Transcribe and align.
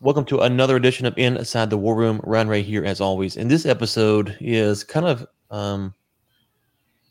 Welcome 0.00 0.26
to 0.26 0.38
another 0.42 0.76
edition 0.76 1.06
of 1.06 1.18
Inside 1.18 1.70
the 1.70 1.76
War 1.76 1.96
Room. 1.96 2.20
Ryan 2.22 2.46
Ray 2.46 2.62
here, 2.62 2.84
as 2.84 3.00
always. 3.00 3.36
And 3.36 3.50
this 3.50 3.66
episode 3.66 4.36
is 4.38 4.84
kind 4.84 5.04
of 5.04 5.26
um, 5.50 5.92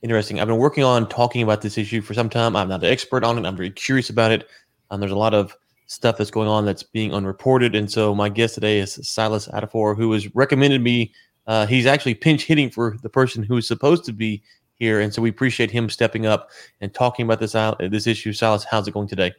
interesting. 0.01 0.39
I've 0.39 0.47
been 0.47 0.57
working 0.57 0.85
on 0.85 1.09
talking 1.09 1.41
about 1.41 1.61
this 1.61 1.77
issue 1.77 1.99
for 1.99 2.13
some 2.13 2.29
time. 2.29 2.55
I'm 2.55 2.69
not 2.69 2.85
an 2.85 2.89
expert 2.89 3.25
on 3.25 3.37
it. 3.37 3.45
I'm 3.45 3.57
very 3.57 3.71
curious 3.71 4.09
about 4.09 4.31
it. 4.31 4.47
Um, 4.89 5.01
there's 5.01 5.11
a 5.11 5.17
lot 5.17 5.33
of 5.33 5.53
stuff 5.87 6.17
that's 6.17 6.31
going 6.31 6.47
on 6.47 6.63
that's 6.63 6.81
being 6.81 7.13
unreported. 7.13 7.75
And 7.75 7.91
so 7.91 8.15
my 8.15 8.29
guest 8.29 8.55
today 8.55 8.79
is 8.79 8.97
Silas 9.05 9.49
Adafor, 9.49 9.97
who 9.97 10.13
has 10.13 10.33
recommended 10.33 10.81
me. 10.81 11.11
Uh, 11.45 11.65
he's 11.65 11.85
actually 11.85 12.13
pinch 12.13 12.45
hitting 12.45 12.69
for 12.69 12.95
the 13.03 13.09
person 13.09 13.43
who 13.43 13.57
is 13.57 13.67
supposed 13.67 14.05
to 14.05 14.13
be 14.13 14.41
here. 14.75 15.01
And 15.01 15.13
so 15.13 15.21
we 15.21 15.29
appreciate 15.29 15.71
him 15.71 15.89
stepping 15.89 16.25
up 16.25 16.51
and 16.79 16.93
talking 16.93 17.25
about 17.25 17.41
this 17.41 17.53
out 17.53 17.81
this 17.91 18.07
issue. 18.07 18.31
Silas, 18.31 18.63
how's 18.63 18.87
it 18.87 18.93
going 18.93 19.09
today? 19.09 19.33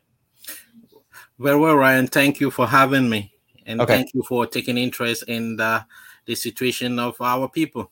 Very 1.39 1.57
well, 1.57 1.77
Ryan. 1.77 2.09
Thank 2.09 2.41
you 2.41 2.51
for 2.51 2.67
having 2.67 3.09
me. 3.09 3.33
And 3.69 3.80
okay. 3.80 3.96
thank 3.96 4.14
you 4.14 4.23
for 4.27 4.46
taking 4.46 4.77
interest 4.77 5.24
in 5.29 5.56
the, 5.56 5.84
the 6.24 6.34
situation 6.34 6.98
of 6.98 7.20
our 7.20 7.48
people. 7.48 7.91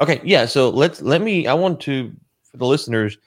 Okay, 0.00 0.20
yeah. 0.24 0.46
So 0.46 0.70
let's 0.70 1.00
let 1.00 1.20
me. 1.20 1.46
I 1.46 1.54
want 1.54 1.80
to 1.82 2.12
for 2.50 2.56
the 2.56 2.66
listeners, 2.66 3.18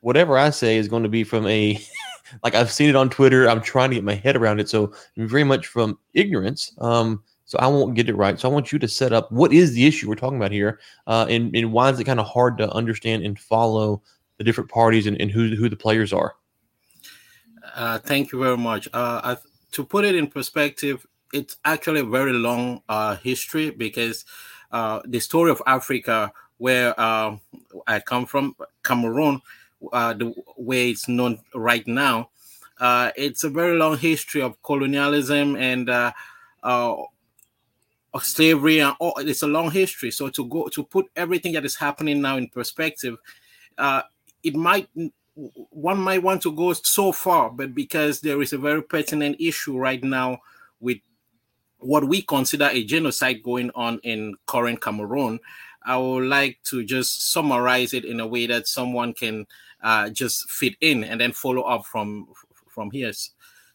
whatever 0.00 0.38
I 0.38 0.50
say 0.50 0.78
is 0.78 0.88
going 0.88 1.02
to 1.02 1.08
be 1.08 1.22
from 1.22 1.46
a 1.46 1.78
like 2.42 2.54
I've 2.54 2.72
seen 2.72 2.88
it 2.88 2.96
on 2.96 3.10
Twitter. 3.10 3.48
I'm 3.48 3.60
trying 3.60 3.90
to 3.90 3.96
get 3.96 4.04
my 4.04 4.14
head 4.14 4.36
around 4.36 4.60
it. 4.60 4.70
So 4.70 4.94
very 5.16 5.44
much 5.44 5.66
from 5.66 5.98
ignorance. 6.14 6.72
Um, 6.78 7.22
so 7.44 7.58
I 7.58 7.66
won't 7.66 7.94
get 7.94 8.08
it 8.08 8.16
right. 8.16 8.40
So 8.40 8.48
I 8.48 8.52
want 8.52 8.72
you 8.72 8.78
to 8.78 8.88
set 8.88 9.12
up 9.12 9.30
what 9.30 9.52
is 9.52 9.74
the 9.74 9.86
issue 9.86 10.08
we're 10.08 10.14
talking 10.14 10.38
about 10.38 10.50
here, 10.50 10.80
uh, 11.06 11.26
and 11.28 11.54
and 11.54 11.72
why 11.72 11.90
is 11.90 12.00
it 12.00 12.04
kind 12.04 12.20
of 12.20 12.26
hard 12.26 12.56
to 12.58 12.72
understand 12.72 13.22
and 13.22 13.38
follow 13.38 14.02
the 14.38 14.44
different 14.44 14.70
parties 14.70 15.06
and, 15.06 15.20
and 15.20 15.30
who 15.30 15.54
who 15.54 15.68
the 15.68 15.76
players 15.76 16.12
are. 16.12 16.36
Uh, 17.74 17.98
thank 17.98 18.32
you 18.32 18.38
very 18.38 18.56
much. 18.56 18.88
Uh, 18.92 19.20
I, 19.22 19.36
to 19.72 19.84
put 19.84 20.04
it 20.04 20.14
in 20.14 20.28
perspective, 20.28 21.06
it's 21.34 21.56
actually 21.64 22.00
a 22.00 22.04
very 22.04 22.32
long 22.32 22.80
uh, 22.88 23.16
history 23.16 23.70
because 23.70 24.24
uh, 24.70 25.00
the 25.04 25.20
story 25.20 25.50
of 25.50 25.60
Africa, 25.66 26.32
where 26.58 26.98
uh, 26.98 27.36
I 27.86 28.00
come 28.00 28.24
from, 28.24 28.54
Cameroon, 28.84 29.42
uh, 29.92 30.14
the 30.14 30.32
way 30.56 30.90
it's 30.90 31.08
known 31.08 31.40
right 31.54 31.86
now, 31.86 32.30
uh, 32.78 33.10
it's 33.16 33.44
a 33.44 33.50
very 33.50 33.76
long 33.76 33.98
history 33.98 34.42
of 34.42 34.62
colonialism 34.62 35.56
and 35.56 35.90
uh, 35.90 36.12
slavery, 38.22 38.78
and 38.78 38.94
all, 39.00 39.14
it's 39.18 39.42
a 39.42 39.46
long 39.48 39.72
history. 39.72 40.12
So 40.12 40.28
to 40.30 40.46
go 40.46 40.68
to 40.68 40.84
put 40.84 41.06
everything 41.16 41.52
that 41.54 41.64
is 41.64 41.74
happening 41.74 42.22
now 42.22 42.36
in 42.36 42.48
perspective, 42.48 43.16
it 44.42 44.54
might 44.54 44.88
one 45.34 45.98
might 45.98 46.22
want 46.22 46.42
to 46.42 46.52
go 46.52 46.72
so 46.74 47.10
far, 47.10 47.50
but 47.50 47.74
because 47.74 48.20
there 48.20 48.40
is 48.40 48.52
a 48.52 48.58
very 48.58 48.82
pertinent 48.82 49.36
issue 49.40 49.76
right 49.76 50.02
now 50.02 50.38
with 50.78 50.98
what 51.84 52.08
we 52.08 52.22
consider 52.22 52.68
a 52.70 52.84
genocide 52.84 53.42
going 53.42 53.70
on 53.74 53.98
in 54.02 54.34
current 54.46 54.80
Cameroon, 54.80 55.38
I 55.84 55.98
would 55.98 56.24
like 56.24 56.58
to 56.70 56.84
just 56.84 57.30
summarize 57.30 57.92
it 57.92 58.04
in 58.04 58.20
a 58.20 58.26
way 58.26 58.46
that 58.46 58.66
someone 58.66 59.12
can 59.12 59.46
uh, 59.82 60.08
just 60.08 60.50
fit 60.50 60.74
in 60.80 61.04
and 61.04 61.20
then 61.20 61.32
follow 61.32 61.62
up 61.62 61.84
from 61.84 62.28
from 62.68 62.90
here. 62.90 63.12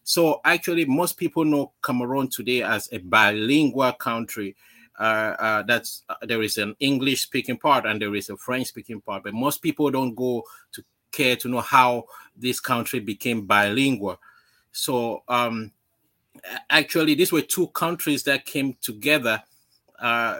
So 0.03 0.41
actually, 0.43 0.85
most 0.85 1.17
people 1.17 1.45
know 1.45 1.73
Cameroon 1.83 2.29
today 2.29 2.63
as 2.63 2.89
a 2.91 2.97
bilingual 2.97 3.93
country. 3.93 4.55
Uh, 4.99 5.35
uh, 5.39 5.61
that's 5.63 6.03
uh, 6.09 6.15
there 6.23 6.41
is 6.41 6.57
an 6.57 6.75
English 6.79 7.21
speaking 7.21 7.57
part 7.57 7.85
and 7.85 8.01
there 8.01 8.15
is 8.15 8.29
a 8.29 8.35
French 8.35 8.67
speaking 8.67 9.01
part, 9.01 9.23
but 9.23 9.33
most 9.33 9.61
people 9.61 9.89
don't 9.91 10.15
go 10.15 10.43
to 10.73 10.83
care 11.11 11.35
to 11.37 11.47
know 11.47 11.61
how 11.61 12.05
this 12.35 12.59
country 12.59 12.99
became 12.99 13.45
bilingual. 13.45 14.19
So 14.71 15.23
um, 15.27 15.71
actually, 16.69 17.15
these 17.15 17.31
were 17.31 17.41
two 17.41 17.67
countries 17.67 18.23
that 18.23 18.45
came 18.45 18.75
together 18.81 19.41
uh, 19.99 20.39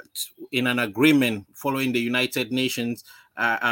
in 0.52 0.67
an 0.67 0.80
agreement 0.80 1.45
following 1.53 1.92
the 1.92 2.00
United 2.00 2.52
Nations 2.52 3.03
uh, 3.38 3.58
uh, 3.61 3.66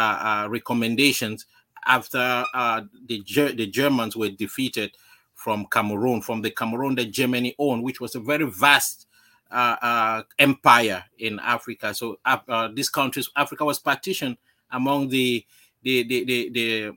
uh 0.46 0.48
recommendations 0.50 1.46
after 1.86 2.44
uh, 2.54 2.82
the, 3.08 3.22
the 3.56 3.68
Germans 3.68 4.16
were 4.16 4.30
defeated 4.30 4.92
from 5.36 5.66
Cameroon, 5.72 6.22
from 6.22 6.42
the 6.42 6.52
Cameroon 6.52 6.96
that 6.96 7.12
Germany 7.12 7.56
owned, 7.60 7.84
which 7.84 8.02
was 8.02 8.16
a 8.16 8.20
very 8.20 8.50
vast 8.50 9.08
empire 10.40 11.04
in 11.20 11.40
Africa. 11.40 11.94
So 11.94 12.20
these 12.74 12.90
countries, 12.90 13.30
Africa 13.36 13.64
was 13.64 13.80
partitioned 13.80 14.38
among 14.72 15.10
the 15.10 15.46
the 15.84 16.04
the 16.04 16.26
the, 16.26 16.50
the, 16.50 16.92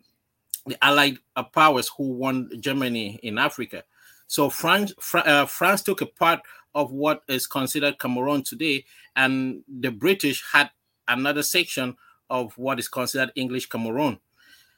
the 0.66 0.84
Allied 0.84 1.18
powers 1.52 1.90
who 1.96 2.14
won 2.14 2.50
Germany 2.60 3.20
in 3.22 3.38
Africa. 3.38 3.84
So 4.30 4.48
France, 4.48 4.94
uh, 5.12 5.44
France 5.46 5.82
took 5.82 6.02
a 6.02 6.06
part 6.06 6.38
of 6.72 6.92
what 6.92 7.24
is 7.26 7.48
considered 7.48 7.98
Cameroon 7.98 8.44
today, 8.44 8.84
and 9.16 9.64
the 9.66 9.90
British 9.90 10.44
had 10.52 10.70
another 11.08 11.42
section 11.42 11.96
of 12.30 12.56
what 12.56 12.78
is 12.78 12.86
considered 12.86 13.32
English 13.34 13.68
Cameroon. 13.68 14.20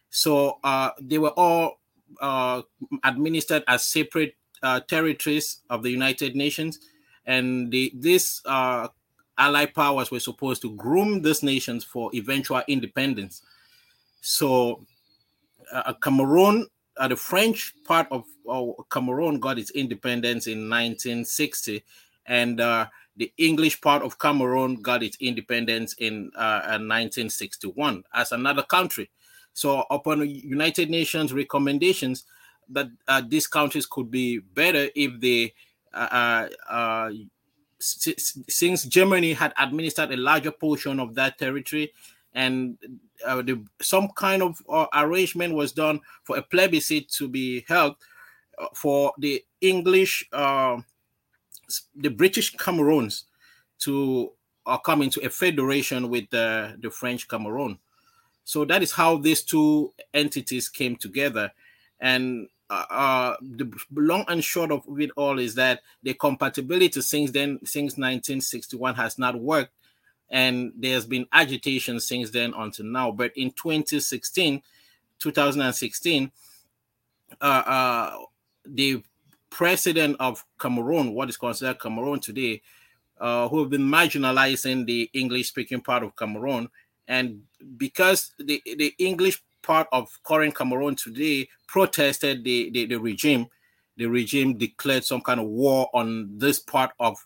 So 0.09 0.59
uh, 0.65 0.93
they 0.99 1.19
were 1.19 1.35
all 1.37 1.81
uh, 2.19 2.63
administered 3.05 3.63
as 3.69 3.85
separate 3.85 4.37
uh, 4.63 4.81
territories 4.89 5.61
of 5.69 5.83
the 5.83 5.91
United 5.91 6.35
Nations, 6.35 6.79
and 7.27 7.71
the, 7.71 7.93
these 7.95 8.41
uh, 8.47 8.89
allied 9.37 9.75
powers 9.75 10.11
were 10.11 10.21
supposed 10.21 10.63
to 10.63 10.75
groom 10.77 11.21
these 11.21 11.43
nations 11.43 11.85
for 11.85 12.11
eventual 12.15 12.63
independence. 12.69 13.43
So 14.23 14.87
uh, 15.71 15.93
Cameroon 16.03 16.69
uh, 16.97 17.09
the 17.09 17.17
French 17.17 17.75
part 17.85 18.07
of 18.11 18.25
uh, 18.49 18.83
Cameroon 18.91 19.41
got 19.41 19.59
its 19.59 19.71
independence 19.71 20.47
in 20.47 20.69
1960, 20.69 21.85
and 22.27 22.61
uh, 22.61 22.87
the 23.17 23.33
English 23.39 23.81
part 23.81 24.03
of 24.03 24.19
Cameroon 24.19 24.81
got 24.83 25.03
its 25.03 25.17
independence 25.21 25.95
in 25.95 26.31
1961 26.35 27.97
uh, 27.97 28.19
as 28.21 28.33
another 28.33 28.63
country. 28.63 29.11
So, 29.55 29.85
upon 29.91 30.29
United 30.29 30.89
Nations 30.91 31.33
recommendations 31.33 32.25
that 32.71 32.89
uh, 33.09 33.23
these 33.27 33.47
countries 33.47 33.87
could 33.87 34.11
be 34.11 34.39
better 34.39 34.89
if 34.95 35.21
they, 35.21 35.53
uh, 35.93 37.11
since 37.79 38.85
Germany 38.85 39.35
had 39.35 39.53
administered 39.59 40.13
a 40.13 40.17
larger 40.17 40.53
portion 40.53 41.01
of 41.01 41.15
that 41.17 41.39
territory, 41.39 41.93
and 42.35 42.79
uh, 43.27 43.43
the, 43.43 43.63
some 43.81 44.09
kind 44.17 44.43
of 44.43 44.61
uh, 44.69 44.87
arrangement 44.95 45.55
was 45.55 45.73
done 45.73 46.01
for 46.25 46.37
a 46.37 46.43
plebiscite 46.43 47.09
to 47.11 47.29
be 47.29 47.65
held 47.69 47.97
uh, 48.59 48.67
for 48.75 49.13
the 49.19 49.45
English, 49.61 50.29
uh, 50.33 50.79
the 51.97 52.09
British 52.09 52.55
Cameroons 52.57 53.25
to 53.81 54.33
uh, 54.67 54.79
come 54.79 55.03
into 55.03 55.21
a 55.25 55.29
federation 55.29 56.09
with 56.09 56.29
the, 56.31 56.91
French 56.93 57.29
Cameroon. 57.29 57.79
So 58.45 58.65
that 58.65 58.83
is 58.83 58.93
how 58.93 59.19
these 59.19 59.43
two 59.43 59.93
entities 60.15 60.69
came 60.69 60.97
together. 60.97 61.53
And 62.01 62.49
uh, 62.71 63.35
the 63.41 63.71
long 63.95 64.25
and 64.29 64.43
short 64.43 64.73
of 64.73 64.83
it 64.99 65.11
all 65.17 65.39
is 65.39 65.55
that 65.57 65.81
the 66.03 66.15
compatibility 66.15 67.01
since 67.03 67.31
then, 67.31 67.59
since 67.65 67.93
1961, 67.93 68.95
has 68.95 69.19
not 69.19 69.39
worked 69.39 69.73
and 70.33 70.73
there's 70.75 71.05
been 71.05 71.27
agitation 71.33 72.01
since 72.01 72.31
then 72.31 72.55
until 72.57 72.87
now. 72.87 73.13
But 73.13 73.33
in 73.37 73.53
2016, 73.53 74.63
2016, 75.19 76.33
uh, 77.41 77.45
uh, 77.45 78.17
the 78.65 79.03
president 79.51 80.17
of 80.19 80.45
Cameroon, 80.59 81.13
what 81.13 81.29
is 81.29 81.37
considered 81.37 81.79
Cameroon 81.79 82.19
today, 82.19 82.63
uh, 83.21 83.47
who 83.49 83.61
have 83.61 83.71
been 83.71 83.83
marginalizing 83.83 84.87
the 84.87 85.09
English-speaking 85.13 85.83
part 85.83 86.03
of 86.03 86.17
Cameroon, 86.17 86.69
and 87.07 87.43
because 87.77 88.33
the 88.39 88.61
the 88.65 88.95
English 88.99 89.43
part 89.63 89.87
of 89.93 90.09
current 90.25 90.57
Cameroon 90.57 90.97
today 90.97 91.49
protested 91.69 92.43
the, 92.43 92.71
the, 92.71 92.87
the 92.87 92.97
regime, 92.97 93.47
the 93.97 94.07
regime 94.07 94.59
declared 94.59 95.05
some 95.05 95.21
kind 95.21 95.39
of 95.39 95.47
war 95.47 95.89
on 95.95 96.37
this 96.37 96.59
part 96.59 96.91
of 96.99 97.17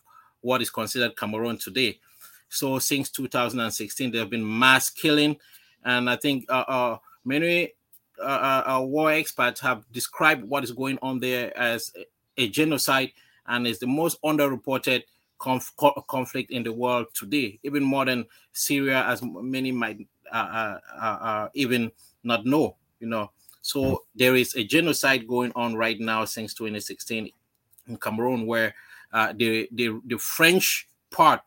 what 0.41 0.61
is 0.61 0.69
considered 0.69 1.17
Cameroon 1.17 1.57
today. 1.57 1.99
So 2.49 2.79
since 2.79 3.09
2016, 3.11 4.11
there 4.11 4.21
have 4.21 4.29
been 4.29 4.59
mass 4.59 4.89
killing, 4.89 5.37
and 5.83 6.09
I 6.09 6.15
think 6.15 6.45
uh, 6.49 6.63
uh, 6.67 6.97
many 7.25 7.73
uh, 8.19 8.23
uh, 8.23 8.77
uh, 8.77 8.81
war 8.81 9.11
experts 9.11 9.61
have 9.61 9.83
described 9.91 10.43
what 10.43 10.63
is 10.63 10.71
going 10.71 10.97
on 11.01 11.19
there 11.19 11.55
as 11.57 11.93
a, 12.37 12.47
genocide, 12.49 13.11
and 13.47 13.67
is 13.67 13.79
the 13.79 13.87
most 13.87 14.21
underreported 14.23 15.03
conf- 15.39 15.73
conflict 16.07 16.49
in 16.51 16.63
the 16.63 16.71
world 16.73 17.07
today, 17.13 17.59
even 17.63 17.83
more 17.83 18.05
than 18.05 18.25
Syria, 18.53 19.05
as 19.05 19.21
many 19.23 19.71
might 19.71 20.07
uh, 20.31 21.47
even 21.53 21.91
not 22.23 22.45
know. 22.45 22.75
You 22.99 23.07
know, 23.07 23.31
so 23.61 23.81
mm-hmm. 23.81 23.95
there 24.15 24.35
is 24.35 24.55
a 24.55 24.63
genocide 24.63 25.27
going 25.27 25.51
on 25.55 25.75
right 25.75 25.99
now 25.99 26.25
since 26.25 26.53
2016 26.55 27.29
in 27.87 27.97
Cameroon, 27.97 28.47
where 28.47 28.73
the, 29.13 29.67
the 29.71 30.01
the 30.07 30.17
French 30.17 30.89
part 31.11 31.41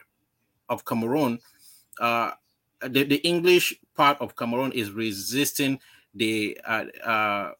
of 0.70 0.84
Cameroon, 0.84 1.38
uh, 2.00 2.30
the, 2.80 3.04
the 3.04 3.16
English 3.16 3.74
part 3.94 4.18
of 4.20 4.34
Cameroon 4.34 4.72
is 4.72 4.90
resisting 4.90 5.78
the 6.14 6.58
uh, 6.66 6.84
uh, 7.04 7.52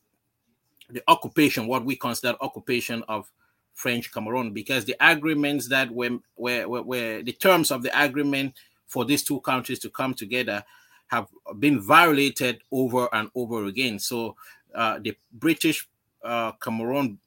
the 0.89 1.03
occupation, 1.07 1.67
what 1.67 1.85
we 1.85 1.97
consider 1.97 2.37
occupation 2.41 3.05
of 3.09 3.31
French 3.75 4.13
Cameroon 4.13 4.53
because 4.53 4.85
the 4.85 4.97
agreements 5.01 5.69
that 5.69 5.91
were, 5.91 6.19
were, 6.37 6.69
were, 6.69 6.83
were 6.83 7.23
the 7.23 7.33
terms 7.33 7.71
of 7.71 7.83
the 7.83 8.03
agreement 8.03 8.55
for 8.87 9.05
these 9.05 9.23
two 9.23 9.41
countries 9.41 9.79
to 9.79 9.89
come 9.89 10.15
together 10.15 10.63
have 11.07 11.27
been 11.59 11.81
violated 11.81 12.61
over 12.71 13.09
and 13.13 13.31
over 13.35 13.67
again. 13.67 13.99
So 13.99 14.37
uh, 14.75 14.99
the 15.01 15.17
British 15.33 15.89
uh, 16.23 16.53
Cameroon, 16.53 17.19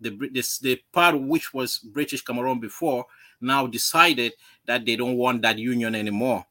the 0.00 0.10
the 0.60 0.82
part 0.92 1.18
which 1.20 1.54
was 1.54 1.78
British 1.78 2.22
Cameroon 2.22 2.60
before, 2.60 3.06
now 3.44 3.66
decided 3.66 4.32
that 4.66 4.84
they 4.84 4.96
don't 4.96 5.16
want 5.16 5.42
that 5.42 5.58
union 5.58 5.94
anymore. 5.94 6.44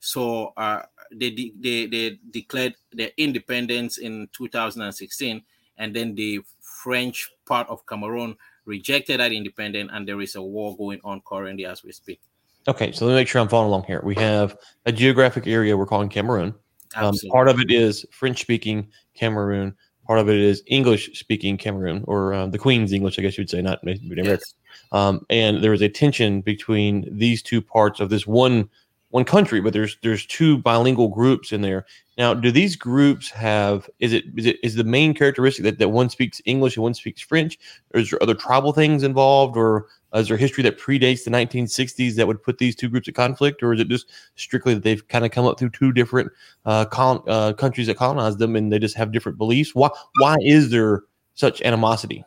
So 0.00 0.52
uh, 0.56 0.82
they, 1.12 1.30
de- 1.30 1.54
they 1.58 1.86
they 1.86 2.18
declared 2.30 2.74
their 2.92 3.10
independence 3.16 3.98
in 3.98 4.28
2016, 4.32 5.42
and 5.76 5.94
then 5.94 6.14
the 6.14 6.40
French 6.60 7.30
part 7.46 7.68
of 7.68 7.84
Cameroon 7.86 8.36
rejected 8.64 9.20
that 9.20 9.32
independence, 9.32 9.90
and 9.92 10.06
there 10.06 10.20
is 10.20 10.36
a 10.36 10.42
war 10.42 10.76
going 10.76 11.00
on 11.04 11.22
currently 11.26 11.66
as 11.66 11.82
we 11.82 11.92
speak. 11.92 12.20
Okay, 12.68 12.92
so 12.92 13.06
let 13.06 13.12
me 13.12 13.16
make 13.16 13.28
sure 13.28 13.40
I'm 13.40 13.48
following 13.48 13.68
along 13.68 13.84
here. 13.84 14.00
We 14.04 14.14
have 14.16 14.56
a 14.84 14.92
geographic 14.92 15.46
area 15.46 15.76
we're 15.76 15.86
calling 15.86 16.08
Cameroon. 16.08 16.54
Um, 16.94 17.14
part 17.30 17.48
of 17.48 17.60
it 17.60 17.70
is 17.70 18.04
French 18.10 18.40
speaking 18.40 18.90
Cameroon. 19.14 19.74
Part 20.08 20.18
of 20.18 20.28
it 20.28 20.40
is 20.40 20.64
English 20.66 21.16
speaking 21.16 21.58
Cameroon, 21.58 22.02
or 22.08 22.32
uh, 22.32 22.46
the 22.46 22.58
Queen's 22.58 22.92
English, 22.92 23.18
I 23.18 23.22
guess 23.22 23.36
you 23.36 23.42
would 23.42 23.50
say, 23.50 23.62
not 23.62 23.82
American. 23.82 24.24
Yes. 24.24 24.54
Um, 24.90 25.26
and 25.28 25.62
there 25.62 25.74
is 25.74 25.82
a 25.82 25.88
tension 25.88 26.40
between 26.40 27.06
these 27.16 27.42
two 27.42 27.60
parts 27.60 28.00
of 28.00 28.08
this 28.08 28.26
one 28.26 28.70
one 29.10 29.24
country, 29.24 29.60
but 29.60 29.72
there's 29.72 29.98
there's 30.02 30.26
two 30.26 30.58
bilingual 30.58 31.08
groups 31.08 31.52
in 31.52 31.60
there. 31.60 31.86
Now, 32.16 32.34
do 32.34 32.50
these 32.50 32.74
groups 32.74 33.30
have 33.30 33.88
is 34.00 34.12
it 34.12 34.24
is 34.36 34.46
it 34.46 34.56
is 34.62 34.74
the 34.74 34.84
main 34.84 35.14
characteristic 35.14 35.64
that, 35.64 35.78
that 35.78 35.90
one 35.90 36.08
speaks 36.08 36.40
English 36.46 36.76
and 36.76 36.82
one 36.82 36.94
speaks 36.94 37.20
French, 37.20 37.58
or 37.92 38.00
is 38.00 38.10
there 38.10 38.22
other 38.22 38.34
tribal 38.34 38.72
things 38.72 39.02
involved, 39.02 39.56
or 39.56 39.86
is 40.14 40.28
there 40.28 40.36
history 40.36 40.62
that 40.62 40.78
predates 40.78 41.24
the 41.24 41.30
1960s 41.30 42.14
that 42.16 42.26
would 42.26 42.42
put 42.42 42.58
these 42.58 42.74
two 42.74 42.88
groups 42.88 43.08
at 43.08 43.14
conflict, 43.14 43.62
or 43.62 43.74
is 43.74 43.80
it 43.80 43.88
just 43.88 44.10
strictly 44.36 44.74
that 44.74 44.82
they've 44.82 45.06
kind 45.08 45.24
of 45.24 45.30
come 45.30 45.46
up 45.46 45.58
through 45.58 45.70
two 45.70 45.92
different 45.92 46.30
uh, 46.64 46.84
colon, 46.86 47.22
uh, 47.26 47.52
countries 47.52 47.86
that 47.88 47.96
colonized 47.96 48.38
them 48.38 48.56
and 48.56 48.72
they 48.72 48.78
just 48.78 48.96
have 48.96 49.12
different 49.12 49.38
beliefs? 49.38 49.74
Why 49.74 49.90
why 50.18 50.36
is 50.40 50.70
there 50.70 51.02
such 51.34 51.60
animosity? 51.62 52.24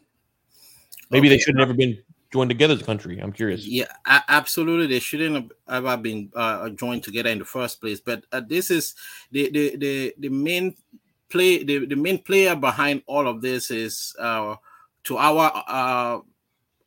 Maybe 1.09 1.27
okay. 1.27 1.35
they 1.35 1.39
should 1.39 1.55
have 1.55 1.67
never 1.67 1.73
been 1.73 1.97
joined 2.31 2.49
together 2.49 2.73
as 2.73 2.81
a 2.81 2.85
country? 2.85 3.19
I'm 3.19 3.33
curious. 3.33 3.65
Yeah, 3.65 3.91
absolutely. 4.05 4.87
They 4.87 4.99
shouldn't 4.99 5.35
have 5.35 5.51
ever 5.67 5.97
been 5.97 6.31
uh, 6.35 6.69
joined 6.69 7.03
together 7.03 7.29
in 7.29 7.39
the 7.39 7.45
first 7.45 7.81
place. 7.81 7.99
But 7.99 8.25
uh, 8.31 8.41
this 8.47 8.71
is 8.71 8.95
the 9.31 9.49
the 9.49 9.75
the, 9.77 10.13
the 10.17 10.29
main 10.29 10.75
play. 11.29 11.63
The, 11.63 11.85
the 11.85 11.95
main 11.95 12.19
player 12.19 12.55
behind 12.55 13.03
all 13.05 13.27
of 13.27 13.41
this 13.41 13.71
is, 13.71 14.15
uh, 14.19 14.55
to 15.05 15.17
our 15.17 15.51
uh, 15.67 16.19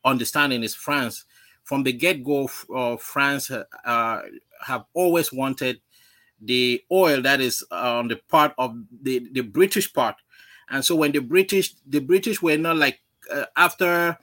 understanding, 0.05 0.63
is 0.63 0.75
France. 0.75 1.25
From 1.63 1.83
the 1.83 1.93
get 1.93 2.23
go, 2.23 2.51
uh, 2.75 2.97
France 2.97 3.51
uh, 3.51 4.23
have 4.67 4.85
always 4.93 5.33
wanted 5.33 5.81
the 6.41 6.83
oil 6.93 7.23
that 7.23 7.41
is 7.41 7.65
on 7.71 8.09
the 8.09 8.17
part 8.29 8.53
of 8.59 8.77
the 9.03 9.27
the 9.33 9.41
British 9.41 9.93
part, 9.93 10.17
and 10.69 10.85
so 10.85 10.95
when 10.95 11.13
the 11.13 11.21
British 11.21 11.75
the 11.87 12.01
British 12.01 12.43
were 12.43 12.59
not 12.59 12.77
like 12.77 13.01
after 13.57 14.19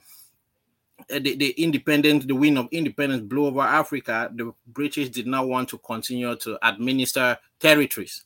uh, 1.10 1.18
the, 1.18 1.36
the 1.36 1.50
independence, 1.50 2.24
the 2.24 2.34
win 2.34 2.56
of 2.56 2.68
independence 2.70 3.22
blew 3.22 3.46
over 3.46 3.60
Africa, 3.60 4.30
the 4.34 4.52
British 4.66 5.08
did 5.08 5.26
not 5.26 5.48
want 5.48 5.68
to 5.68 5.78
continue 5.78 6.36
to 6.36 6.58
administer 6.66 7.36
territories. 7.58 8.24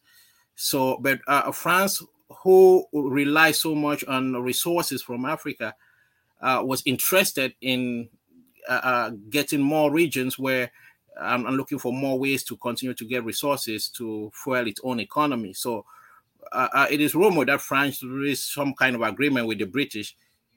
So, 0.55 0.99
but 1.01 1.21
uh, 1.27 1.51
France, 1.53 2.03
who 2.43 2.87
relies 2.93 3.61
so 3.61 3.75
much 3.75 4.05
on 4.05 4.35
resources 4.43 5.03
from 5.03 5.25
Africa, 5.25 5.75
uh, 6.41 6.63
was 6.65 6.83
interested 6.85 7.55
in 7.61 8.09
uh, 8.69 8.81
uh 8.83 9.11
getting 9.31 9.61
more 9.61 9.91
regions 9.93 10.39
where 10.39 10.71
I'm, 11.21 11.47
I'm, 11.47 11.57
looking 11.57 11.79
for 11.79 11.93
more 11.93 12.19
ways 12.19 12.45
to 12.45 12.57
continue 12.57 12.95
to 12.95 13.05
get 13.05 13.25
resources 13.25 13.89
to 13.91 14.31
fuel 14.35 14.67
its 14.67 14.81
own 14.85 15.01
economy. 15.01 15.55
So, 15.55 15.87
uh, 16.53 16.87
it 16.91 17.01
is 17.01 17.15
rumored 17.15 17.49
that 17.49 17.61
France 17.61 18.03
reached 18.03 18.43
some 18.43 18.75
kind 18.75 18.95
of 18.95 19.03
agreement 19.03 19.47
with 19.47 19.59
the 19.59 19.65
British 19.65 20.15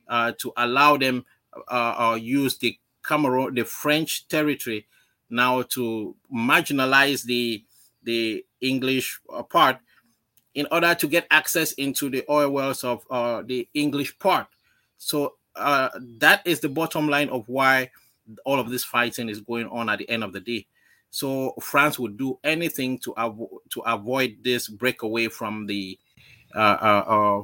to 0.09 0.53
allow 0.57 0.97
them 0.97 1.25
use 2.19 2.57
the 2.57 2.77
Cameroon, 3.03 3.55
the 3.55 3.63
French 3.63 4.27
territory, 4.27 4.85
now 5.29 5.61
to 5.61 6.15
marginalize 6.33 7.23
the 7.23 7.63
the 8.03 8.45
English 8.61 9.19
part 9.49 9.77
in 10.55 10.67
order 10.71 10.95
to 10.95 11.07
get 11.07 11.27
access 11.31 11.71
into 11.73 12.09
the 12.09 12.23
oil 12.29 12.49
wells 12.49 12.83
of 12.83 13.05
uh, 13.09 13.41
the 13.45 13.67
English 13.73 14.17
part. 14.19 14.47
So 14.97 15.35
uh, 15.59 15.89
that 16.17 16.41
is 16.45 16.59
the 16.59 16.69
bottom 16.69 17.07
line 17.09 17.29
of 17.29 17.47
why 17.47 17.91
all 18.45 18.59
of 18.59 18.69
this 18.69 18.83
fighting 18.83 19.29
is 19.29 19.41
going 19.41 19.67
on 19.67 19.89
at 19.89 19.99
the 19.99 20.09
end 20.09 20.23
of 20.23 20.33
the 20.33 20.39
day. 20.39 20.65
So 21.09 21.53
France 21.61 21.97
would 21.97 22.17
do 22.17 22.37
anything 22.43 22.99
to 22.99 23.13
avo- 23.13 23.59
to 23.71 23.81
avoid 23.81 24.37
this 24.43 24.67
breakaway 24.67 25.27
from 25.27 25.65
the 25.65 25.97
uh, 26.55 26.59
uh, 26.81 27.03
uh 27.07 27.43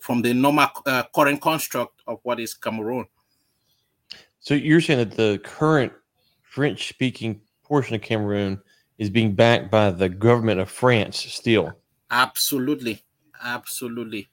from 0.00 0.22
the 0.22 0.34
normal 0.34 0.68
uh, 0.86 1.04
current 1.14 1.40
construct 1.40 2.00
of 2.06 2.18
what 2.22 2.40
is 2.40 2.54
Cameroon. 2.54 3.06
So 4.40 4.54
you're 4.54 4.80
saying 4.80 5.00
that 5.00 5.16
the 5.16 5.40
current 5.44 5.92
French 6.42 6.88
speaking 6.88 7.40
portion 7.62 7.94
of 7.94 8.02
Cameroon 8.02 8.60
is 8.98 9.10
being 9.10 9.34
backed 9.34 9.70
by 9.70 9.90
the 9.90 10.08
government 10.08 10.60
of 10.60 10.70
France 10.70 11.18
still? 11.18 11.72
Absolutely. 12.10 13.02
Absolutely. 13.42 14.28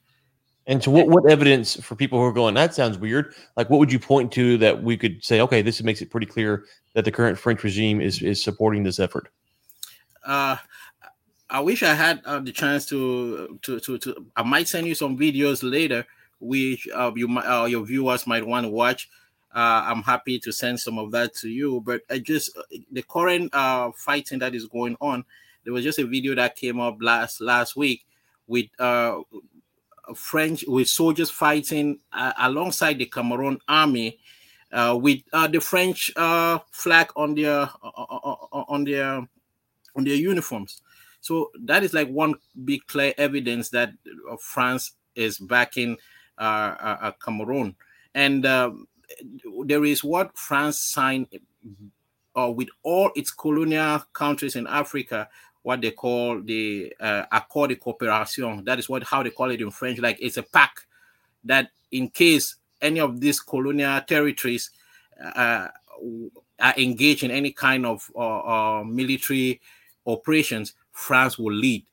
And 0.66 0.82
so, 0.82 0.90
what, 0.90 1.08
what 1.08 1.30
evidence 1.30 1.76
for 1.76 1.94
people 1.94 2.18
who 2.18 2.24
are 2.24 2.32
going, 2.32 2.54
that 2.54 2.74
sounds 2.74 2.98
weird? 2.98 3.34
Like, 3.56 3.68
what 3.68 3.78
would 3.78 3.92
you 3.92 3.98
point 3.98 4.32
to 4.32 4.56
that 4.58 4.82
we 4.82 4.96
could 4.96 5.22
say, 5.22 5.40
okay, 5.42 5.60
this 5.60 5.82
makes 5.82 6.00
it 6.00 6.10
pretty 6.10 6.26
clear 6.26 6.64
that 6.94 7.04
the 7.04 7.12
current 7.12 7.38
French 7.38 7.62
regime 7.62 8.00
is, 8.00 8.22
is 8.22 8.42
supporting 8.42 8.82
this 8.82 8.98
effort? 8.98 9.28
Uh, 10.24 10.56
I 11.50 11.60
wish 11.60 11.82
I 11.82 11.94
had 11.94 12.22
uh, 12.24 12.40
the 12.40 12.52
chance 12.52 12.86
to, 12.86 13.58
to 13.62 13.78
to 13.80 13.98
to. 13.98 14.26
I 14.34 14.42
might 14.42 14.66
send 14.66 14.86
you 14.86 14.94
some 14.94 15.18
videos 15.18 15.60
later, 15.62 16.06
which 16.40 16.88
uh, 16.88 17.12
you 17.14 17.28
uh, 17.38 17.66
your 17.66 17.84
viewers 17.84 18.26
might 18.26 18.46
want 18.46 18.64
to 18.64 18.70
watch. 18.70 19.08
Uh, 19.54 19.84
I'm 19.86 20.02
happy 20.02 20.38
to 20.40 20.50
send 20.50 20.80
some 20.80 20.98
of 20.98 21.12
that 21.12 21.34
to 21.36 21.48
you. 21.48 21.82
But 21.84 22.00
I 22.10 22.18
just 22.18 22.56
uh, 22.56 22.62
the 22.90 23.02
current 23.02 23.54
uh, 23.54 23.92
fighting 23.96 24.38
that 24.38 24.54
is 24.54 24.66
going 24.66 24.96
on. 25.00 25.24
There 25.64 25.72
was 25.72 25.84
just 25.84 25.98
a 25.98 26.06
video 26.06 26.34
that 26.34 26.56
came 26.56 26.80
up 26.80 26.96
last 27.00 27.40
last 27.40 27.76
week 27.76 28.04
with 28.46 28.66
uh, 28.78 29.20
French 30.14 30.64
with 30.66 30.88
soldiers 30.88 31.30
fighting 31.30 31.98
uh, 32.12 32.32
alongside 32.38 32.98
the 32.98 33.06
Cameroon 33.06 33.58
army 33.68 34.18
uh, 34.72 34.98
with 35.00 35.20
uh, 35.32 35.46
the 35.46 35.60
French 35.60 36.10
flag 36.70 37.10
on 37.16 37.34
their 37.34 37.68
on 37.82 38.84
their 38.84 39.26
on 39.96 40.04
their 40.04 40.14
uniforms. 40.16 40.82
So 41.20 41.50
that 41.64 41.82
is 41.82 41.94
like 41.94 42.08
one 42.08 42.34
big 42.64 42.86
clear 42.86 43.14
evidence 43.16 43.70
that 43.70 43.92
France 44.40 44.92
is 45.14 45.38
backing 45.38 45.96
Cameroon. 46.38 47.76
And 48.14 48.44
um, 48.44 48.88
there 49.64 49.84
is 49.84 50.04
what 50.04 50.36
France 50.36 50.78
signed 50.80 51.28
uh, 52.36 52.50
with 52.50 52.68
all 52.82 53.10
its 53.14 53.30
colonial 53.30 54.00
countries 54.12 54.56
in 54.56 54.66
Africa, 54.66 55.28
what 55.64 55.80
they 55.80 55.90
call 55.90 56.40
the 56.42 56.94
uh, 57.00 57.24
Accord 57.32 57.70
de 57.70 57.76
Coopération. 57.76 58.64
That 58.66 58.78
is 58.78 58.88
what 58.88 59.02
how 59.02 59.22
they 59.22 59.30
call 59.30 59.50
it 59.50 59.62
in 59.62 59.70
French. 59.70 59.98
Like 59.98 60.18
it's 60.20 60.36
a 60.36 60.42
pact 60.42 60.86
that 61.42 61.70
in 61.90 62.10
case 62.10 62.56
any 62.82 63.00
of 63.00 63.18
these 63.18 63.40
colonial 63.40 63.98
territories 64.02 64.70
uh, 65.34 65.68
are 66.60 66.74
engaged 66.76 67.24
in 67.24 67.30
any 67.30 67.50
kind 67.50 67.86
of 67.86 68.10
uh, 68.14 68.40
uh, 68.40 68.84
military 68.84 69.62
operations, 70.06 70.74
France 70.92 71.38
will 71.38 71.54
lead. 71.54 71.84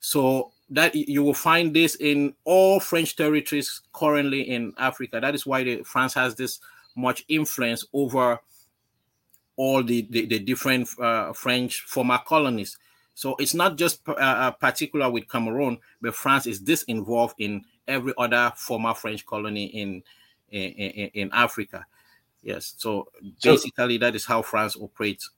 So 0.00 0.52
that 0.70 0.94
you 0.94 1.22
will 1.22 1.34
find 1.34 1.76
this 1.76 1.96
in 1.96 2.32
all 2.44 2.80
French 2.80 3.14
territories 3.14 3.82
currently 3.92 4.40
in 4.42 4.72
Africa. 4.78 5.20
That 5.20 5.34
is 5.34 5.44
why 5.44 5.64
the, 5.64 5.82
France 5.82 6.14
has 6.14 6.34
this 6.34 6.60
much 6.96 7.26
influence 7.28 7.84
over 7.92 8.40
all 9.56 9.82
the, 9.82 10.06
the, 10.08 10.24
the 10.24 10.38
different 10.38 10.88
uh, 10.98 11.34
French 11.34 11.82
former 11.82 12.18
colonies. 12.26 12.78
So 13.14 13.36
it's 13.38 13.54
not 13.54 13.76
just 13.76 14.00
uh, 14.08 14.12
uh, 14.12 14.50
particular 14.52 15.10
with 15.10 15.28
Cameroon, 15.28 15.78
but 16.00 16.14
France 16.14 16.46
is 16.46 16.60
this 16.60 16.82
involved 16.84 17.34
in 17.38 17.64
every 17.86 18.14
other 18.16 18.52
former 18.56 18.94
French 18.94 19.26
colony 19.26 19.66
in 19.66 20.02
in, 20.50 20.70
in, 20.72 21.10
in 21.14 21.30
Africa. 21.32 21.84
Yes. 22.42 22.74
So 22.76 23.08
basically, 23.42 23.96
so, 23.96 24.00
that 24.00 24.14
is 24.14 24.24
how 24.24 24.42
France 24.42 24.76
operates. 24.80 25.30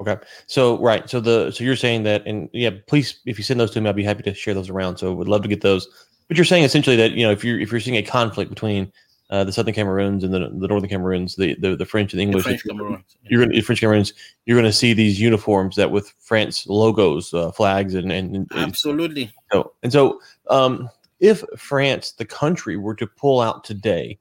Okay. 0.00 0.16
So 0.46 0.78
right. 0.78 1.08
So 1.08 1.20
the 1.20 1.50
so 1.50 1.64
you're 1.64 1.76
saying 1.76 2.02
that, 2.02 2.26
and 2.26 2.50
yeah, 2.52 2.70
please, 2.86 3.20
if 3.24 3.38
you 3.38 3.44
send 3.44 3.60
those 3.60 3.70
to 3.72 3.80
me, 3.80 3.88
I'd 3.88 3.96
be 3.96 4.04
happy 4.04 4.22
to 4.24 4.34
share 4.34 4.54
those 4.54 4.68
around. 4.68 4.98
So 4.98 5.12
would 5.14 5.28
love 5.28 5.42
to 5.42 5.48
get 5.48 5.62
those. 5.62 5.88
But 6.28 6.36
you're 6.36 6.44
saying 6.44 6.64
essentially 6.64 6.96
that 6.96 7.12
you 7.12 7.24
know 7.24 7.32
if 7.32 7.44
you're 7.44 7.58
if 7.58 7.70
you're 7.70 7.80
seeing 7.80 7.96
a 7.96 8.02
conflict 8.02 8.50
between 8.50 8.92
uh, 9.30 9.44
the 9.44 9.52
Southern 9.52 9.74
Cameroons 9.74 10.22
and 10.24 10.32
the, 10.32 10.38
the 10.38 10.68
Northern 10.68 10.88
Cameroons, 10.88 11.36
the, 11.36 11.56
the, 11.60 11.76
the 11.76 11.84
French 11.84 12.12
and 12.12 12.20
the 12.20 12.22
English, 12.22 12.44
the 12.44 12.50
French 12.50 12.64
Cameroons. 12.64 13.16
you're 13.24 13.44
going 13.44 13.52
to 13.52 13.62
French 13.62 13.80
Cameroons, 13.80 14.12
you're 14.44 14.56
going 14.56 14.70
to 14.70 14.72
see 14.72 14.92
these 14.92 15.20
uniforms 15.20 15.76
that 15.76 15.90
with 15.90 16.12
France 16.18 16.66
logos, 16.66 17.34
uh, 17.34 17.50
flags, 17.52 17.94
and, 17.94 18.12
and, 18.12 18.36
and 18.36 18.48
absolutely. 18.52 19.32
So 19.52 19.72
and 19.82 19.92
so, 19.92 20.20
um, 20.48 20.88
if 21.18 21.42
France, 21.56 22.12
the 22.12 22.24
country, 22.24 22.76
were 22.76 22.94
to 22.94 23.06
pull 23.06 23.40
out 23.40 23.64
today, 23.64 24.18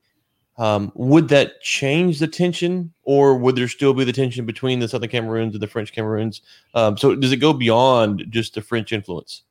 Um, 0.57 0.91
would 0.95 1.27
that 1.27 1.61
change 1.61 2.19
the 2.19 2.27
tension, 2.27 2.93
or 3.03 3.37
would 3.37 3.57
there 3.57 3.67
still 3.67 3.93
be 3.93 4.05
the 4.05 4.13
tension 4.13 4.45
between 4.45 4.79
the 4.79 4.87
Southern 4.87 5.09
Cameroons 5.09 5.53
and 5.53 5.61
the 5.61 5.67
French 5.67 5.91
Cameroons? 5.91 6.41
Um, 6.73 6.97
so, 6.97 7.13
does 7.13 7.33
it 7.33 7.41
go 7.41 7.51
beyond 7.51 8.25
just 8.29 8.55
the 8.55 8.61
French 8.61 8.93
influence? 8.93 9.43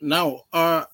Now, 0.00 0.44
uh, 0.52 0.84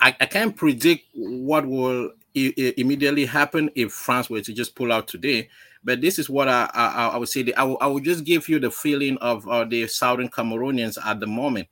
I, 0.00 0.16
I 0.18 0.26
can't 0.26 0.56
predict 0.56 1.04
what 1.14 1.66
will 1.66 2.12
immediately 2.34 3.24
happen 3.24 3.70
if 3.74 3.92
France 3.92 4.30
were 4.30 4.40
to 4.40 4.52
just 4.52 4.74
pull 4.74 4.92
out 4.92 5.08
today. 5.08 5.48
But 5.84 6.00
this 6.00 6.18
is 6.18 6.28
what 6.28 6.48
I 6.48 6.70
I, 6.74 7.08
I 7.08 7.16
would 7.16 7.28
say. 7.28 7.52
I 7.56 7.64
will, 7.64 7.78
I 7.80 7.86
will 7.86 8.00
just 8.00 8.24
give 8.24 8.48
you 8.48 8.58
the 8.58 8.70
feeling 8.70 9.16
of 9.18 9.48
uh, 9.48 9.64
the 9.64 9.86
Southern 9.86 10.28
Cameroonians 10.28 10.98
at 11.04 11.20
the 11.20 11.26
moment. 11.26 11.68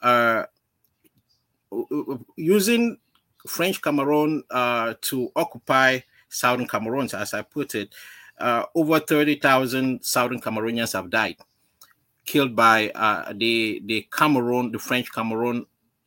Uh, 0.00 0.44
using 2.36 2.98
French 3.46 3.80
Cameroon 3.80 4.42
uh, 4.50 4.94
to 5.00 5.30
occupy 5.36 6.00
Southern 6.28 6.66
Cameroons, 6.66 7.14
as 7.14 7.34
I 7.34 7.42
put 7.42 7.74
it, 7.74 7.94
uh, 8.38 8.64
over 8.74 8.98
30,000 8.98 10.04
Southern 10.04 10.40
Cameroonians 10.40 10.94
have 10.94 11.10
died, 11.10 11.36
killed 12.24 12.56
by 12.56 12.90
uh, 12.90 13.32
the, 13.34 13.82
the 13.84 14.06
Cameroon, 14.12 14.72
the 14.72 14.78
French 14.78 15.12
Cameroon 15.12 15.66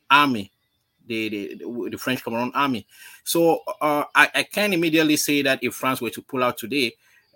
army 0.09 0.51
the, 1.07 1.55
the, 1.55 1.89
the 1.91 1.97
French 1.97 2.23
Cameroon 2.23 2.51
army. 2.53 2.87
So 3.23 3.59
uh, 3.81 4.05
I, 4.13 4.29
I 4.33 4.43
can 4.43 4.73
immediately 4.73 5.17
say 5.17 5.41
that 5.43 5.59
if 5.63 5.73
France 5.73 6.01
were 6.01 6.09
to 6.11 6.21
pull 6.21 6.43
out 6.43 6.57
today, 6.57 6.93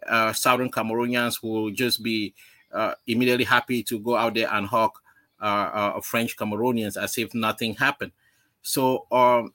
uh, 0.08 0.34
Southern 0.34 0.72
Cameroonians 0.72 1.44
will 1.44 1.70
just 1.72 2.02
be 2.04 2.34
uh, 2.72 2.94
immediately 3.08 3.46
happy 3.46 3.84
to 3.84 4.00
go 4.00 4.16
out 4.16 4.34
there 4.34 4.50
and 4.54 4.68
hawk 4.68 5.02
uh, 5.42 5.46
uh, 5.96 6.02
French 6.02 6.36
Cameroonians 6.36 7.02
as 7.02 7.18
if 7.18 7.34
nothing 7.34 7.76
happened. 7.76 8.12
So 8.62 9.06
um, 9.12 9.54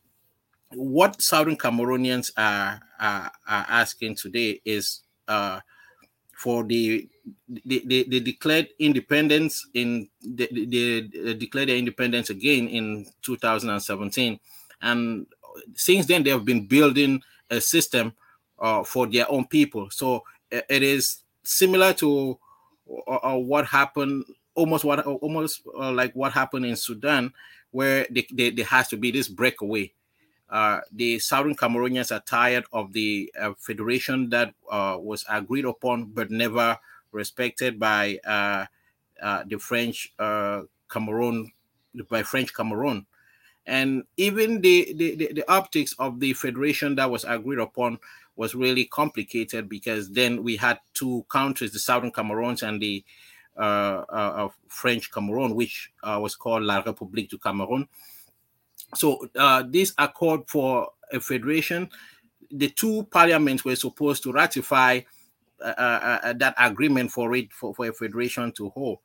what 0.75 1.21
Southern 1.23 1.57
Cameroonians 1.57 2.31
are, 2.37 2.81
are, 2.99 3.33
are 3.47 3.67
asking 3.69 4.17
today 4.17 4.61
is 4.65 5.01
uh, 5.29 5.61
for 6.37 6.65
the 6.65 7.09
they, 7.49 8.05
they, 8.05 8.21
declared 8.21 8.69
independence 8.79 9.67
in 9.75 10.09
they, 10.23 10.47
they, 10.47 11.35
declared 11.35 11.69
their 11.69 11.77
independence 11.77 12.31
again 12.31 12.69
in 12.69 13.07
2017 13.23 14.39
and 14.83 15.27
since 15.75 16.07
then 16.07 16.23
they 16.23 16.31
have 16.31 16.45
been 16.45 16.67
building 16.67 17.23
a 17.51 17.61
system 17.61 18.13
uh, 18.59 18.83
for 18.83 19.07
their 19.07 19.31
own 19.31 19.47
people. 19.47 19.91
So 19.91 20.25
it 20.51 20.83
is 20.83 21.21
similar 21.43 21.93
to 21.95 22.39
uh, 23.07 23.15
uh, 23.23 23.37
what 23.37 23.67
happened 23.67 24.25
almost 24.55 24.85
what 24.85 25.05
almost 25.07 25.63
uh, 25.77 25.93
like 25.93 26.13
what 26.15 26.33
happened 26.33 26.65
in 26.65 26.77
sudan 26.77 27.33
where 27.71 28.07
there 28.31 28.65
has 28.65 28.87
to 28.89 28.97
be 28.97 29.11
this 29.11 29.27
breakaway. 29.27 29.93
Uh, 30.49 30.79
the 30.93 31.19
Southern 31.19 31.57
Cameroonians 31.57 32.15
are 32.15 32.21
tired 32.21 32.65
of 32.73 32.93
the 32.93 33.33
uh, 33.41 33.53
federation 33.59 34.31
that 34.31 34.55
uh, 34.71 34.97
was 35.01 35.25
agreed 35.29 35.65
upon 35.65 36.05
but 36.05 36.31
never 36.31 36.79
respected 37.15 37.79
by 37.79 38.19
uh, 38.27 38.67
uh, 39.23 39.45
the 39.47 39.59
French 39.59 40.13
Cameroon, 40.19 41.53
by 42.11 42.23
French 42.23 42.53
Cameroon. 42.53 43.07
And 43.67 44.05
even 44.19 44.61
the, 44.61 44.93
the, 44.95 45.15
the, 45.17 45.33
the, 45.33 45.51
optics 45.51 45.95
of 45.99 46.21
the 46.21 46.35
federation 46.35 46.97
that 46.97 47.11
was 47.11 47.25
agreed 47.25 47.61
upon 47.61 47.99
was 48.37 48.55
really 48.55 48.85
complicated 48.85 49.71
because 49.71 50.11
then 50.11 50.43
we 50.43 50.57
had 50.57 50.79
two 50.93 51.25
countries, 51.31 51.73
the 51.73 51.79
Southern 51.79 52.13
Cameroons 52.13 52.63
and 52.63 52.83
the 52.83 53.03
French 54.69 55.11
Cameroon, 55.11 55.55
which 55.55 55.93
was 56.03 56.37
called 56.37 56.65
La 56.65 56.83
République 56.83 57.31
du 57.31 57.39
Cameroun 57.39 57.89
so 58.95 59.29
uh, 59.37 59.63
this 59.67 59.93
accord 59.99 60.43
for 60.49 60.91
a 61.13 61.21
federation, 61.21 61.91
the 62.51 62.69
two 62.69 63.05
parliaments 63.11 63.65
were 63.65 63.77
supposed 63.77 64.23
to 64.25 64.33
ratify 64.33 65.01
uh, 65.61 65.75
uh, 65.79 66.21
uh 66.23 66.33
that 66.35 66.55
agreement 66.59 67.11
for 67.11 67.35
it 67.35 67.53
for, 67.53 67.75
for 67.75 67.87
a 67.87 67.93
federation 67.93 68.53
to 68.53 68.71
hold. 68.71 68.99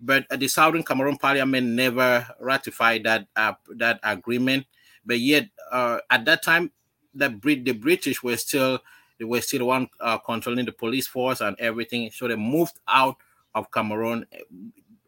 But 0.00 0.26
the 0.28 0.48
Southern 0.48 0.82
Cameroon 0.82 1.16
Parliament 1.16 1.66
never 1.68 2.26
ratified 2.40 3.04
that 3.04 3.26
uh, 3.36 3.54
that 3.76 4.00
agreement. 4.02 4.66
But 5.04 5.20
yet, 5.20 5.48
uh, 5.70 5.98
at 6.10 6.24
that 6.26 6.42
time, 6.42 6.70
the 7.14 7.30
Brit 7.30 7.64
the 7.64 7.72
British 7.72 8.22
were 8.22 8.36
still 8.36 8.80
they 9.18 9.24
were 9.24 9.40
still 9.40 9.60
the 9.60 9.64
one 9.64 9.88
controlling 10.24 10.66
the 10.66 10.72
police 10.72 11.06
force 11.06 11.40
and 11.40 11.56
everything. 11.58 12.10
So 12.10 12.28
they 12.28 12.36
moved 12.36 12.78
out 12.86 13.16
of 13.54 13.70
Cameroon. 13.70 14.26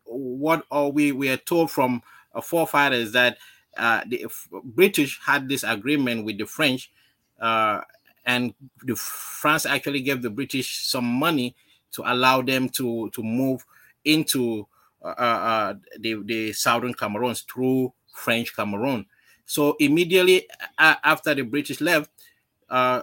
What 0.05 0.65
are 0.71 0.89
we 0.89 1.13
we 1.13 1.29
are 1.29 1.37
told 1.37 1.71
from 1.71 2.03
forefathers 2.43 3.13
that 3.13 3.37
uh, 3.79 4.03
the 4.09 4.27
British 4.65 5.21
had 5.25 5.49
this 5.49 5.63
agreement 5.63 6.25
with 6.25 6.39
the 6.39 6.47
French, 6.47 6.91
uh, 7.41 7.81
and 8.25 8.55
the 8.83 8.97
France 8.97 9.67
actually 9.67 10.03
gave 10.03 10.23
the 10.23 10.31
British 10.31 10.87
some 10.87 11.05
money 11.05 11.55
to 11.93 12.03
allow 12.05 12.43
them 12.43 12.69
to 12.69 13.11
to 13.11 13.23
move 13.23 13.65
into 14.05 14.67
uh, 15.03 15.09
uh 15.09 15.75
the 15.99 16.15
the 16.25 16.53
southern 16.53 16.95
Cameroons 16.95 17.43
through 17.43 17.93
French 18.13 18.55
Cameroon. 18.55 19.07
So 19.47 19.77
immediately 19.81 20.47
after 20.79 21.35
the 21.35 21.43
British 21.43 21.81
left, 21.81 22.11
uh, 22.69 23.03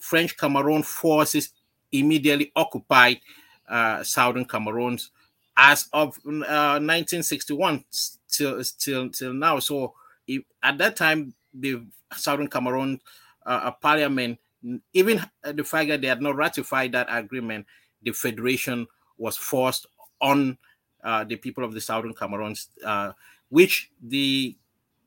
French 0.00 0.36
Cameroon 0.36 0.82
forces 0.82 1.50
immediately 1.90 2.52
occupied 2.54 3.20
uh, 3.68 4.02
southern 4.02 4.44
Cameroons 4.44 5.10
as 5.56 5.88
of 5.92 6.18
1961 6.24 7.84
till 8.28 8.62
till 8.78 9.10
till 9.10 9.32
now. 9.32 9.58
So 9.58 9.94
if, 10.26 10.42
at 10.62 10.78
that 10.78 10.96
time, 10.96 11.34
the 11.52 11.82
Southern 12.14 12.48
Cameroon 12.48 13.00
uh, 13.44 13.60
uh 13.64 13.70
parliament, 13.72 14.38
even 14.92 15.22
the 15.42 15.64
fact 15.64 15.88
that 15.88 16.00
they 16.00 16.08
had 16.08 16.22
not 16.22 16.36
ratified 16.36 16.92
that 16.92 17.06
agreement, 17.10 17.66
the 18.02 18.12
federation 18.12 18.86
was 19.16 19.36
forced 19.36 19.86
on 20.20 20.58
uh, 21.04 21.24
the 21.24 21.36
people 21.36 21.64
of 21.64 21.74
the 21.74 21.80
Southern 21.80 22.14
Cameroons, 22.14 22.68
uh, 22.84 23.12
which 23.50 23.90
the 24.02 24.56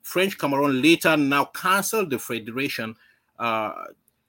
French 0.04 0.38
Cameroon 0.38 0.82
later 0.82 1.16
now 1.18 1.46
canceled 1.46 2.10
the 2.10 2.20
federation 2.20 2.96
uh, 3.40 3.72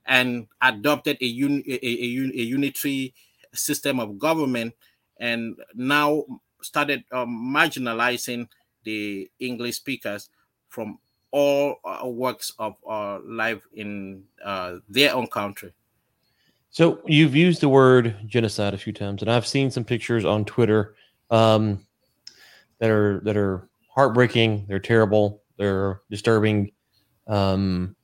and 0.07 0.47
adopted 0.61 1.17
a, 1.21 1.27
un- 1.27 1.63
a, 1.67 1.75
a, 1.75 2.41
a, 2.41 2.43
unitary 2.43 3.15
system 3.55 4.01
of 4.01 4.19
government 4.19 4.75
and 5.21 5.57
now 5.75 6.25
started 6.63 7.05
um, 7.13 7.53
marginalizing 7.55 8.49
the 8.85 9.31
English 9.39 9.77
speakers 9.77 10.31
from 10.69 10.99
all 11.33 11.77
uh, 11.85 12.07
works 12.07 12.53
of 12.59 12.77
uh, 12.89 13.19
life 13.25 13.67
in 13.75 14.23
uh, 14.45 14.77
their 14.89 15.15
own 15.15 15.27
country. 15.27 15.73
So 16.71 17.01
you've 17.07 17.35
used 17.37 17.61
the 17.61 17.69
word 17.69 18.17
genocide 18.27 18.73
a 18.73 18.79
few 18.79 18.93
times, 18.93 19.21
and 19.21 19.31
I've 19.31 19.47
seen 19.47 19.71
some 19.71 19.85
pictures 19.85 20.25
on 20.25 20.45
Twitter 20.45 20.95
um, 21.31 21.85
that 22.79 22.91
are 22.91 23.21
that 23.25 23.37
are 23.37 23.69
heartbreaking. 23.89 24.67
They're 24.69 24.79
terrible. 24.79 25.43
They're 25.59 26.01
disturbing. 26.11 26.73
Um, 27.27 27.95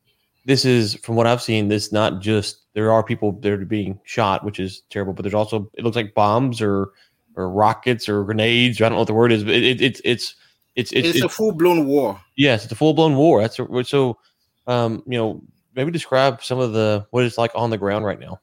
this 0.44 0.64
is, 0.64 0.94
from 0.96 1.16
what 1.16 1.26
I've 1.26 1.42
seen, 1.42 1.68
this 1.68 1.92
not 1.92 2.20
just 2.20 2.64
there 2.74 2.92
are 2.92 3.02
people 3.02 3.32
that 3.32 3.52
are 3.52 3.64
being 3.64 3.98
shot, 4.04 4.44
which 4.44 4.60
is 4.60 4.82
terrible, 4.90 5.12
but 5.12 5.22
there's 5.22 5.34
also 5.34 5.70
it 5.74 5.84
looks 5.84 5.96
like 5.96 6.14
bombs 6.14 6.60
or 6.60 6.90
or 7.36 7.50
rockets 7.50 8.08
or 8.08 8.24
grenades. 8.24 8.80
Or 8.80 8.84
I 8.84 8.88
don't 8.88 8.96
know 8.96 9.00
what 9.00 9.06
the 9.08 9.14
word 9.14 9.32
is, 9.32 9.44
but 9.44 9.54
it, 9.54 9.62
it, 9.64 9.80
it's 9.80 10.00
it's 10.04 10.34
it's 10.78 10.92
it's, 10.92 11.16
it's 11.16 11.24
a 11.24 11.28
full 11.28 11.52
blown 11.52 11.86
war. 11.86 12.20
Yes, 12.36 12.64
it's 12.64 12.72
a 12.72 12.76
full 12.76 12.94
blown 12.94 13.16
war. 13.16 13.42
That's 13.42 13.58
a, 13.58 13.84
so. 13.84 14.18
Um, 14.66 15.02
you 15.06 15.16
know, 15.16 15.40
maybe 15.74 15.90
describe 15.90 16.42
some 16.42 16.58
of 16.58 16.74
the 16.74 17.06
what 17.10 17.24
it's 17.24 17.38
like 17.38 17.52
on 17.54 17.70
the 17.70 17.78
ground 17.78 18.04
right 18.04 18.20
now. 18.20 18.38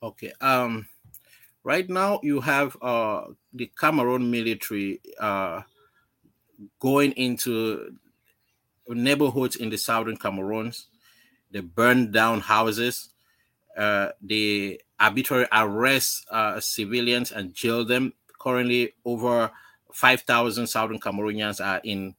Okay. 0.00 0.32
Um, 0.40 0.86
right 1.64 1.90
now 1.90 2.20
you 2.22 2.40
have 2.40 2.76
uh 2.80 3.22
the 3.52 3.66
Cameroon 3.76 4.30
military 4.30 5.00
uh 5.18 5.62
going 6.78 7.10
into 7.12 7.96
neighborhoods 8.88 9.56
in 9.56 9.70
the 9.70 9.78
southern 9.78 10.16
Cameroons. 10.16 10.86
They 11.50 11.60
burn 11.60 12.12
down 12.12 12.40
houses. 12.40 13.10
Uh, 13.76 14.10
they 14.22 14.78
arbitrarily 14.98 15.48
arrest 15.52 16.24
uh, 16.30 16.60
civilians 16.60 17.32
and 17.32 17.52
jail 17.52 17.84
them. 17.84 18.12
Currently, 18.40 18.92
over 19.04 19.50
5,000 19.96 20.66
Southern 20.66 21.00
Cameroonians 21.00 21.64
are 21.64 21.80
in 21.82 22.14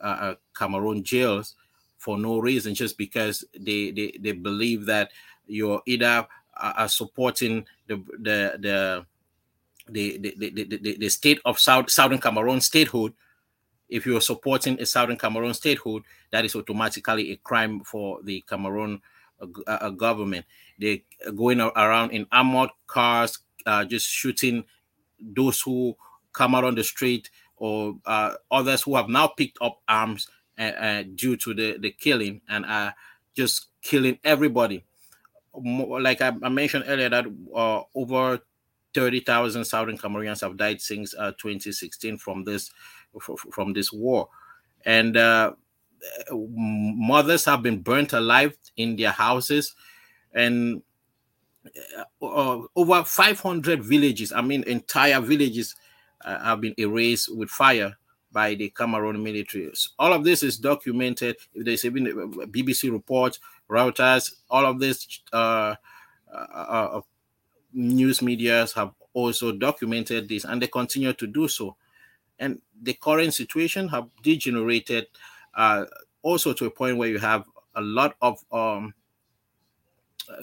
uh, 0.00 0.04
uh, 0.04 0.34
Cameroon 0.56 1.04
jails 1.04 1.54
for 1.96 2.18
no 2.18 2.38
reason, 2.40 2.74
just 2.74 2.98
because 2.98 3.44
they, 3.56 3.92
they, 3.92 4.18
they 4.18 4.32
believe 4.32 4.84
that 4.86 5.10
you're 5.46 5.80
either 5.86 6.26
uh, 6.56 6.88
supporting 6.88 7.64
the 7.86 7.96
the 8.18 8.58
the 8.58 9.06
the, 9.88 10.18
the, 10.18 10.34
the, 10.38 10.64
the, 10.64 10.96
the 10.98 11.08
state 11.08 11.40
of 11.44 11.58
South, 11.58 11.90
Southern 11.90 12.18
Cameroon 12.18 12.60
statehood. 12.60 13.12
If 13.88 14.06
you're 14.06 14.20
supporting 14.20 14.80
a 14.80 14.86
Southern 14.86 15.16
Cameroon 15.16 15.54
statehood, 15.54 16.02
that 16.30 16.44
is 16.44 16.54
automatically 16.54 17.32
a 17.32 17.36
crime 17.36 17.80
for 17.84 18.20
the 18.22 18.40
Cameroon 18.48 19.00
uh, 19.40 19.46
uh, 19.66 19.90
government. 19.90 20.46
They're 20.78 20.98
going 21.34 21.60
around 21.60 22.10
in 22.10 22.26
armored 22.30 22.70
cars, 22.86 23.38
uh, 23.66 23.84
just 23.84 24.06
shooting 24.08 24.64
those 25.20 25.60
who 25.60 25.96
come 26.32 26.54
out 26.54 26.64
on 26.64 26.74
the 26.74 26.84
street 26.84 27.30
or 27.56 27.96
uh, 28.06 28.34
others 28.50 28.82
who 28.82 28.96
have 28.96 29.08
now 29.08 29.26
picked 29.26 29.58
up 29.60 29.80
arms 29.88 30.28
uh, 30.58 30.62
uh, 30.62 31.04
due 31.14 31.36
to 31.36 31.54
the, 31.54 31.78
the 31.78 31.90
killing 31.90 32.40
and 32.48 32.64
are 32.66 32.94
just 33.34 33.68
killing 33.82 34.18
everybody. 34.24 34.84
like 35.54 36.20
I, 36.20 36.30
mentioned 36.30 36.84
earlier, 36.86 37.08
that 37.08 37.26
uh, 37.54 37.82
over 37.94 38.40
30,000 38.94 39.64
Southern 39.64 39.98
Cameroonians 39.98 40.40
have 40.40 40.56
died 40.56 40.80
since 40.80 41.14
uh, 41.14 41.32
2016 41.38 42.18
from 42.18 42.44
this 42.44 42.70
from 43.50 43.72
this 43.72 43.92
war, 43.92 44.28
and 44.86 45.14
mothers 46.30 47.44
have 47.44 47.62
been 47.62 47.80
burnt 47.82 48.12
alive 48.12 48.56
in 48.76 48.94
their 48.96 49.10
houses, 49.10 49.74
and 50.32 50.82
uh, 52.22 52.62
over 52.74 53.04
500 53.04 53.82
villages, 53.82 54.32
I 54.32 54.40
mean, 54.40 54.64
entire 54.64 55.20
villages, 55.20 55.74
have 56.24 56.60
been 56.60 56.74
erased 56.78 57.34
with 57.34 57.50
fire 57.50 57.96
by 58.32 58.54
the 58.54 58.70
Cameroon 58.70 59.22
military. 59.22 59.72
All 59.98 60.12
of 60.12 60.24
this 60.24 60.42
is 60.42 60.56
documented. 60.56 61.36
There's 61.54 61.84
even 61.84 62.04
BBC 62.04 62.92
reports, 62.92 63.40
Reuters, 63.68 64.32
all 64.48 64.66
of 64.66 64.78
this 64.78 65.20
uh, 65.32 65.74
uh, 66.32 66.36
uh, 66.36 67.00
news 67.72 68.22
medias 68.22 68.72
have 68.74 68.92
also 69.12 69.52
documented 69.52 70.28
this, 70.28 70.44
and 70.44 70.62
they 70.62 70.68
continue 70.68 71.12
to 71.12 71.26
do 71.26 71.48
so. 71.48 71.76
And 72.38 72.60
the 72.82 72.94
current 72.94 73.34
situation 73.34 73.88
have 73.88 74.08
degenerated 74.22 75.06
uh, 75.54 75.84
also 76.22 76.52
to 76.52 76.66
a 76.66 76.70
point 76.70 76.96
where 76.96 77.08
you 77.08 77.18
have 77.18 77.44
a 77.74 77.80
lot 77.80 78.14
of 78.22 78.42
um, 78.52 78.94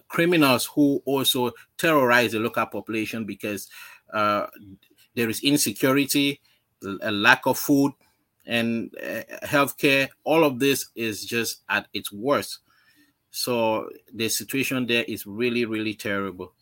criminals 0.08 0.66
who 0.66 1.02
also 1.06 1.52
terrorize 1.78 2.34
the 2.34 2.40
local 2.40 2.66
population 2.66 3.26
because 3.26 3.70
uh, 4.14 4.48
there 5.18 5.30
is 5.30 5.42
insecurity, 5.42 6.40
a 7.02 7.12
lack 7.12 7.48
of 7.48 7.58
food, 7.58 7.92
and 8.46 8.94
uh, 9.04 9.24
healthcare. 9.44 10.10
All 10.24 10.44
of 10.44 10.60
this 10.60 10.90
is 10.96 11.26
just 11.26 11.64
at 11.68 11.88
its 11.92 12.12
worst. 12.14 12.60
So 13.32 13.90
the 14.14 14.30
situation 14.30 14.86
there 14.86 15.04
is 15.08 15.26
really, 15.26 15.66
really 15.66 15.96
terrible. 15.96 16.54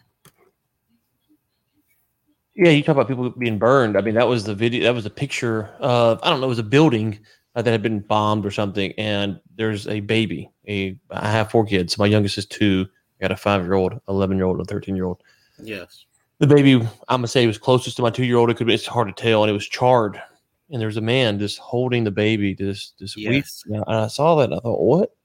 Yeah, 2.56 2.70
you 2.70 2.82
talk 2.82 2.94
about 2.94 3.10
people 3.10 3.30
being 3.32 3.60
burned. 3.60 3.98
I 3.98 4.02
mean, 4.02 4.16
that 4.16 4.30
was 4.30 4.46
the 4.46 4.56
video. 4.56 4.84
That 4.84 4.96
was 4.96 5.06
a 5.06 5.10
picture 5.10 5.70
of 5.80 6.22
I 6.24 6.30
don't 6.30 6.40
know. 6.40 6.48
It 6.48 6.56
was 6.56 6.60
a 6.60 6.64
building 6.64 7.20
uh, 7.56 7.62
that 7.62 7.72
had 7.72 7.84
been 7.84 8.00
bombed 8.00 8.46
or 8.46 8.52
something, 8.52 8.94
and 8.98 9.38
there's 9.58 9.86
a 9.90 10.00
baby. 10.00 10.50
A 10.70 10.98
I 11.12 11.30
have 11.30 11.52
four 11.52 11.66
kids. 11.66 11.98
My 11.98 12.06
youngest 12.06 12.38
is 12.38 12.46
two. 12.46 12.88
I 13.20 13.26
got 13.26 13.32
a 13.34 13.38
five 13.38 13.64
year 13.64 13.74
old, 13.74 14.00
eleven 14.08 14.38
year 14.38 14.46
old, 14.46 14.60
and 14.60 14.66
a 14.66 14.72
thirteen 14.72 14.96
year 14.96 15.06
old. 15.06 15.22
Yes. 15.62 16.06
The 16.40 16.48
baby, 16.48 16.74
I'm 16.74 16.90
gonna 17.08 17.28
say, 17.28 17.48
was 17.48 17.58
closest 17.58 17.96
to 17.98 18.02
my 18.02 18.10
two 18.10 18.26
year 18.26 18.38
old. 18.38 18.50
It 18.50 18.58
could 18.58 18.68
be. 18.68 18.74
It's 18.74 18.86
hard 18.86 19.08
to 19.08 19.14
tell, 19.14 19.44
and 19.44 19.50
it 19.50 19.54
was 19.54 19.68
charred. 19.68 20.22
And 20.70 20.82
there 20.82 20.88
was 20.88 20.98
a 20.98 21.02
man 21.02 21.40
just 21.40 21.60
holding 21.60 22.04
the 22.04 22.12
baby, 22.12 22.54
this 22.54 22.94
this 23.00 23.16
yes. 23.16 23.64
And 23.66 23.84
I 23.88 24.08
saw 24.08 24.36
that. 24.36 24.52
I 24.52 24.60
thought, 24.60 24.82
what? 24.82 25.16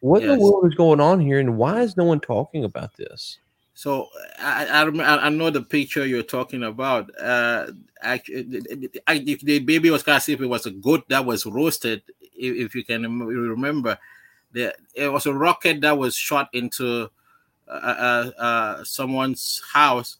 What 0.00 0.22
yes. 0.22 0.32
in 0.32 0.38
the 0.38 0.44
world 0.44 0.66
is 0.66 0.74
going 0.74 1.00
on 1.00 1.20
here, 1.20 1.40
and 1.40 1.56
why 1.56 1.80
is 1.80 1.96
no 1.96 2.04
one 2.04 2.20
talking 2.20 2.64
about 2.64 2.94
this? 2.96 3.38
So 3.74 4.08
I, 4.38 4.66
I, 4.66 5.26
I 5.26 5.28
know 5.30 5.50
the 5.50 5.62
picture 5.62 6.06
you're 6.06 6.22
talking 6.22 6.62
about. 6.62 7.10
Uh, 7.20 7.68
actually, 8.02 8.42
the, 8.42 9.38
the 9.42 9.58
baby 9.60 9.90
was 9.90 10.02
kind 10.02 10.18
of 10.18 10.28
if 10.28 10.40
it 10.40 10.46
was 10.46 10.66
a 10.66 10.70
goat 10.70 11.08
that 11.08 11.24
was 11.24 11.46
roasted. 11.46 12.02
If, 12.20 12.66
if 12.66 12.74
you 12.74 12.84
can 12.84 13.02
remember, 13.20 13.98
the, 14.52 14.74
it 14.94 15.08
was 15.10 15.26
a 15.26 15.32
rocket 15.32 15.80
that 15.80 15.96
was 15.96 16.14
shot 16.14 16.50
into 16.52 17.10
uh, 17.66 17.70
uh, 17.70 18.30
uh, 18.38 18.84
someone's 18.84 19.62
house, 19.72 20.18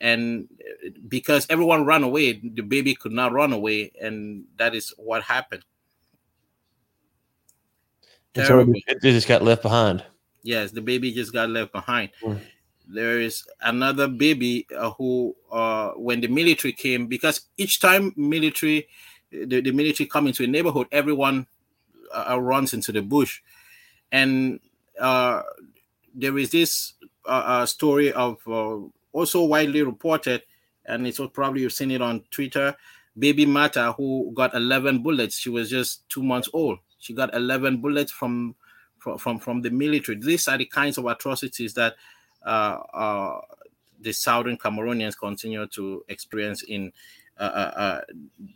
and 0.00 0.48
because 1.08 1.46
everyone 1.50 1.84
ran 1.84 2.02
away, 2.04 2.34
the 2.34 2.62
baby 2.62 2.94
could 2.94 3.12
not 3.12 3.32
run 3.32 3.52
away, 3.52 3.92
and 4.00 4.44
that 4.56 4.74
is 4.74 4.92
what 4.96 5.22
happened. 5.22 5.64
So 8.36 8.60
it 8.86 9.02
just 9.02 9.26
got 9.26 9.42
left 9.42 9.62
behind. 9.62 10.04
Yes, 10.44 10.70
the 10.70 10.80
baby 10.80 11.12
just 11.12 11.32
got 11.32 11.50
left 11.50 11.72
behind. 11.72 12.10
Mm 12.22 12.40
there 12.88 13.20
is 13.20 13.44
another 13.60 14.08
baby 14.08 14.66
uh, 14.76 14.90
who 14.92 15.36
uh, 15.52 15.90
when 15.90 16.20
the 16.20 16.26
military 16.26 16.72
came 16.72 17.06
because 17.06 17.42
each 17.56 17.80
time 17.80 18.12
military 18.16 18.88
the, 19.30 19.60
the 19.60 19.72
military 19.72 20.06
come 20.06 20.26
into 20.26 20.42
a 20.42 20.46
neighborhood 20.46 20.86
everyone 20.90 21.46
uh, 22.14 22.30
uh 22.32 22.40
runs 22.40 22.72
into 22.72 22.90
the 22.90 23.02
bush 23.02 23.40
and 24.10 24.58
uh, 24.98 25.42
there 26.14 26.36
is 26.38 26.50
this 26.50 26.94
uh, 27.26 27.66
story 27.66 28.10
of 28.12 28.38
also 29.12 29.44
widely 29.44 29.82
reported 29.82 30.42
and 30.86 31.06
it's 31.06 31.20
probably 31.32 31.62
you've 31.62 31.72
seen 31.72 31.90
it 31.90 32.02
on 32.02 32.22
twitter 32.30 32.74
baby 33.18 33.44
mata 33.46 33.92
who 33.96 34.30
got 34.34 34.54
11 34.54 35.02
bullets 35.02 35.38
she 35.38 35.50
was 35.50 35.68
just 35.70 36.08
two 36.08 36.22
months 36.22 36.48
old 36.52 36.78
she 36.98 37.12
got 37.12 37.34
11 37.34 37.80
bullets 37.80 38.12
from 38.12 38.54
from 38.98 39.18
from, 39.18 39.38
from 39.38 39.62
the 39.62 39.70
military 39.70 40.18
these 40.18 40.48
are 40.48 40.58
the 40.58 40.66
kinds 40.66 40.98
of 40.98 41.06
atrocities 41.06 41.74
that 41.74 41.94
uh, 42.44 42.78
uh, 42.94 43.40
the 44.00 44.12
southern 44.12 44.56
Cameroonians 44.56 45.18
continue 45.18 45.66
to 45.68 46.04
experience 46.08 46.62
in 46.62 46.92
uh, 47.38 48.00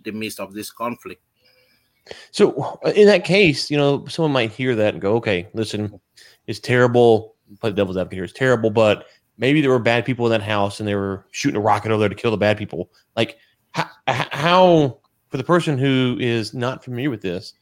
the 0.05 0.11
midst 0.13 0.41
of 0.41 0.55
this 0.55 0.71
conflict. 0.71 1.23
So, 2.31 2.81
in 2.97 3.07
that 3.07 3.25
case, 3.25 3.71
you 3.71 3.77
know, 3.77 4.05
someone 4.07 4.33
might 4.33 4.51
hear 4.51 4.75
that 4.75 4.95
and 4.95 5.03
go, 5.03 5.15
"Okay, 5.17 5.49
listen, 5.55 6.01
it's 6.47 6.59
terrible. 6.59 7.37
Play 7.61 7.71
the 7.71 7.77
devil's 7.77 7.97
advocate 7.97 8.17
here. 8.17 8.25
It's 8.25 8.33
terrible, 8.33 8.71
but 8.71 9.07
maybe 9.39 9.61
there 9.61 9.71
were 9.71 9.79
bad 9.79 10.05
people 10.05 10.27
in 10.27 10.33
that 10.33 10.43
house 10.43 10.81
and 10.81 10.89
they 10.89 10.95
were 10.95 11.27
shooting 11.31 11.57
a 11.57 11.61
rocket 11.61 11.91
over 11.91 12.01
there 12.01 12.09
to 12.09 12.15
kill 12.15 12.31
the 12.31 12.37
bad 12.37 12.59
people. 12.59 12.91
Like, 13.17 13.39
how, 13.73 13.89
how 14.07 14.99
for 15.29 15.37
the 15.37 15.45
person 15.45 15.79
who 15.79 16.17
is 16.21 16.55
not 16.55 16.85
familiar 16.85 17.11
with 17.11 17.23
this, 17.23 17.55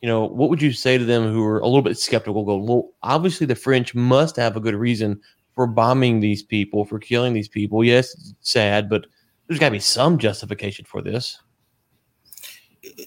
you 0.00 0.08
know, 0.08 0.24
what 0.24 0.48
would 0.48 0.62
you 0.62 0.72
say 0.72 0.96
to 0.96 1.04
them 1.04 1.30
who 1.30 1.44
are 1.44 1.58
a 1.58 1.66
little 1.66 1.82
bit 1.82 1.98
skeptical? 1.98 2.44
Go, 2.44 2.56
well, 2.56 2.90
obviously 3.02 3.46
the 3.46 3.54
French 3.54 3.94
must 3.94 4.36
have 4.36 4.56
a 4.56 4.60
good 4.60 4.74
reason 4.74 5.20
for 5.54 5.66
bombing 5.66 6.20
these 6.20 6.42
people, 6.42 6.84
for 6.84 6.98
killing 6.98 7.32
these 7.32 7.48
people. 7.48 7.82
Yes, 7.84 8.14
it's 8.14 8.34
sad, 8.40 8.88
but 8.88 9.06
there's 9.46 9.58
got 9.58 9.68
to 9.68 9.72
be 9.72 9.80
some 9.80 10.18
justification 10.18 10.84
for 10.84 11.02
this. 11.02 11.42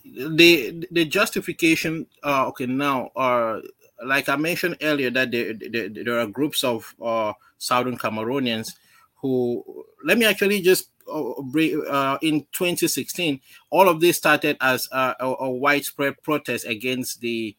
The 0.06 0.86
the 0.92 1.06
justification, 1.06 2.06
uh, 2.24 2.48
okay, 2.48 2.66
now, 2.66 3.08
uh, 3.16 3.62
like 4.04 4.30
I 4.30 4.36
mentioned 4.36 4.78
earlier, 4.82 5.10
that 5.12 5.32
there, 5.32 5.54
there, 5.54 5.90
there 5.90 6.20
are 6.20 6.28
groups 6.28 6.64
of 6.64 6.96
uh, 7.02 7.34
Southern 7.58 7.98
Cameroonians 7.98 8.74
who, 9.16 9.86
let 10.04 10.18
me 10.18 10.26
actually 10.26 10.62
just 10.62 10.90
uh, 11.08 11.32
uh, 11.32 12.18
in 12.22 12.42
2016, 12.52 13.40
all 13.70 13.88
of 13.88 14.00
this 14.02 14.18
started 14.18 14.58
as 14.62 14.88
a, 14.92 15.16
a 15.20 15.50
widespread 15.50 16.22
protest 16.24 16.66
against 16.66 17.22
the 17.22 17.56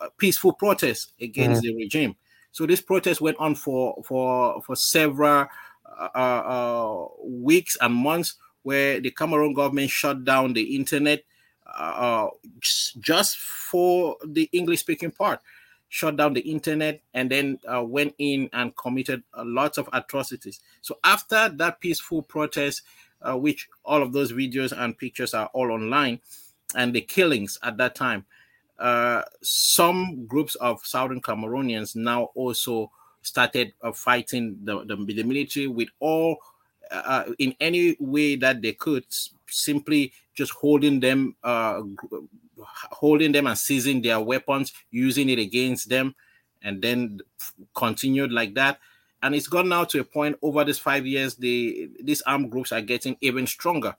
uh, 0.00 0.08
peaceful 0.16 0.52
protest 0.52 1.12
against 1.20 1.62
mm-hmm. 1.62 1.76
the 1.76 1.84
regime. 1.84 2.16
So 2.52 2.64
this 2.64 2.80
protest 2.80 3.20
went 3.20 3.36
on 3.38 3.54
for 3.54 4.02
for 4.06 4.62
for 4.62 4.76
several 4.76 5.46
uh, 5.98 6.18
uh, 6.18 7.06
weeks 7.22 7.76
and 7.80 7.92
months, 7.92 8.36
where 8.62 9.00
the 9.00 9.10
Cameroon 9.10 9.52
government 9.52 9.90
shut 9.90 10.24
down 10.24 10.54
the 10.54 10.74
internet 10.76 11.22
uh, 11.66 12.28
just 12.98 13.36
for 13.38 14.16
the 14.24 14.48
English 14.52 14.80
speaking 14.80 15.10
part, 15.10 15.40
shut 15.88 16.16
down 16.16 16.34
the 16.34 16.40
internet, 16.40 17.00
and 17.14 17.30
then 17.30 17.58
uh, 17.72 17.82
went 17.82 18.14
in 18.18 18.50
and 18.52 18.76
committed 18.76 19.22
a 19.34 19.44
lot 19.44 19.78
of 19.78 19.88
atrocities. 19.92 20.60
So 20.82 20.98
after 21.04 21.48
that 21.48 21.80
peaceful 21.80 22.22
protest, 22.22 22.82
uh, 23.22 23.36
which 23.36 23.68
all 23.84 24.02
of 24.02 24.12
those 24.12 24.32
videos 24.32 24.72
and 24.76 24.96
pictures 24.96 25.34
are 25.34 25.50
all 25.52 25.70
online, 25.70 26.20
and 26.74 26.94
the 26.94 27.00
killings 27.00 27.58
at 27.62 27.76
that 27.78 27.94
time 27.94 28.26
uh, 28.78 29.22
some 29.42 30.26
groups 30.26 30.54
of 30.56 30.84
Southern 30.84 31.20
Cameroonians 31.20 31.96
now 31.96 32.24
also 32.34 32.90
started 33.22 33.72
uh, 33.82 33.92
fighting 33.92 34.58
the, 34.64 34.84
the, 34.84 34.96
the, 34.96 35.22
military 35.22 35.66
with 35.66 35.88
all 35.98 36.36
uh, 36.90 37.24
in 37.38 37.54
any 37.60 37.96
way 37.98 38.36
that 38.36 38.62
they 38.62 38.72
could, 38.72 39.04
simply 39.48 40.12
just 40.34 40.52
holding 40.52 41.00
them, 41.00 41.36
uh, 41.42 41.82
holding 42.90 43.32
them 43.32 43.46
and 43.46 43.58
seizing 43.58 44.02
their 44.02 44.20
weapons, 44.20 44.72
using 44.90 45.28
it 45.28 45.38
against 45.38 45.88
them, 45.88 46.14
and 46.62 46.82
then 46.82 47.20
continued 47.74 48.32
like 48.32 48.54
that. 48.54 48.78
And 49.22 49.34
it's 49.34 49.48
gone 49.48 49.68
now 49.68 49.84
to 49.84 50.00
a 50.00 50.04
point 50.04 50.36
over 50.42 50.64
these 50.64 50.78
five 50.78 51.06
years, 51.06 51.34
the 51.36 51.90
these 52.02 52.22
armed 52.22 52.50
groups 52.50 52.72
are 52.72 52.82
getting 52.82 53.16
even 53.20 53.46
stronger. 53.46 53.96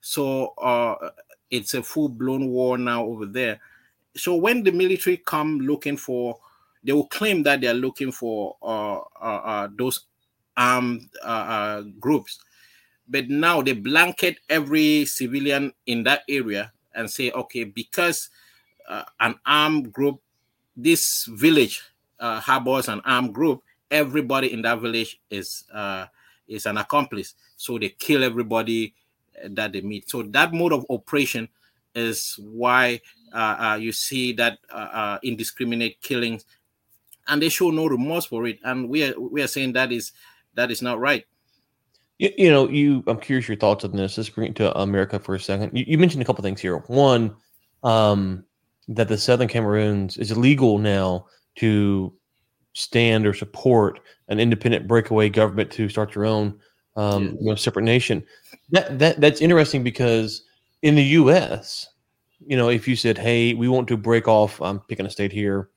So 0.00 0.48
uh, 0.58 1.10
it's 1.50 1.74
a 1.74 1.82
full 1.82 2.08
blown 2.08 2.48
war 2.48 2.78
now 2.78 3.04
over 3.04 3.26
there 3.26 3.60
so 4.16 4.36
when 4.36 4.62
the 4.62 4.70
military 4.72 5.16
come 5.18 5.58
looking 5.60 5.96
for, 5.96 6.38
they 6.82 6.92
will 6.92 7.06
claim 7.06 7.42
that 7.44 7.60
they 7.60 7.66
are 7.66 7.74
looking 7.74 8.12
for 8.12 8.56
uh, 8.62 8.98
uh, 9.20 9.40
uh, 9.44 9.68
those 9.76 10.00
armed 10.56 11.08
uh, 11.24 11.26
uh, 11.26 11.82
groups, 11.98 12.38
but 13.08 13.28
now 13.28 13.62
they 13.62 13.72
blanket 13.72 14.38
every 14.48 15.04
civilian 15.04 15.72
in 15.86 16.02
that 16.04 16.22
area 16.28 16.72
and 16.94 17.10
say, 17.10 17.30
okay, 17.32 17.64
because 17.64 18.30
uh, 18.88 19.04
an 19.20 19.34
armed 19.46 19.92
group, 19.92 20.20
this 20.76 21.24
village 21.26 21.82
harbors 22.20 22.88
an 22.88 23.00
armed 23.04 23.34
group, 23.34 23.62
everybody 23.90 24.52
in 24.52 24.62
that 24.62 24.80
village 24.80 25.20
is 25.30 25.64
is 26.48 26.66
an 26.66 26.78
accomplice. 26.78 27.34
So 27.56 27.78
they 27.78 27.90
kill 27.90 28.24
everybody 28.24 28.94
that 29.50 29.72
they 29.72 29.80
meet. 29.80 30.08
So 30.08 30.22
that 30.22 30.52
mode 30.52 30.72
of 30.72 30.86
operation 30.90 31.48
is 31.94 32.38
why 32.38 33.00
uh, 33.32 33.56
uh, 33.58 33.78
you 33.80 33.92
see 33.92 34.32
that 34.34 34.58
uh, 34.70 35.18
indiscriminate 35.22 36.00
killings 36.00 36.44
and 37.28 37.40
they 37.40 37.48
show 37.48 37.70
no 37.70 37.86
remorse 37.86 38.26
for 38.26 38.46
it. 38.46 38.58
And 38.64 38.88
we 38.88 39.04
are 39.04 39.18
we 39.18 39.42
are 39.42 39.48
saying 39.48 39.72
that 39.74 39.92
is 39.92 40.12
that 40.54 40.70
is 40.70 40.82
not 40.82 41.00
right. 41.00 41.24
You, 42.18 42.30
you 42.36 42.50
know, 42.50 42.68
you. 42.68 43.02
I'm 43.06 43.18
curious 43.18 43.48
your 43.48 43.56
thoughts 43.56 43.84
on 43.84 43.92
this. 43.92 44.16
Let's 44.16 44.28
bring 44.28 44.50
it 44.50 44.56
to 44.56 44.76
America 44.78 45.18
for 45.18 45.34
a 45.34 45.40
second. 45.40 45.76
You, 45.76 45.84
you 45.86 45.98
mentioned 45.98 46.22
a 46.22 46.24
couple 46.24 46.42
things 46.42 46.60
here. 46.60 46.78
One, 46.86 47.34
um, 47.82 48.44
that 48.88 49.08
the 49.08 49.18
Southern 49.18 49.48
Cameroons 49.48 50.16
is 50.16 50.30
illegal 50.30 50.78
now 50.78 51.26
to 51.56 52.12
stand 52.74 53.26
or 53.26 53.34
support 53.34 54.00
an 54.28 54.40
independent 54.40 54.86
breakaway 54.86 55.28
government 55.28 55.70
to 55.72 55.88
start 55.88 56.12
their 56.12 56.24
own 56.24 56.58
um, 56.96 57.36
you 57.40 57.50
know, 57.50 57.54
separate 57.54 57.84
nation. 57.84 58.24
That 58.70 58.98
that 58.98 59.20
that's 59.20 59.40
interesting 59.40 59.82
because 59.82 60.42
in 60.82 60.94
the 60.94 61.02
U.S., 61.04 61.88
you 62.46 62.56
know, 62.56 62.68
if 62.68 62.86
you 62.86 62.96
said, 62.96 63.18
"Hey, 63.18 63.54
we 63.54 63.68
want 63.68 63.88
to 63.88 63.96
break 63.96 64.28
off," 64.28 64.60
I'm 64.60 64.80
picking 64.80 65.06
a 65.06 65.10
state 65.10 65.32
here, 65.32 65.70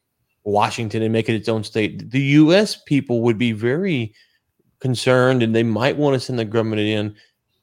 Washington, 0.43 1.01
and 1.01 1.13
make 1.13 1.29
it 1.29 1.35
its 1.35 1.49
own 1.49 1.63
state, 1.63 2.11
the 2.11 2.21
U.S. 2.21 2.81
people 2.85 3.21
would 3.21 3.37
be 3.37 3.51
very 3.51 4.13
concerned, 4.79 5.43
and 5.43 5.55
they 5.55 5.63
might 5.63 5.97
want 5.97 6.13
to 6.13 6.19
send 6.19 6.39
the 6.39 6.45
government 6.45 6.81
in. 6.81 7.15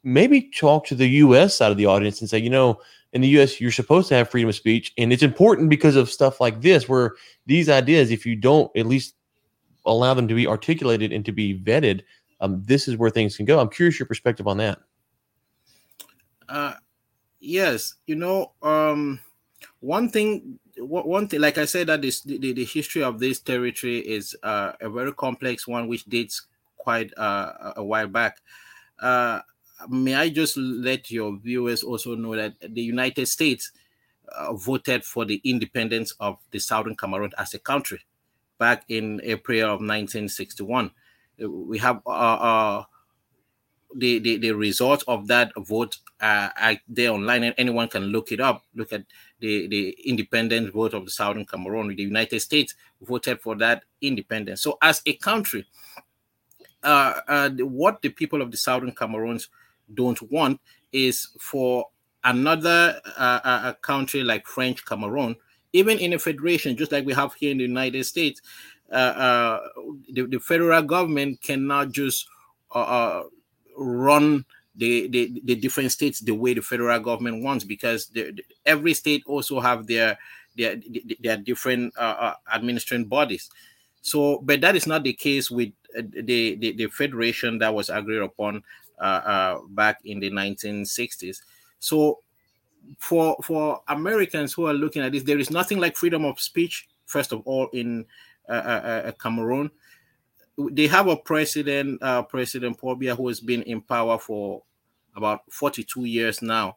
Maybe 0.03 0.51
talk 0.51 0.87
to 0.87 0.95
the 0.95 1.09
U.S. 1.09 1.57
side 1.57 1.71
of 1.71 1.79
the 1.79 1.87
audience 1.87 2.21
and 2.21 2.29
say, 2.29 2.39
you 2.39 2.51
know, 2.51 2.81
in 3.13 3.21
the 3.21 3.29
U.S., 3.29 3.61
you're 3.61 3.71
supposed 3.71 4.09
to 4.09 4.15
have 4.17 4.29
freedom 4.29 4.49
of 4.49 4.55
speech, 4.55 4.93
and 4.99 5.13
it's 5.13 5.23
important 5.23 5.71
because 5.71 5.97
of 5.97 6.11
stuff 6.11 6.41
like 6.41 6.61
this, 6.61 6.89
where 6.89 7.13
these 7.47 7.69
ideas, 7.69 8.11
if 8.11 8.27
you 8.27 8.37
don't 8.37 8.71
at 8.77 8.87
least 8.87 9.15
allow 9.87 10.15
them 10.15 10.29
to 10.29 10.35
be 10.35 10.47
articulated 10.47 11.13
and 11.13 11.25
to 11.25 11.33
be 11.33 11.59
vetted, 11.59 12.03
um, 12.41 12.63
this 12.65 12.89
is 12.89 12.97
where 12.97 13.11
things 13.11 13.37
can 13.37 13.47
go. 13.47 13.61
I'm 13.61 13.71
curious 13.71 13.99
your 13.99 14.07
perspective 14.07 14.49
on 14.49 14.59
that. 14.59 14.81
Uh, 16.49 16.75
yes, 17.41 17.95
you 18.07 18.17
know, 18.17 18.53
um, 18.63 19.21
one 19.81 20.09
thing, 20.11 20.59
one 20.77 21.29
thing, 21.29 21.41
like 21.41 21.59
I 21.59 21.65
said, 21.67 21.87
that 21.87 22.03
this 22.03 22.23
the, 22.23 22.53
the 22.53 22.65
history 22.65 23.03
of 23.03 23.19
this 23.19 23.41
territory 23.41 23.99
is 23.99 24.37
uh, 24.43 24.73
a 24.81 24.91
very 24.91 25.13
complex 25.13 25.67
one, 25.69 25.89
which 25.89 26.05
dates 26.05 26.47
quite 26.85 27.11
uh, 27.17 27.73
a 27.77 27.83
while 27.83 28.07
back. 28.07 28.39
Uh, 29.01 29.41
may 29.89 30.15
I 30.15 30.29
just 30.29 30.57
let 30.57 31.11
your 31.11 31.39
viewers 31.39 31.83
also 31.83 32.15
know 32.15 32.37
that 32.37 32.55
the 32.61 32.83
United 32.83 33.27
States 33.27 33.73
uh, 34.29 34.53
voted 34.53 35.03
for 35.05 35.25
the 35.25 35.41
independence 35.45 36.15
of 36.21 36.37
the 36.51 36.61
Southern 36.61 36.95
Cameroon 36.95 37.33
as 37.39 37.55
a 37.55 37.59
country 37.59 38.01
back 38.59 38.85
in 38.89 39.21
April 39.25 39.65
of 39.65 39.81
1961. 39.81 40.91
We 41.39 41.79
have 41.79 42.01
uh, 42.07 42.11
uh, 42.11 42.85
the, 43.95 44.19
the, 44.19 44.37
the 44.37 44.53
result 44.53 45.05
of 45.09 45.27
that 45.29 45.53
vote 45.57 45.99
uh, 46.21 46.75
there 46.89 47.11
online, 47.11 47.45
and 47.45 47.55
anyone 47.59 47.89
can 47.89 48.05
look 48.05 48.33
it 48.33 48.41
up. 48.41 48.63
Look 48.75 48.93
at 48.93 49.05
the, 49.41 49.67
the 49.69 49.97
independent 50.05 50.73
vote 50.73 50.95
of 50.95 51.05
the 51.05 51.11
Southern 51.11 51.45
Cameroon. 51.47 51.89
The 51.89 52.03
United 52.03 52.41
States 52.41 52.75
voted 53.01 53.41
for 53.41 53.57
that 53.57 53.85
independence. 54.01 54.63
So, 54.63 54.79
as 54.81 55.03
a 55.07 55.15
country, 55.15 55.67
uh, 56.85 57.21
uh, 57.27 57.51
what 57.51 58.03
the 58.03 58.11
people 58.11 58.43
of 58.43 58.51
the 58.51 58.57
Southern 58.57 58.93
Cameroons 58.93 59.49
don't 59.93 60.21
want 60.31 60.61
is 60.93 61.29
for 61.41 61.89
another 62.23 63.01
uh, 63.19 63.41
uh 63.45 63.73
country 63.75 64.23
like 64.23 64.47
French 64.47 64.85
Cameroon, 64.85 65.37
even 65.73 65.99
in 65.99 66.13
a 66.13 66.19
federation, 66.19 66.77
just 66.77 66.93
like 66.93 67.05
we 67.05 67.13
have 67.13 67.35
here 67.35 67.51
in 67.51 67.59
the 67.59 67.65
United 67.65 68.05
States, 68.05 68.41
uh, 68.93 68.95
uh, 68.95 69.61
the, 70.13 70.23
the, 70.27 70.39
federal 70.39 70.83
government 70.83 71.41
cannot 71.41 71.91
just 71.91 72.29
run 73.77 74.45
the, 74.77 75.09
the, 75.09 75.41
the 75.45 75.55
different 75.55 75.91
states 75.91 76.21
the 76.21 76.35
way 76.35 76.55
the 76.55 76.63
federal 76.63 77.01
government 77.01 77.43
wants 77.43 77.65
because 77.65 78.07
the, 78.09 78.33
the, 78.33 78.45
every 78.67 78.95
state 78.95 79.23
also 79.27 79.59
have 79.61 79.87
their 79.87 80.19
their 80.57 80.77
their 81.21 81.37
different 81.37 81.93
administering 82.53 83.07
bodies. 83.07 83.51
So, 84.05 84.39
but 84.43 84.61
that 84.61 84.77
is 84.77 84.87
not 84.87 85.03
the 85.03 85.15
case 85.15 85.51
with 85.51 85.73
the, 85.95 86.57
the, 86.57 86.73
the 86.73 86.87
federation 86.89 87.59
that 87.59 87.75
was 87.75 87.91
agreed 87.91 88.23
upon 88.23 88.63
uh, 88.99 89.03
uh, 89.03 89.59
back 89.71 90.01
in 90.05 90.21
the 90.21 90.31
1960s. 90.31 91.43
So 91.79 92.21
for 92.99 93.37
for 93.43 93.83
Americans 93.89 94.53
who 94.53 94.67
are 94.67 94.75
looking 94.75 95.03
at 95.03 95.13
this, 95.13 95.23
there 95.23 95.39
is 95.39 95.51
nothing 95.51 95.79
like 95.79 95.97
freedom 95.97 96.25
of 96.25 96.41
speech. 96.41 96.89
First 97.07 97.33
of 97.33 97.43
all, 97.45 97.69
in 97.73 98.05
uh, 98.49 98.53
uh, 98.53 99.03
uh 99.07 99.13
Cameroon, 99.13 99.71
they 100.71 100.87
have 100.87 101.09
a 101.09 101.17
president, 101.17 102.03
uh, 102.03 102.23
President 102.23 102.79
Paul 102.79 102.97
Biya, 102.97 103.17
who 103.17 103.29
has 103.29 103.41
been 103.41 103.63
in 103.63 103.81
power 103.81 104.19
for 104.19 104.63
about 105.17 105.41
42 105.51 106.05
years 106.05 106.43
now. 106.43 106.77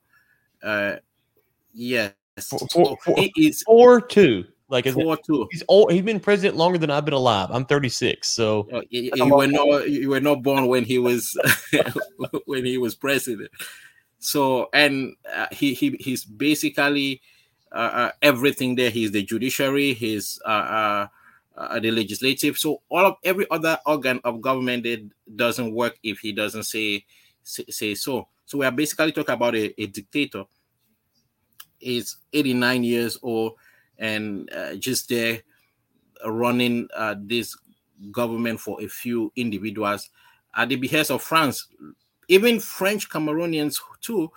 yes, 1.73 2.13
four, 2.49 2.59
four, 2.71 2.97
four, 3.03 3.27
four 3.65 4.01
two. 4.01 4.45
Like 4.69 4.85
four 4.87 5.17
two. 5.17 5.47
He's 5.49 5.63
old. 5.69 5.93
He's 5.93 6.01
been 6.01 6.19
president 6.19 6.57
longer 6.57 6.77
than 6.77 6.91
I've 6.91 7.05
been 7.05 7.13
alive. 7.13 7.49
I'm 7.51 7.65
36. 7.65 8.27
So 8.27 8.67
oh, 8.73 8.83
you, 8.89 9.11
you 9.15 9.33
were 9.33 9.47
not 9.47 9.89
you 9.89 10.09
were 10.09 10.19
not 10.19 10.43
born 10.43 10.67
when 10.67 10.83
he 10.83 10.99
was 10.99 11.37
when 12.45 12.65
he 12.65 12.77
was 12.77 12.93
president. 12.93 13.49
So 14.19 14.69
and 14.73 15.15
uh, 15.33 15.47
he 15.51 15.73
he 15.73 15.91
he's 16.01 16.25
basically 16.25 17.21
uh, 17.71 17.75
uh, 17.77 18.11
everything 18.21 18.75
there. 18.75 18.89
He's 18.89 19.11
the 19.11 19.23
judiciary. 19.23 19.93
He's 19.93 20.37
uh, 20.45 20.49
uh, 20.49 21.07
uh, 21.55 21.79
the 21.79 21.91
legislative. 21.91 22.57
So 22.57 22.81
all 22.89 23.05
of 23.05 23.15
every 23.23 23.49
other 23.49 23.79
organ 23.85 24.19
of 24.25 24.41
government 24.41 24.85
it 24.85 25.03
doesn't 25.33 25.73
work 25.73 25.97
if 26.03 26.19
he 26.19 26.33
doesn't 26.33 26.63
say 26.63 27.05
say, 27.43 27.63
say 27.69 27.95
so. 27.95 28.27
So 28.45 28.57
we 28.57 28.65
are 28.65 28.71
basically 28.71 29.13
talking 29.13 29.33
about 29.33 29.55
a, 29.55 29.81
a 29.81 29.85
dictator. 29.87 30.43
He's 31.79 32.17
89 32.33 32.83
years 32.83 33.17
old 33.21 33.53
and 33.99 34.49
uh, 34.53 34.75
just 34.75 35.09
there 35.09 35.41
uh, 36.25 36.31
running 36.31 36.87
uh, 36.95 37.15
this 37.19 37.55
government 38.11 38.59
for 38.59 38.81
a 38.81 38.87
few 38.87 39.31
individuals 39.35 40.09
at 40.55 40.69
the 40.69 40.75
behest 40.75 41.11
of 41.11 41.21
France. 41.21 41.67
Even 42.27 42.59
French 42.59 43.09
Cameroonians 43.09 43.79
too 44.01 44.31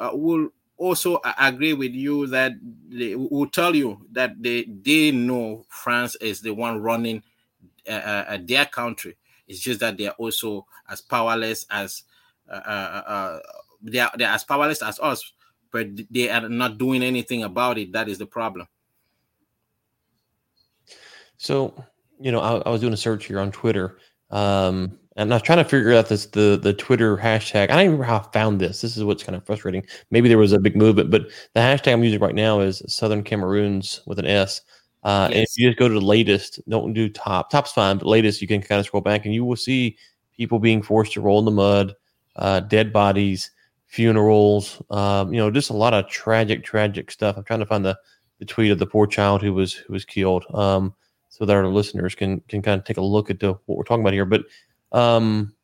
uh, 0.00 0.10
will 0.12 0.48
also 0.76 1.20
agree 1.38 1.72
with 1.72 1.92
you 1.92 2.26
that 2.26 2.52
they 2.88 3.14
will 3.14 3.48
tell 3.48 3.74
you 3.74 4.06
that 4.12 4.42
they 4.42 4.64
they 4.64 5.10
know 5.10 5.64
France 5.68 6.16
is 6.16 6.40
the 6.40 6.52
one 6.52 6.82
running 6.82 7.22
uh, 7.88 7.92
uh, 7.92 8.38
their 8.42 8.66
country. 8.66 9.16
It's 9.48 9.60
just 9.60 9.80
that 9.80 9.96
they 9.96 10.08
are 10.08 10.14
also 10.18 10.66
as 10.88 11.00
powerless 11.00 11.64
as 11.70 12.02
they 12.48 13.98
are 14.00 14.12
they're 14.16 14.28
as 14.30 14.44
powerless 14.44 14.82
as 14.82 14.98
us, 15.00 15.32
but 15.70 15.86
they 16.10 16.28
are 16.28 16.48
not 16.48 16.78
doing 16.78 17.02
anything 17.02 17.44
about 17.44 17.78
it. 17.78 17.92
That 17.92 18.08
is 18.08 18.18
the 18.18 18.26
problem. 18.26 18.66
So, 21.38 21.74
you 22.20 22.32
know, 22.32 22.40
I, 22.40 22.58
I 22.58 22.70
was 22.70 22.80
doing 22.80 22.92
a 22.92 22.96
search 22.96 23.26
here 23.26 23.40
on 23.40 23.52
Twitter, 23.52 23.98
um, 24.30 24.98
and 25.16 25.32
I 25.32 25.36
was 25.36 25.42
trying 25.42 25.58
to 25.58 25.64
figure 25.64 25.92
out 25.92 26.08
this 26.08 26.26
the 26.26 26.58
the 26.62 26.72
Twitter 26.72 27.16
hashtag. 27.16 27.64
I 27.64 27.66
don't 27.68 27.80
even 27.80 27.92
remember 27.92 28.04
how 28.04 28.18
I 28.18 28.32
found 28.32 28.60
this. 28.60 28.80
This 28.80 28.96
is 28.96 29.04
what's 29.04 29.22
kind 29.22 29.36
of 29.36 29.44
frustrating. 29.44 29.84
Maybe 30.10 30.28
there 30.28 30.38
was 30.38 30.52
a 30.52 30.58
big 30.58 30.76
movement, 30.76 31.10
but 31.10 31.28
the 31.54 31.60
hashtag 31.60 31.92
I'm 31.92 32.04
using 32.04 32.20
right 32.20 32.34
now 32.34 32.60
is 32.60 32.82
Southern 32.86 33.22
Cameroons 33.22 34.02
with 34.06 34.18
an 34.18 34.26
S. 34.26 34.62
Uh, 35.02 35.28
yes. 35.30 35.36
And 35.36 35.44
if 35.44 35.50
you 35.56 35.68
just 35.68 35.78
go 35.78 35.88
to 35.88 35.94
the 35.94 36.00
latest, 36.00 36.60
don't 36.68 36.92
do 36.92 37.08
top. 37.08 37.50
Top's 37.50 37.72
fine, 37.72 37.98
but 37.98 38.06
latest 38.06 38.42
you 38.42 38.48
can 38.48 38.60
kind 38.60 38.80
of 38.80 38.86
scroll 38.86 39.00
back 39.00 39.24
and 39.24 39.32
you 39.32 39.44
will 39.44 39.56
see 39.56 39.96
people 40.36 40.58
being 40.58 40.82
forced 40.82 41.12
to 41.12 41.20
roll 41.20 41.38
in 41.38 41.44
the 41.44 41.50
mud, 41.50 41.94
uh, 42.36 42.60
dead 42.60 42.92
bodies, 42.92 43.50
funerals. 43.86 44.82
Um, 44.90 45.32
you 45.32 45.38
know, 45.38 45.50
just 45.50 45.70
a 45.70 45.76
lot 45.76 45.94
of 45.94 46.08
tragic, 46.08 46.64
tragic 46.64 47.10
stuff. 47.10 47.36
I'm 47.36 47.44
trying 47.44 47.60
to 47.60 47.66
find 47.66 47.84
the 47.84 47.98
the 48.38 48.44
tweet 48.44 48.70
of 48.70 48.78
the 48.78 48.86
poor 48.86 49.06
child 49.06 49.42
who 49.42 49.54
was 49.54 49.72
who 49.72 49.92
was 49.92 50.04
killed. 50.04 50.44
Um, 50.52 50.94
so 51.36 51.44
that 51.44 51.54
our 51.54 51.66
listeners 51.66 52.14
can 52.14 52.40
can 52.48 52.62
kind 52.62 52.78
of 52.78 52.86
take 52.86 52.96
a 52.96 53.02
look 53.02 53.28
at 53.28 53.40
the, 53.40 53.52
what 53.66 53.76
we're 53.76 53.84
talking 53.84 54.00
about 54.00 54.14
here. 54.14 54.24
But 54.24 54.44
um, 54.92 55.54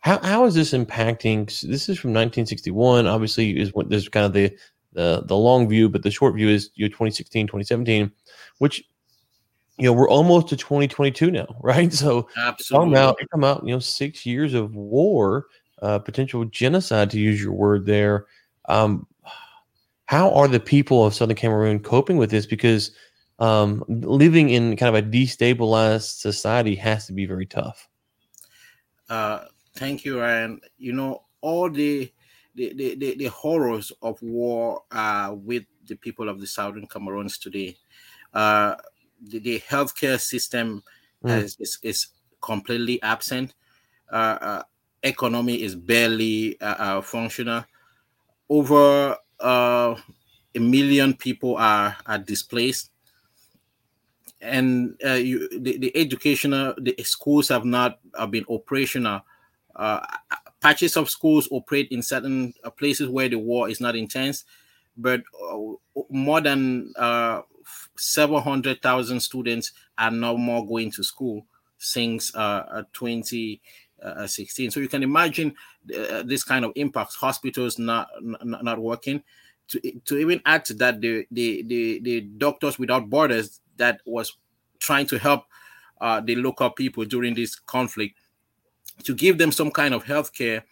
how 0.00 0.18
how 0.18 0.44
is 0.44 0.54
this 0.54 0.72
impacting? 0.72 1.46
This 1.46 1.88
is 1.88 1.98
from 1.98 2.10
1961. 2.10 3.06
Obviously, 3.06 3.58
is 3.58 3.72
what 3.72 3.88
there's 3.88 4.08
kind 4.10 4.26
of 4.26 4.34
the 4.34 4.54
the 4.92 5.22
the 5.24 5.36
long 5.36 5.66
view, 5.66 5.88
but 5.88 6.02
the 6.02 6.10
short 6.10 6.34
view 6.34 6.50
is 6.50 6.70
you 6.74 6.84
know, 6.84 6.88
2016, 6.88 7.46
2017, 7.46 8.12
which 8.58 8.84
you 9.78 9.86
know 9.86 9.94
we're 9.94 10.10
almost 10.10 10.48
to 10.48 10.56
2022 10.56 11.30
now, 11.30 11.46
right? 11.62 11.90
So 11.90 12.28
absolutely, 12.36 12.94
come 12.94 13.02
out, 13.02 13.16
come 13.30 13.44
out, 13.44 13.62
you 13.64 13.72
know, 13.72 13.78
six 13.78 14.26
years 14.26 14.52
of 14.52 14.74
war, 14.74 15.46
uh, 15.80 16.00
potential 16.00 16.44
genocide, 16.44 17.10
to 17.12 17.18
use 17.18 17.42
your 17.42 17.52
word 17.52 17.86
there. 17.86 18.26
Um, 18.68 19.06
how 20.04 20.30
are 20.32 20.48
the 20.48 20.60
people 20.60 21.06
of 21.06 21.14
Southern 21.14 21.36
Cameroon 21.36 21.80
coping 21.80 22.18
with 22.18 22.30
this? 22.30 22.44
Because 22.44 22.92
um, 23.38 23.84
living 23.88 24.50
in 24.50 24.76
kind 24.76 24.94
of 24.94 25.04
a 25.04 25.06
destabilized 25.06 26.18
society 26.18 26.74
has 26.74 27.06
to 27.06 27.12
be 27.12 27.26
very 27.26 27.46
tough. 27.46 27.88
Uh, 29.08 29.44
thank 29.76 30.04
you, 30.04 30.20
Ryan. 30.20 30.60
You 30.76 30.92
know, 30.92 31.22
all 31.40 31.70
the 31.70 32.12
the, 32.54 32.72
the, 32.74 32.94
the, 32.96 33.14
the 33.16 33.26
horrors 33.26 33.92
of 34.02 34.20
war 34.20 34.82
uh, 34.90 35.32
with 35.32 35.64
the 35.86 35.94
people 35.94 36.28
of 36.28 36.40
the 36.40 36.46
southern 36.46 36.88
Cameroons 36.88 37.38
today. 37.38 37.76
Uh, 38.34 38.74
the, 39.22 39.38
the 39.38 39.60
healthcare 39.60 40.20
system 40.20 40.82
mm. 41.24 41.42
is, 41.42 41.56
is, 41.60 41.78
is, 41.82 42.06
completely 42.40 43.02
absent. 43.02 43.52
Uh, 44.12 44.38
uh 44.40 44.62
economy 45.02 45.60
is 45.60 45.74
barely 45.74 46.60
uh, 46.60 46.74
uh, 46.78 47.00
functional. 47.00 47.64
Over 48.48 49.16
a 49.40 49.96
million 50.54 51.14
people 51.14 51.56
are, 51.56 51.96
are 52.06 52.18
displaced 52.18 52.90
and 54.40 54.96
uh, 55.04 55.14
you, 55.14 55.48
the, 55.58 55.78
the 55.78 55.96
educational 55.96 56.74
the 56.78 56.94
schools 57.02 57.48
have 57.48 57.64
not 57.64 57.98
have 58.18 58.30
been 58.30 58.44
operational. 58.48 59.22
Uh, 59.74 60.00
patches 60.60 60.96
of 60.96 61.10
schools 61.10 61.48
operate 61.50 61.88
in 61.90 62.02
certain 62.02 62.52
uh, 62.64 62.70
places 62.70 63.08
where 63.08 63.28
the 63.28 63.38
war 63.38 63.68
is 63.68 63.80
not 63.80 63.96
intense, 63.96 64.44
but 64.96 65.22
uh, 65.50 65.58
more 66.10 66.40
than 66.40 66.92
uh, 66.96 67.42
700,000 67.96 69.20
students 69.20 69.72
are 69.98 70.10
no 70.10 70.36
more 70.36 70.66
going 70.66 70.90
to 70.92 71.02
school 71.02 71.46
since 71.78 72.34
uh, 72.34 72.82
2016. 72.92 74.70
So 74.70 74.80
you 74.80 74.88
can 74.88 75.02
imagine 75.02 75.54
this 75.84 76.44
kind 76.44 76.64
of 76.64 76.72
impacts. 76.76 77.14
Hospitals 77.14 77.78
not 77.78 78.08
not, 78.20 78.64
not 78.64 78.78
working. 78.78 79.22
To, 79.68 79.80
to 80.06 80.16
even 80.16 80.40
add 80.46 80.64
to 80.66 80.74
that, 80.74 81.02
the, 81.02 81.26
the, 81.30 81.62
the, 81.62 82.00
the 82.00 82.20
Doctors 82.22 82.78
Without 82.78 83.10
Borders 83.10 83.60
that 83.78 84.00
was 84.04 84.36
trying 84.78 85.06
to 85.06 85.18
help 85.18 85.44
uh, 86.00 86.20
the 86.20 86.36
local 86.36 86.70
people 86.70 87.04
during 87.04 87.34
this 87.34 87.54
conflict 87.56 88.16
to 89.04 89.14
give 89.14 89.38
them 89.38 89.52
some 89.52 89.70
kind 89.70 89.94
of 89.94 90.04
health 90.04 90.32
care. 90.32 90.64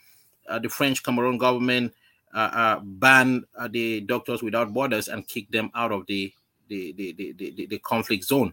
Uh, 0.48 0.58
the 0.58 0.68
French 0.68 1.02
Cameroon 1.02 1.38
government 1.38 1.92
uh, 2.34 2.38
uh 2.52 2.80
banned 2.80 3.44
uh, 3.58 3.66
the 3.68 4.00
Doctors 4.02 4.42
Without 4.42 4.72
Borders 4.72 5.08
and 5.08 5.26
kicked 5.26 5.50
them 5.50 5.70
out 5.74 5.90
of 5.90 6.06
the 6.06 6.32
the, 6.68 6.92
the, 6.92 7.12
the, 7.12 7.32
the, 7.32 7.66
the 7.66 7.78
conflict 7.78 8.24
zone. 8.24 8.52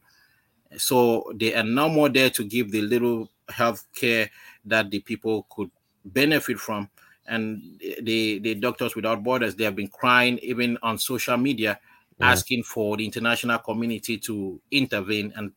So 0.78 1.32
they 1.36 1.56
are 1.56 1.64
no 1.64 1.90
more 1.90 2.10
there 2.10 2.30
to 2.32 2.44
give 2.44 2.72
the 2.72 2.82
little 2.82 3.30
health 3.50 3.86
care 3.96 4.30
that 4.66 4.90
the 4.90 5.00
people 5.00 5.48
could 5.50 5.72
benefit 6.06 6.60
from. 6.60 6.90
And 7.26 7.80
the, 8.02 8.40
the 8.40 8.56
Doctors 8.56 8.96
Without 8.96 9.24
Borders, 9.24 9.56
they 9.56 9.64
have 9.64 9.76
been 9.76 9.88
crying 9.88 10.38
even 10.40 10.78
on 10.84 10.98
social 10.98 11.38
media 11.38 11.80
asking 12.22 12.64
for 12.64 12.98
the 12.98 13.06
international 13.06 13.60
community 13.60 14.18
to 14.18 14.60
intervene 14.72 15.34
and 15.36 15.52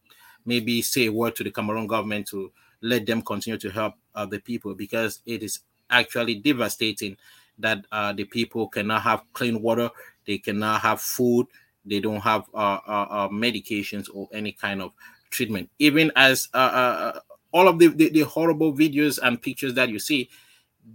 maybe 0.45 0.83
say 0.83 1.07
a 1.07 1.12
word 1.12 1.35
to 1.37 1.45
the 1.45 1.51
Cameroon 1.51 1.87
government 1.87 2.27
to 2.29 2.51
let 2.83 3.07
them 3.07 3.23
continue 3.23 3.59
to 3.59 3.71
help 3.71 3.95
uh, 4.14 4.27
the 4.27 4.38
people 4.38 4.75
because 4.75 5.21
it 5.27 5.42
is 5.42 5.61
actually 5.90 6.37
devastating 6.37 7.16
that 7.59 7.85
uh, 7.90 8.12
the 8.12 8.25
people 8.25 8.69
cannot 8.69 9.03
have 9.03 9.23
clean 9.33 9.62
water, 9.62 9.90
they 10.27 10.38
cannot 10.38 10.81
have 10.81 11.01
food, 11.01 11.47
they 11.85 12.01
don't 12.01 12.21
have 12.21 12.45
uh, 12.53 12.79
uh, 12.87 13.07
uh 13.11 13.29
medications 13.29 14.09
or 14.12 14.29
any 14.33 14.53
kind 14.53 14.83
of 14.83 14.92
treatment. 15.31 15.71
Even 15.79 16.12
as 16.16 16.49
uh, 16.53 17.12
all 17.53 17.69
of 17.69 17.79
the, 17.79 17.88
the, 17.88 18.11
the 18.11 18.21
horrible 18.21 18.73
videos 18.73 19.19
and 19.23 19.40
pictures 19.40 19.75
that 19.75 19.88
you 19.88 19.99
see, 19.99 20.29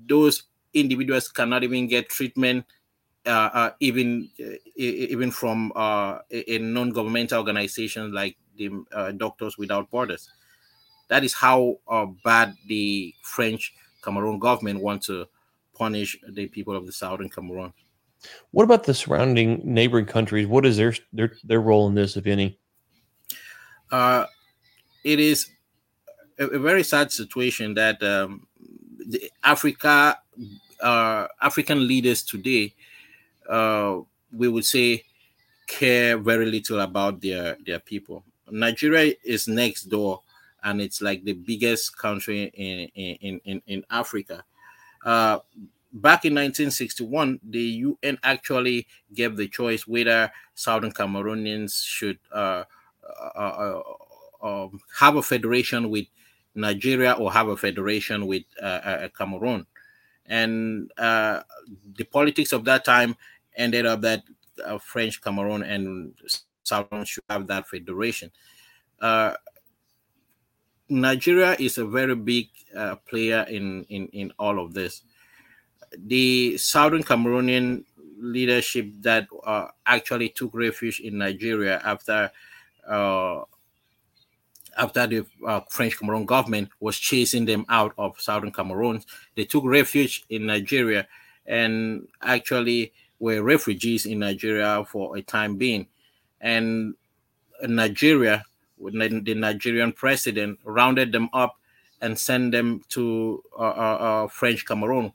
those 0.08 0.44
individuals 0.74 1.28
cannot 1.28 1.64
even 1.64 1.88
get 1.88 2.10
treatment 2.10 2.66
even 3.80 4.30
uh, 4.40 4.58
even 4.76 5.32
from 5.32 5.72
a 5.76 6.22
non-governmental 6.60 7.38
organization 7.38 8.12
like 8.12 8.38
the 8.58 8.70
Doctors 9.18 9.58
Without 9.58 9.90
Borders. 9.90 10.30
That 11.10 11.24
is 11.24 11.34
how 11.34 11.80
bad 12.24 12.56
the 12.68 13.14
French 13.22 13.74
Cameroon 14.02 14.40
government 14.40 14.82
want 14.82 15.04
to 15.04 15.28
punish 15.74 16.18
the 16.30 16.48
people 16.48 16.76
of 16.76 16.86
the 16.86 16.92
southern 16.92 17.30
Cameroon. 17.30 17.74
What 18.52 18.64
about 18.64 18.84
the 18.84 18.94
surrounding 18.94 19.62
neighboring 19.64 20.06
countries? 20.06 20.48
What 20.48 20.66
is 20.66 20.78
their 20.78 20.94
their 21.12 21.34
their 21.44 21.62
role 21.62 21.88
in 21.88 21.96
this, 21.96 22.18
if 22.18 22.28
any? 22.28 22.60
Uh, 23.92 24.26
it 25.04 25.20
is 25.20 25.50
a, 26.40 26.46
a 26.48 26.60
very 26.60 26.84
sad 26.84 27.12
situation 27.12 27.74
that 27.74 28.02
um, 28.04 28.48
Africa, 29.44 30.20
uh, 30.82 31.28
African 31.42 31.88
leaders 31.88 32.24
today 32.24 32.74
uh, 33.52 34.00
we 34.32 34.48
would 34.48 34.66
say 34.66 35.04
care 35.68 36.18
very 36.18 36.46
little 36.46 36.80
about 36.80 37.22
their 37.22 37.58
their 37.66 37.80
people. 37.80 38.24
Nigeria 38.50 39.14
is 39.24 39.48
next 39.48 39.84
door, 39.84 40.22
and 40.64 40.82
it's 40.82 41.02
like 41.02 41.24
the 41.24 41.34
biggest 41.34 41.98
country 41.98 42.52
in 42.56 42.88
in 42.96 43.40
in, 43.46 43.62
in 43.68 43.86
Africa. 43.90 44.44
Uh, 45.06 45.40
back 45.94 46.26
in 46.26 46.34
1961, 46.34 47.40
the 47.44 47.62
UN 48.02 48.18
actually 48.24 48.88
gave 49.14 49.36
the 49.36 49.48
choice 49.48 49.88
whether 49.88 50.32
Southern 50.56 50.92
Cameroonians 50.92 51.84
should 51.84 52.20
uh, 52.32 52.64
uh, 53.36 53.40
uh, 53.40 53.82
um, 54.44 54.80
have 54.98 55.16
a 55.16 55.24
federation 55.24 55.90
with 55.90 56.06
Nigeria 56.56 57.14
or 57.14 57.32
have 57.32 57.48
a 57.48 57.58
federation 57.58 58.28
with 58.28 58.44
uh, 58.62 59.08
Cameroon. 59.18 59.66
And 60.26 60.92
the 60.98 62.06
politics 62.10 62.54
of 62.54 62.64
that 62.66 62.86
time 62.86 63.16
ended 63.56 63.86
up 63.86 64.02
that 64.02 64.24
uh, 64.64 64.78
French 64.78 65.22
Cameroon 65.22 65.64
and 65.64 66.14
Southern 66.64 67.06
should 67.06 67.24
have 67.30 67.48
that 67.48 67.68
federation. 67.68 68.32
Uh, 69.00 69.34
Nigeria 70.90 71.56
is 71.58 71.78
a 71.78 71.86
very 71.86 72.16
big 72.16 72.50
uh, 72.76 72.96
player 73.08 73.46
in, 73.50 73.84
in, 73.86 74.08
in 74.08 74.34
all 74.38 74.60
of 74.64 74.74
this. 74.74 75.04
The 75.98 76.58
Southern 76.58 77.04
Cameroonian 77.04 77.86
leadership 78.18 78.88
that 79.02 79.28
uh, 79.44 79.68
actually 79.86 80.30
took 80.30 80.52
refuge 80.54 81.00
in 81.00 81.18
Nigeria 81.18 81.82
after 81.84 82.32
uh, 82.88 83.42
after 84.78 85.06
the 85.08 85.26
uh, 85.46 85.62
French 85.70 85.98
Cameroon 86.00 86.26
government 86.26 86.70
was 86.80 86.98
chasing 86.98 87.46
them 87.46 87.66
out 87.68 87.94
of 87.98 88.20
Southern 88.22 88.52
Cameroon, 88.52 89.04
they 89.36 89.44
took 89.44 89.66
refuge 89.66 90.24
in 90.30 90.46
Nigeria 90.46 91.08
and 91.46 92.08
actually 92.22 92.94
were 93.22 93.42
refugees 93.44 94.06
in 94.06 94.20
Nigeria 94.20 94.84
for 94.84 95.16
a 95.16 95.22
time 95.22 95.56
being. 95.56 95.88
And 96.42 96.96
Nigeria, 97.62 98.44
the 98.80 99.36
Nigerian 99.36 99.94
president, 99.94 100.60
rounded 100.66 101.12
them 101.12 101.30
up 101.32 101.56
and 102.02 102.18
sent 102.18 102.52
them 102.52 102.82
to 102.90 103.44
uh, 103.58 103.62
uh, 103.62 103.98
uh, 104.26 104.28
French 104.28 104.66
Cameroon. 104.66 105.14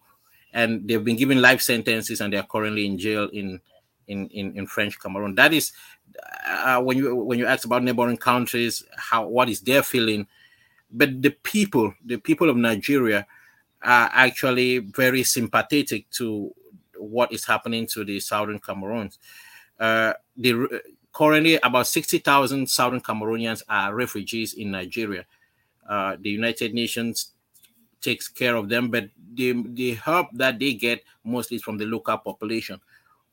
And 0.52 0.86
they've 0.86 1.02
been 1.04 1.16
given 1.16 1.42
life 1.42 1.60
sentences 1.60 2.20
and 2.20 2.32
they 2.32 2.36
are 2.38 2.46
currently 2.46 2.86
in 2.86 2.96
jail 2.96 3.28
in, 3.32 3.60
in, 4.06 4.28
in, 4.28 4.56
in 4.56 4.66
French 4.68 4.98
Cameroon. 5.00 5.34
That 5.34 5.52
is 5.52 5.72
uh, 6.46 6.80
when 6.80 6.96
you 6.96 7.14
when 7.14 7.38
you 7.40 7.46
ask 7.46 7.66
about 7.66 7.82
neighboring 7.82 8.16
countries, 8.16 8.84
how 8.96 9.26
what 9.26 9.48
is 9.48 9.60
their 9.60 9.82
feeling, 9.82 10.28
but 10.90 11.20
the 11.20 11.30
people, 11.30 11.92
the 12.04 12.16
people 12.16 12.48
of 12.48 12.56
Nigeria, 12.56 13.26
are 13.82 14.10
actually 14.14 14.78
very 14.78 15.24
sympathetic 15.24 16.08
to 16.10 16.54
what 17.06 17.32
is 17.32 17.44
happening 17.44 17.86
to 17.88 18.04
the 18.04 18.20
southern 18.20 18.58
Cameroons. 18.58 19.18
Uh, 19.78 20.12
the, 20.36 20.82
currently, 21.12 21.58
about 21.62 21.86
60,000 21.86 22.68
southern 22.68 23.00
Cameroonians 23.00 23.62
are 23.68 23.94
refugees 23.94 24.54
in 24.54 24.70
Nigeria. 24.70 25.24
Uh, 25.88 26.16
the 26.20 26.30
United 26.30 26.74
Nations 26.74 27.32
takes 28.00 28.28
care 28.28 28.56
of 28.56 28.68
them, 28.68 28.90
but 28.90 29.08
the, 29.34 29.52
the 29.68 29.94
help 29.94 30.28
that 30.32 30.58
they 30.58 30.74
get 30.74 31.02
mostly 31.24 31.56
is 31.56 31.62
from 31.62 31.78
the 31.78 31.84
local 31.84 32.16
population, 32.18 32.80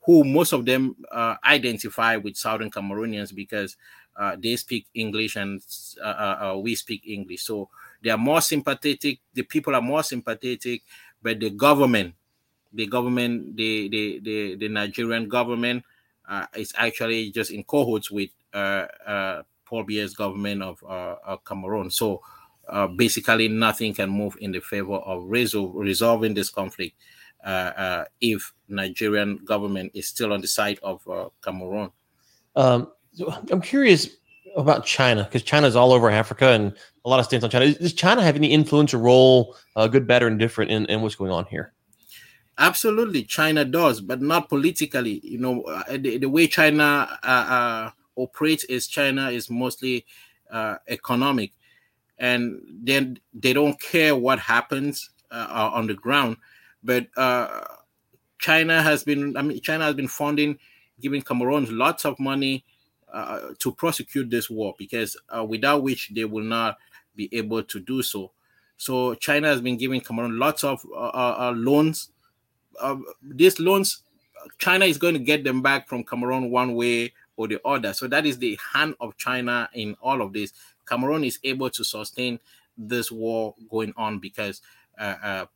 who 0.02 0.24
most 0.24 0.52
of 0.52 0.64
them 0.64 0.96
uh, 1.10 1.36
identify 1.44 2.16
with 2.16 2.36
southern 2.36 2.70
Cameroonians 2.70 3.34
because 3.34 3.76
uh, 4.16 4.36
they 4.40 4.56
speak 4.56 4.86
English 4.94 5.36
and 5.36 5.60
uh, 6.02 6.06
uh, 6.06 6.38
uh, 6.52 6.58
we 6.58 6.74
speak 6.74 7.02
English. 7.06 7.42
So 7.42 7.68
they 8.02 8.10
are 8.10 8.18
more 8.18 8.40
sympathetic. 8.40 9.20
The 9.32 9.42
people 9.42 9.74
are 9.74 9.82
more 9.82 10.02
sympathetic, 10.02 10.82
but 11.22 11.40
the 11.40 11.50
government 11.50 12.14
the 12.74 12.86
government, 12.86 13.56
the 13.56 13.88
the 13.88 14.20
the, 14.20 14.56
the 14.56 14.68
Nigerian 14.68 15.28
government 15.28 15.84
uh, 16.28 16.46
is 16.56 16.72
actually 16.76 17.30
just 17.30 17.50
in 17.50 17.64
cohorts 17.64 18.10
with 18.10 18.30
uh, 18.52 18.86
uh, 19.06 19.42
Paul 19.64 19.84
Biya's 19.84 20.14
government 20.14 20.62
of 20.62 20.82
uh, 20.88 21.36
Cameroon. 21.46 21.90
So 21.90 22.22
uh, 22.68 22.86
basically, 22.86 23.48
nothing 23.48 23.94
can 23.94 24.10
move 24.10 24.36
in 24.40 24.52
the 24.52 24.60
favor 24.60 24.94
of 24.94 25.24
resol- 25.24 25.74
resolving 25.74 26.34
this 26.34 26.50
conflict 26.50 26.96
uh, 27.44 27.48
uh, 27.48 28.04
if 28.20 28.52
Nigerian 28.68 29.36
government 29.44 29.92
is 29.94 30.08
still 30.08 30.32
on 30.32 30.40
the 30.40 30.48
side 30.48 30.78
of 30.82 31.02
Cameroon. 31.42 31.90
Um, 32.56 32.90
so 33.12 33.32
I'm 33.50 33.60
curious 33.60 34.08
about 34.56 34.86
China 34.86 35.24
because 35.24 35.42
China 35.42 35.66
is 35.66 35.76
all 35.76 35.92
over 35.92 36.10
Africa 36.10 36.48
and 36.48 36.72
a 37.04 37.08
lot 37.08 37.20
of 37.20 37.26
stance 37.26 37.44
on 37.44 37.50
China. 37.50 37.74
Does 37.74 37.92
China 37.92 38.22
have 38.22 38.36
any 38.36 38.50
influence 38.50 38.94
or 38.94 38.98
role, 38.98 39.56
good, 39.90 40.06
better, 40.06 40.26
and 40.26 40.38
different 40.38 40.70
in, 40.70 40.86
in 40.86 41.02
what's 41.02 41.16
going 41.16 41.32
on 41.32 41.44
here? 41.46 41.73
Absolutely, 42.56 43.24
China 43.24 43.64
does, 43.64 44.00
but 44.00 44.22
not 44.22 44.48
politically. 44.48 45.20
You 45.24 45.38
know, 45.38 45.62
uh, 45.62 45.96
the, 45.96 46.18
the 46.18 46.28
way 46.28 46.46
China 46.46 47.18
uh, 47.22 47.26
uh, 47.26 47.90
operates 48.16 48.62
is 48.64 48.86
China 48.86 49.30
is 49.30 49.50
mostly 49.50 50.06
uh, 50.50 50.76
economic, 50.86 51.52
and 52.18 52.60
then 52.70 53.18
they 53.32 53.52
don't 53.52 53.80
care 53.80 54.14
what 54.14 54.38
happens 54.38 55.10
uh, 55.32 55.70
on 55.74 55.88
the 55.88 55.94
ground. 55.94 56.36
But 56.82 57.08
China 58.38 58.82
has 58.82 59.04
been, 59.04 59.36
I 59.36 59.42
mean, 59.42 59.60
China 59.60 59.84
has 59.84 59.94
been 59.94 60.08
funding, 60.08 60.58
giving 61.00 61.22
Cameroon 61.22 61.66
lots 61.76 62.04
of 62.04 62.18
money 62.20 62.64
to 63.58 63.72
prosecute 63.72 64.30
this 64.30 64.50
war 64.50 64.74
because 64.78 65.16
without 65.46 65.82
which 65.82 66.10
they 66.14 66.24
will 66.24 66.44
not 66.44 66.78
be 67.16 67.28
able 67.32 67.62
to 67.62 67.80
do 67.80 68.02
so. 68.02 68.32
So 68.76 69.14
China 69.14 69.48
has 69.48 69.60
been 69.60 69.76
giving 69.76 70.00
Cameroon 70.00 70.38
lots 70.38 70.64
of 70.64 70.84
loans 70.84 72.10
uh, 72.80 72.96
these 73.22 73.58
loans, 73.58 74.02
China 74.58 74.84
is 74.84 74.98
going 74.98 75.14
to 75.14 75.20
get 75.20 75.44
them 75.44 75.62
back 75.62 75.88
from 75.88 76.04
Cameroon 76.04 76.50
one 76.50 76.74
way 76.74 77.12
or 77.36 77.48
the 77.48 77.60
other. 77.66 77.92
So 77.92 78.06
that 78.08 78.26
is 78.26 78.38
the 78.38 78.58
hand 78.72 78.94
of 79.00 79.16
China 79.16 79.68
in 79.72 79.96
all 80.00 80.22
of 80.22 80.32
this. 80.32 80.52
Cameroon 80.86 81.24
is 81.24 81.38
able 81.42 81.70
to 81.70 81.84
sustain 81.84 82.38
this 82.76 83.10
war 83.10 83.54
going 83.70 83.92
on 83.96 84.18
because 84.18 84.60
uh, 84.98 85.14
uh, 85.22 85.46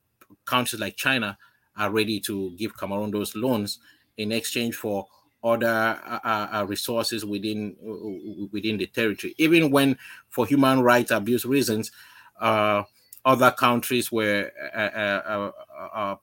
countries 0.45 0.81
like 0.81 0.97
China 0.97 1.37
are 1.77 1.91
ready 1.91 2.21
to 2.21 2.51
give 2.57 2.77
Cameroon 2.77 3.11
those 3.11 3.37
loans 3.37 3.79
in 4.17 4.33
exchange 4.33 4.75
for 4.75 5.07
other 5.43 5.67
uh, 6.05 6.19
uh, 6.25 6.49
uh 6.53 6.67
resources 6.67 7.25
within 7.25 7.77
uh, 7.87 8.49
within 8.51 8.77
the 8.77 8.87
territory. 8.87 9.35
Even 9.39 9.71
when, 9.71 9.97
for 10.29 10.47
human 10.47 10.81
rights 10.81 11.13
abuse 11.13 11.45
reasons, 11.45 11.93
other 12.41 13.51
countries 13.53 14.11
were 14.11 14.51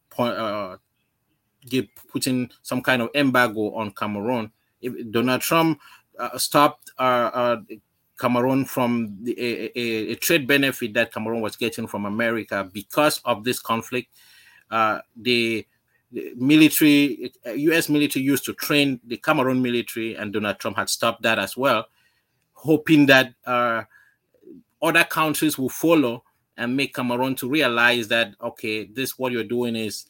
point, 0.09 0.35
give, 1.67 1.87
putting 2.11 2.49
some 2.61 2.81
kind 2.81 3.01
of 3.01 3.09
embargo 3.15 3.73
on 3.75 3.91
Cameroon. 3.91 4.51
If 4.81 5.11
Donald 5.11 5.41
Trump 5.41 5.79
stopped 6.37 6.91
Cameroon 6.97 8.65
from 8.65 9.17
the, 9.23 9.35
a, 9.37 9.71
a, 9.77 10.11
a, 10.11 10.15
trade 10.15 10.47
benefit 10.47 10.93
that 10.93 11.11
Cameroon 11.11 11.41
was 11.41 11.57
getting 11.57 11.85
from 11.85 12.05
America 12.05 12.69
because 12.71 13.19
of 13.25 13.43
this 13.43 13.59
conflict. 13.59 14.09
Uh, 14.71 14.99
the, 15.17 15.67
military, 16.35 17.31
U.S. 17.45 17.89
military, 17.89 18.23
used 18.23 18.45
to 18.45 18.53
train 18.53 18.99
the 19.05 19.17
Cameroon 19.17 19.61
military, 19.61 20.15
and 20.15 20.31
Donald 20.31 20.59
Trump 20.59 20.77
had 20.77 20.89
stopped 20.89 21.23
that 21.23 21.39
as 21.39 21.57
well, 21.57 21.85
hoping 22.53 23.05
that 23.07 23.33
uh, 23.45 23.83
other 24.81 25.03
countries 25.03 25.57
will 25.57 25.69
follow 25.69 26.23
and 26.57 26.75
make 26.75 26.95
Cameroon 26.95 27.35
to 27.35 27.49
realize 27.49 28.07
that 28.07 28.33
okay, 28.41 28.85
this 28.85 29.19
what 29.19 29.31
you're 29.31 29.43
doing 29.43 29.75
is 29.75 30.05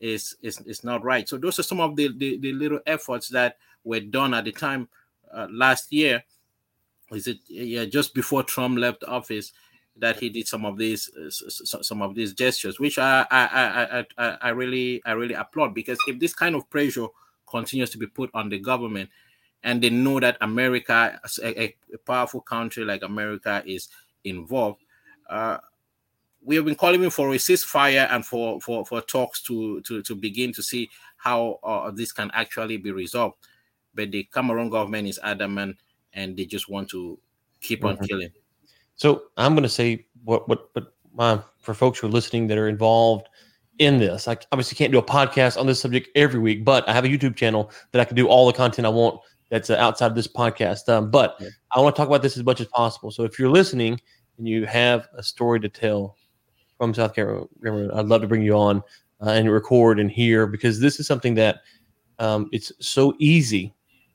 is 0.00 0.36
is, 0.42 0.60
is 0.66 0.84
not 0.84 1.04
right. 1.04 1.28
So 1.28 1.36
those 1.38 1.58
are 1.58 1.64
some 1.64 1.80
of 1.80 1.96
the, 1.96 2.08
the, 2.16 2.38
the 2.38 2.52
little 2.52 2.80
efforts 2.86 3.28
that 3.28 3.56
were 3.84 4.00
done 4.00 4.34
at 4.34 4.44
the 4.44 4.52
time 4.52 4.88
uh, 5.32 5.46
last 5.50 5.92
year 5.92 6.22
is 7.12 7.26
it 7.28 7.38
yeah 7.48 7.84
just 7.84 8.14
before 8.14 8.42
Trump 8.42 8.78
left 8.78 9.04
office 9.04 9.52
that 9.98 10.18
he 10.18 10.28
did 10.28 10.46
some 10.46 10.64
of 10.64 10.76
these 10.76 11.10
uh, 11.16 11.30
some 11.82 12.02
of 12.02 12.14
these 12.14 12.34
gestures, 12.34 12.78
which 12.78 12.98
I 12.98 13.26
I, 13.30 13.46
I 13.46 14.06
I 14.18 14.38
I 14.42 14.48
really 14.50 15.02
I 15.04 15.12
really 15.12 15.34
applaud 15.34 15.74
because 15.74 15.98
if 16.06 16.18
this 16.18 16.34
kind 16.34 16.54
of 16.54 16.68
pressure 16.68 17.06
continues 17.46 17.90
to 17.90 17.98
be 17.98 18.06
put 18.06 18.30
on 18.34 18.48
the 18.48 18.58
government, 18.58 19.08
and 19.62 19.82
they 19.82 19.90
know 19.90 20.20
that 20.20 20.36
America, 20.40 21.18
a, 21.42 21.64
a 21.64 21.98
powerful 22.04 22.40
country 22.40 22.84
like 22.84 23.02
America, 23.02 23.62
is 23.66 23.88
involved. 24.24 24.82
Uh, 25.30 25.58
we 26.46 26.54
have 26.54 26.64
been 26.64 26.76
calling 26.76 27.10
for 27.10 27.32
a 27.32 27.36
ceasefire 27.36 28.06
and 28.10 28.24
for, 28.24 28.60
for, 28.60 28.86
for 28.86 29.00
talks 29.02 29.42
to, 29.42 29.80
to, 29.82 30.00
to 30.02 30.14
begin 30.14 30.52
to 30.52 30.62
see 30.62 30.88
how 31.16 31.58
uh, 31.64 31.90
this 31.90 32.12
can 32.12 32.30
actually 32.34 32.76
be 32.76 32.92
resolved. 32.92 33.34
But 33.94 34.12
the 34.12 34.24
Cameroon 34.32 34.70
government 34.70 35.08
is 35.08 35.18
adamant 35.24 35.76
and 36.12 36.36
they 36.36 36.44
just 36.44 36.68
want 36.68 36.88
to 36.90 37.18
keep 37.60 37.84
on 37.84 37.96
mm-hmm. 37.96 38.04
killing. 38.04 38.30
So 38.94 39.24
I'm 39.36 39.54
going 39.54 39.64
to 39.64 39.68
say 39.68 40.06
what 40.24 40.48
what 40.48 40.72
but 40.72 40.94
uh, 41.18 41.38
for 41.58 41.74
folks 41.74 41.98
who 41.98 42.06
are 42.06 42.10
listening 42.10 42.46
that 42.46 42.58
are 42.58 42.68
involved 42.68 43.28
in 43.78 43.98
this, 43.98 44.28
I 44.28 44.36
obviously 44.52 44.76
can't 44.76 44.92
do 44.92 44.98
a 44.98 45.02
podcast 45.02 45.58
on 45.58 45.66
this 45.66 45.80
subject 45.80 46.08
every 46.14 46.40
week, 46.40 46.64
but 46.64 46.88
I 46.88 46.92
have 46.92 47.04
a 47.04 47.08
YouTube 47.08 47.36
channel 47.36 47.72
that 47.90 48.00
I 48.00 48.04
can 48.04 48.16
do 48.16 48.28
all 48.28 48.46
the 48.46 48.52
content 48.52 48.86
I 48.86 48.90
want 48.90 49.20
that's 49.50 49.68
uh, 49.68 49.76
outside 49.76 50.06
of 50.06 50.14
this 50.14 50.28
podcast. 50.28 50.88
Um, 50.88 51.10
but 51.10 51.36
yeah. 51.40 51.48
I 51.74 51.80
want 51.80 51.96
to 51.96 52.00
talk 52.00 52.08
about 52.08 52.22
this 52.22 52.36
as 52.36 52.44
much 52.44 52.60
as 52.60 52.68
possible. 52.68 53.10
So 53.10 53.24
if 53.24 53.38
you're 53.38 53.50
listening 53.50 54.00
and 54.38 54.48
you 54.48 54.64
have 54.66 55.08
a 55.16 55.22
story 55.22 55.60
to 55.60 55.68
tell 55.68 56.16
from 56.78 56.94
South 56.94 57.14
Carolina, 57.14 57.90
I'd 57.94 58.06
love 58.06 58.20
to 58.22 58.28
bring 58.28 58.42
you 58.42 58.56
on 58.56 58.82
uh, 59.20 59.30
and 59.30 59.50
record 59.50 59.98
and 59.98 60.10
hear 60.10 60.46
because 60.46 60.80
this 60.80 61.00
is 61.00 61.06
something 61.06 61.34
that 61.34 61.60
um, 62.18 62.48
it's 62.52 62.72
so 62.80 63.14
easy 63.18 63.74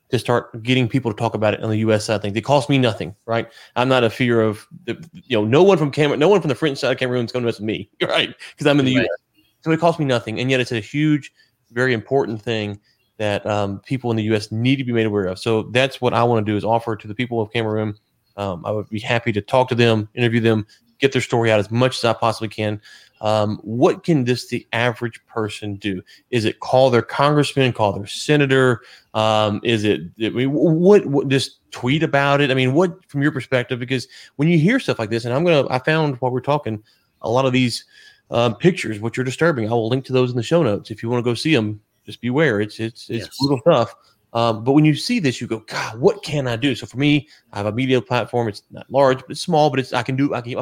to 0.09 0.19
start 0.19 0.61
getting 0.61 0.87
people 0.87 1.11
to 1.11 1.17
talk 1.17 1.33
about 1.33 1.53
it 1.53 1.63
on 1.63 1.69
the 1.69 1.77
U.S. 1.77 2.05
side. 2.05 2.21
think 2.21 2.35
it 2.35 2.41
costs 2.41 2.69
me 2.69 2.77
nothing, 2.77 3.15
right? 3.25 3.47
I'm 3.75 3.87
not 3.87 4.03
a 4.03 4.09
fear 4.09 4.41
of 4.41 4.67
the, 4.85 5.01
you 5.13 5.37
know, 5.37 5.45
no 5.45 5.63
one 5.63 5.77
from 5.77 5.89
Cameroon, 5.89 6.19
no 6.19 6.27
one 6.27 6.41
from 6.41 6.49
the 6.49 6.55
French 6.55 6.79
side 6.79 6.91
of 6.91 6.97
Cameroon 6.97 7.25
is 7.25 7.31
going 7.31 7.43
to 7.43 7.47
mess 7.47 7.59
with 7.59 7.65
me, 7.65 7.89
right? 8.01 8.35
Because 8.51 8.67
I'm 8.67 8.79
in 8.79 8.85
the 8.85 8.97
right. 8.97 9.03
U.S. 9.03 9.45
So 9.61 9.71
it 9.71 9.79
costs 9.79 9.99
me 9.99 10.05
nothing, 10.05 10.39
and 10.39 10.51
yet 10.51 10.59
it's 10.59 10.71
a 10.71 10.79
huge, 10.79 11.31
very 11.71 11.93
important 11.93 12.41
thing 12.41 12.79
that 13.17 13.45
um, 13.45 13.79
people 13.81 14.11
in 14.11 14.17
the 14.17 14.23
U.S. 14.23 14.51
need 14.51 14.77
to 14.77 14.83
be 14.83 14.91
made 14.91 15.05
aware 15.05 15.25
of. 15.25 15.39
So 15.39 15.63
that's 15.63 16.01
what 16.01 16.13
I 16.13 16.23
want 16.23 16.45
to 16.45 16.51
do 16.51 16.57
is 16.57 16.65
offer 16.65 16.95
to 16.95 17.07
the 17.07 17.15
people 17.15 17.39
of 17.39 17.51
Cameroon. 17.51 17.95
Um, 18.35 18.65
I 18.65 18.71
would 18.71 18.89
be 18.89 18.99
happy 18.99 19.31
to 19.31 19.41
talk 19.41 19.69
to 19.69 19.75
them, 19.75 20.09
interview 20.15 20.39
them, 20.39 20.65
get 21.01 21.11
their 21.11 21.21
story 21.21 21.51
out 21.51 21.59
as 21.59 21.69
much 21.69 21.97
as 21.97 22.05
I 22.05 22.13
possibly 22.13 22.47
can. 22.47 22.79
Um, 23.19 23.59
what 23.63 24.03
can 24.03 24.23
this 24.23 24.47
the 24.47 24.67
average 24.73 25.23
person 25.27 25.75
do? 25.75 26.01
Is 26.31 26.45
it 26.45 26.59
call 26.59 26.89
their 26.89 27.01
congressman, 27.01 27.73
call 27.73 27.93
their 27.93 28.07
senator? 28.07 28.81
Um, 29.13 29.59
is 29.63 29.83
it 29.83 30.01
I 30.23 30.29
mean, 30.29 30.51
what, 30.53 31.05
what 31.05 31.27
just 31.27 31.59
tweet 31.71 32.01
about 32.01 32.41
it? 32.41 32.49
I 32.49 32.53
mean, 32.53 32.73
what 32.73 33.05
from 33.09 33.21
your 33.21 33.31
perspective? 33.31 33.79
Because 33.79 34.07
when 34.37 34.47
you 34.47 34.57
hear 34.57 34.79
stuff 34.79 34.97
like 34.97 35.09
this, 35.09 35.25
and 35.25 35.33
I'm 35.33 35.43
gonna, 35.43 35.67
I 35.69 35.79
found 35.79 36.15
while 36.17 36.31
we're 36.31 36.41
talking 36.41 36.81
a 37.21 37.29
lot 37.29 37.45
of 37.45 37.53
these 37.53 37.85
um, 38.31 38.55
pictures, 38.55 38.99
which 38.99 39.19
are 39.19 39.23
disturbing. 39.23 39.67
I 39.67 39.71
will 39.71 39.89
link 39.89 40.05
to 40.05 40.13
those 40.13 40.31
in 40.31 40.37
the 40.37 40.43
show 40.43 40.63
notes 40.63 40.89
if 40.89 41.03
you 41.03 41.09
want 41.09 41.23
to 41.23 41.29
go 41.29 41.35
see 41.35 41.53
them. 41.53 41.81
Just 42.05 42.21
beware, 42.21 42.59
it's 42.61 42.79
it's 42.79 43.09
it's 43.09 43.25
yes. 43.25 43.37
brutal 43.39 43.59
stuff. 43.59 43.93
Um, 44.33 44.63
but 44.63 44.71
when 44.71 44.85
you 44.85 44.95
see 44.95 45.19
this, 45.19 45.41
you 45.41 45.47
go, 45.47 45.59
God, 45.59 45.99
what 45.99 46.23
can 46.23 46.47
I 46.47 46.55
do? 46.55 46.73
So 46.73 46.85
for 46.85 46.97
me, 46.97 47.27
I 47.51 47.57
have 47.57 47.65
a 47.65 47.71
media 47.71 48.01
platform. 48.01 48.47
It's 48.47 48.63
not 48.71 48.89
large, 48.89 49.19
but 49.19 49.31
it's 49.31 49.41
small. 49.41 49.69
But 49.69 49.79
it's 49.79 49.91
I 49.91 50.03
can 50.03 50.15
do. 50.15 50.33
I 50.33 50.41
can 50.41 50.55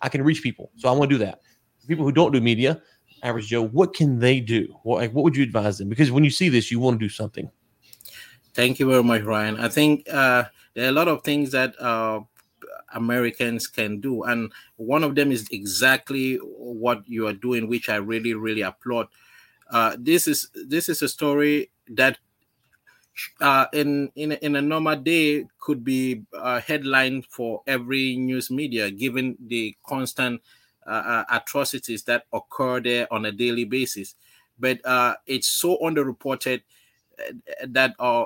I, 0.00 0.08
can 0.08 0.22
reach 0.22 0.42
people. 0.42 0.70
So 0.76 0.88
I 0.88 0.92
want 0.92 1.10
to 1.10 1.18
do 1.18 1.24
that 1.24 1.40
people 1.86 2.04
who 2.04 2.12
don't 2.12 2.32
do 2.32 2.40
media, 2.40 2.80
average 3.22 3.48
Joe, 3.48 3.62
what 3.62 3.94
can 3.94 4.18
they 4.18 4.40
do? 4.40 4.74
What, 4.82 4.98
like, 4.98 5.12
what 5.12 5.24
would 5.24 5.36
you 5.36 5.42
advise 5.42 5.78
them? 5.78 5.88
Because 5.88 6.10
when 6.10 6.24
you 6.24 6.30
see 6.30 6.48
this, 6.48 6.70
you 6.70 6.80
want 6.80 6.98
to 6.98 7.04
do 7.04 7.08
something. 7.08 7.50
Thank 8.54 8.78
you 8.78 8.88
very 8.88 9.02
much, 9.02 9.22
Ryan. 9.22 9.58
I 9.58 9.68
think 9.68 10.08
uh, 10.10 10.44
there 10.74 10.86
are 10.86 10.90
a 10.90 10.92
lot 10.92 11.08
of 11.08 11.22
things 11.22 11.50
that 11.52 11.80
uh, 11.80 12.20
Americans 12.94 13.66
can 13.66 14.00
do, 14.00 14.22
and 14.24 14.52
one 14.76 15.02
of 15.02 15.16
them 15.16 15.32
is 15.32 15.48
exactly 15.50 16.36
what 16.36 17.02
you 17.08 17.26
are 17.26 17.32
doing, 17.32 17.68
which 17.68 17.88
I 17.88 17.96
really, 17.96 18.34
really 18.34 18.62
applaud. 18.62 19.08
Uh, 19.70 19.96
this 19.98 20.28
is 20.28 20.50
this 20.54 20.88
is 20.88 21.02
a 21.02 21.08
story 21.08 21.70
that 21.88 22.18
uh, 23.40 23.66
in 23.72 24.10
in 24.16 24.32
in 24.32 24.56
a 24.56 24.62
normal 24.62 24.96
day 24.96 25.46
could 25.58 25.84
be 25.84 26.22
a 26.32 26.60
headline 26.60 27.22
for 27.22 27.62
every 27.66 28.16
news 28.16 28.50
media, 28.50 28.90
given 28.90 29.36
the 29.46 29.76
constant 29.86 30.42
uh, 30.86 30.90
uh, 30.90 31.24
atrocities 31.30 32.02
that 32.04 32.24
occur 32.32 32.80
there 32.80 33.12
on 33.12 33.24
a 33.24 33.32
daily 33.32 33.64
basis. 33.64 34.14
But 34.58 34.84
uh, 34.84 35.16
it's 35.26 35.48
so 35.48 35.78
underreported 35.82 36.62
uh, 37.18 37.32
that 37.68 37.94
uh, 37.98 38.24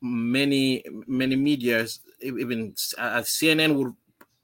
many 0.00 0.84
many 1.06 1.36
medias, 1.36 2.00
even 2.20 2.74
uh, 2.98 3.22
CNN, 3.22 3.74
would 3.76 3.94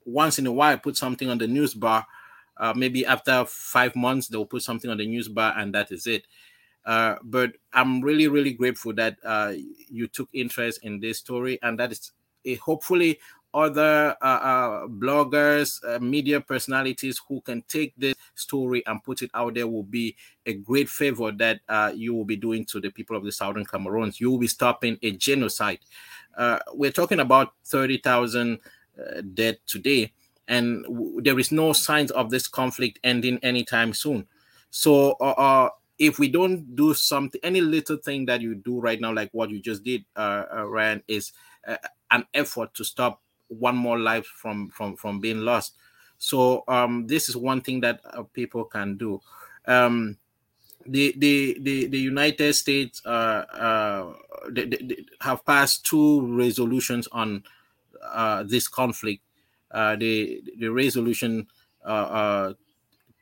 once 0.05 0.39
in 0.39 0.47
a 0.47 0.53
while 0.53 0.79
put 0.79 0.97
something 0.97 1.29
on 1.31 1.39
the 1.39 1.47
news 1.47 1.75
bar. 1.75 2.07
maybe 2.77 3.05
after 3.07 3.45
five 3.47 3.95
months, 3.97 4.29
they'll 4.29 4.47
put 4.47 4.63
something 4.63 4.91
on 4.91 4.99
the 4.99 5.07
news 5.07 5.29
bar, 5.29 5.55
and 5.59 5.75
that 5.75 5.91
is 5.93 6.07
it. 6.07 6.27
But 6.85 7.53
I'm 7.73 8.01
really, 8.01 8.29
really 8.29 8.53
grateful 8.53 8.93
that 8.95 9.17
you 9.89 10.07
took 10.09 10.29
interest 10.33 10.81
in 10.83 11.01
this 11.01 11.19
story, 11.19 11.59
and 11.63 11.79
that 11.79 11.93
is 11.93 12.13
hopefully 12.61 13.19
other 13.55 14.17
uh, 14.23 14.25
uh, 14.25 14.87
bloggers, 14.87 15.79
uh, 15.87 15.99
media 15.99 16.41
personalities 16.41 17.21
who 17.29 17.41
can 17.43 17.63
take 17.69 17.93
this 17.97 18.15
story 18.35 18.85
and 18.87 19.03
put 19.05 19.23
it 19.23 19.31
out 19.35 19.55
there 19.55 19.67
will 19.67 19.83
be 19.83 20.17
a 20.47 20.55
great 20.55 20.89
favor 20.89 21.31
that 21.33 21.61
uh, 21.69 21.93
you 21.95 22.15
will 22.15 22.25
be 22.25 22.37
doing 22.37 22.65
to 22.65 22.81
the 22.81 22.91
people 22.91 23.17
of 23.17 23.25
the 23.25 23.33
Southern 23.33 23.65
Cameroons. 23.65 24.21
You 24.21 24.31
will 24.31 24.39
be 24.39 24.47
stopping 24.47 24.99
a 25.03 25.11
genocide. 25.13 25.81
Uh, 26.37 26.59
we're 26.73 26.91
talking 26.91 27.21
about 27.21 27.53
30,000 27.67 28.59
uh, 28.99 29.21
dead 29.35 29.59
today, 29.67 30.13
and 30.49 30.83
w- 30.85 31.21
there 31.21 31.39
is 31.39 31.53
no 31.53 31.73
signs 31.73 32.11
of 32.13 32.31
this 32.31 32.49
conflict 32.49 32.99
ending 33.05 33.39
anytime 33.43 33.93
soon. 33.93 34.27
So, 34.71 35.13
if 36.03 36.19
we 36.19 36.27
don't 36.29 36.75
do 36.75 36.95
something, 36.95 37.41
any 37.45 37.61
little 37.61 37.97
thing 37.97 38.27
that 38.27 38.41
you 38.41 38.57
do 38.57 38.81
right 38.81 39.01
now, 39.01 39.13
like 39.15 39.31
what 39.33 39.51
you 39.51 39.61
just 39.61 39.85
did, 39.85 40.05
Ryan, 40.17 41.03
is 41.07 41.33
an 42.11 42.27
effort 42.35 42.75
to 42.75 42.85
stop 42.85 43.21
one 43.49 43.77
more 43.77 43.99
life 43.99 44.27
from 44.27 44.69
from 44.71 44.97
from 44.97 45.21
being 45.21 45.41
lost. 45.41 45.77
So 46.19 46.65
um 46.69 47.07
this 47.07 47.29
is 47.29 47.37
one 47.37 47.61
thing 47.61 47.81
that 47.83 48.01
uh, 48.05 48.23
people 48.33 48.65
can 48.65 48.97
do. 48.97 49.21
Um 49.67 50.17
the 50.87 51.15
the 51.17 51.57
the, 51.61 51.87
the 51.87 51.99
united 51.99 52.55
states 52.55 53.01
uh 53.07 53.45
uh 53.69 54.13
they, 54.51 54.65
they 54.67 55.05
have 55.21 55.45
passed 55.47 55.87
two 55.87 56.27
resolutions 56.37 57.07
on 57.13 57.45
uh 58.03 58.43
this 58.43 58.69
conflict. 58.69 59.23
Uh 59.71 59.97
the 59.97 60.43
the 60.59 60.69
resolution 60.69 61.47
uh, 61.87 62.09
uh 62.21 62.53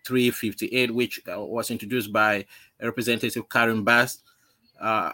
358 0.06 0.94
which 0.94 1.20
uh, 1.32 1.40
was 1.40 1.70
introduced 1.70 2.12
by 2.12 2.44
representative 2.82 3.48
karen 3.48 3.84
bass 3.84 4.18
uh 4.80 5.12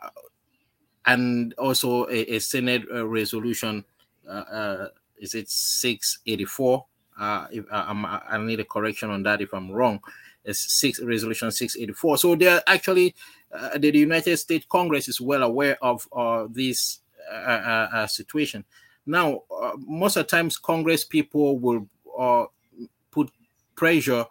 and 1.07 1.55
also 1.55 2.05
a, 2.09 2.35
a 2.35 2.39
senate 2.39 2.83
uh, 2.93 3.07
resolution 3.07 3.85
uh, 4.29 4.33
uh, 4.33 4.89
is 5.19 5.35
it 5.35 5.49
684? 5.49 6.85
Uh, 7.19 7.47
if, 7.51 7.65
i 7.71 8.39
need 8.39 8.61
a 8.61 8.65
correction 8.65 9.11
on 9.11 9.23
that 9.23 9.41
if 9.41 9.55
I'm 9.55 9.71
wrong. 9.71 10.01
It's 10.45 10.75
six 10.75 11.01
resolution 11.01 11.51
684. 11.51 12.19
So 12.19 12.37
they're 12.37 12.63
actually 12.67 13.15
uh, 13.53 13.79
the 13.79 13.91
United 13.97 14.37
States 14.37 14.67
Congress 14.69 15.09
is 15.09 15.21
well 15.21 15.43
aware 15.43 15.79
of 15.83 16.07
this 16.53 17.01
situation. 18.09 18.65
Now, 19.07 19.43
most 19.79 20.17
of 20.17 20.27
the 20.27 20.31
times, 20.31 20.59
Congress 20.59 21.05
people 21.05 21.59
will 21.59 21.89
put 23.11 23.31
pressure 23.75 24.27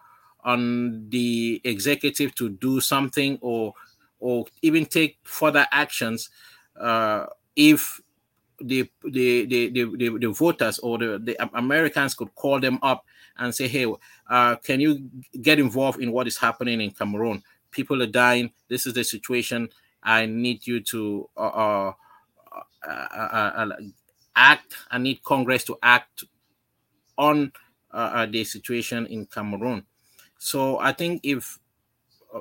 on 0.46 1.10
the 1.10 1.60
executive 1.64 2.34
to 2.36 2.48
do 2.48 2.80
something 2.80 3.36
or 3.42 3.74
or 4.20 4.46
even 4.62 4.86
take 4.86 5.18
further 5.24 5.66
actions 5.72 6.30
uh, 6.80 7.26
if 7.56 8.00
the 8.60 8.88
the, 9.04 9.44
the 9.44 9.68
the, 9.70 10.18
the, 10.18 10.28
voters 10.28 10.78
or 10.78 10.96
the, 10.96 11.18
the 11.18 11.58
Americans 11.58 12.14
could 12.14 12.34
call 12.34 12.58
them 12.60 12.78
up 12.80 13.04
and 13.36 13.54
say, 13.54 13.68
"Hey, 13.68 13.86
uh, 14.30 14.56
can 14.56 14.80
you 14.80 15.10
get 15.42 15.58
involved 15.58 16.00
in 16.00 16.12
what 16.12 16.26
is 16.26 16.38
happening 16.38 16.80
in 16.80 16.92
Cameroon? 16.92 17.42
People 17.70 18.02
are 18.02 18.06
dying. 18.06 18.52
This 18.68 18.86
is 18.86 18.94
the 18.94 19.04
situation. 19.04 19.68
I 20.02 20.24
need 20.26 20.66
you 20.66 20.80
to 20.80 21.28
uh, 21.36 21.92
uh, 22.88 22.88
uh 22.88 23.76
act. 24.36 24.76
I 24.90 24.98
need 24.98 25.22
Congress 25.22 25.64
to 25.64 25.76
act 25.82 26.24
on 27.18 27.52
the 27.92 28.44
situation 28.44 29.06
in 29.06 29.26
Cameroon." 29.26 29.84
So 30.38 30.78
I 30.78 30.92
think 30.92 31.20
if 31.22 31.58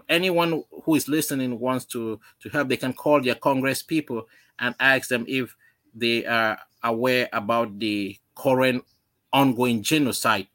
anyone 0.10 0.64
who 0.84 0.96
is 0.96 1.08
listening 1.08 1.60
wants 1.60 1.86
to 1.86 2.20
to 2.42 2.50
help, 2.50 2.70
they 2.70 2.78
can 2.78 2.94
call 2.94 3.22
their 3.22 3.36
Congress 3.36 3.82
people 3.82 4.28
and 4.60 4.76
ask 4.80 5.10
them 5.10 5.26
if 5.28 5.56
they 5.94 6.26
are 6.26 6.60
aware 6.84 7.30
about 7.34 7.80
the 7.80 8.18
current 8.36 8.84
ongoing 9.32 9.82
genocide 9.82 10.48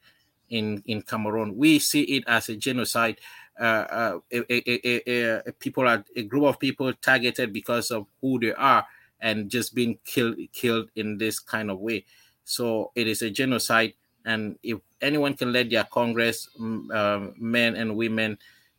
in 0.49 0.83
in 0.87 1.03
Cameroon. 1.03 1.57
We 1.57 1.79
see 1.79 2.03
it 2.03 2.25
as 2.27 2.49
a 2.49 2.57
genocide. 2.57 3.19
Uh, 3.59 3.63
uh, 3.63 4.19
a, 4.33 4.71
a, 4.71 5.43
a, 5.47 5.53
people 5.53 5.87
are 5.87 6.03
a 6.17 6.23
group 6.23 6.45
of 6.45 6.59
people 6.59 6.93
targeted 6.95 7.53
because 7.53 7.91
of 7.91 8.07
who 8.23 8.41
they 8.41 8.55
are 8.55 8.87
and 9.21 9.51
just 9.51 9.75
being 9.75 9.99
killed 10.05 10.37
killed 10.53 10.89
in 10.97 11.19
this 11.19 11.39
kind 11.39 11.71
of 11.71 11.79
way. 11.79 12.05
So 12.45 12.91
it 12.95 13.07
is 13.07 13.21
a 13.23 13.31
genocide, 13.31 13.95
and 14.25 14.59
if 14.63 14.79
anyone 15.03 15.35
can 15.35 15.53
let 15.53 15.71
their 15.71 15.85
Congress 15.85 16.49
uh, 16.93 17.29
men 17.39 17.77
and 17.77 17.97
women 17.97 18.39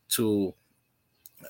to 0.09 0.53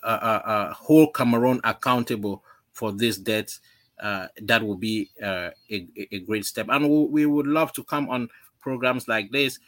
uh, 0.03 0.05
uh, 0.07 0.41
uh, 0.45 0.74
hold 0.74 1.13
Cameroon 1.13 1.59
accountable 1.63 2.43
for 2.72 2.91
this 2.91 3.17
debt. 3.17 3.57
uh, 4.01 4.28
that 4.41 4.63
would 4.63 4.80
be 4.80 5.09
uh, 5.22 5.51
a, 5.69 5.88
a, 6.11 6.19
great 6.22 6.43
step. 6.45 6.67
And 6.69 6.89
we, 6.89 7.05
we, 7.05 7.26
would 7.28 7.45
love 7.45 7.72
to 7.74 7.84
come 7.84 8.09
on 8.09 8.30
programs 8.59 9.07
like 9.07 9.32
this 9.32 9.59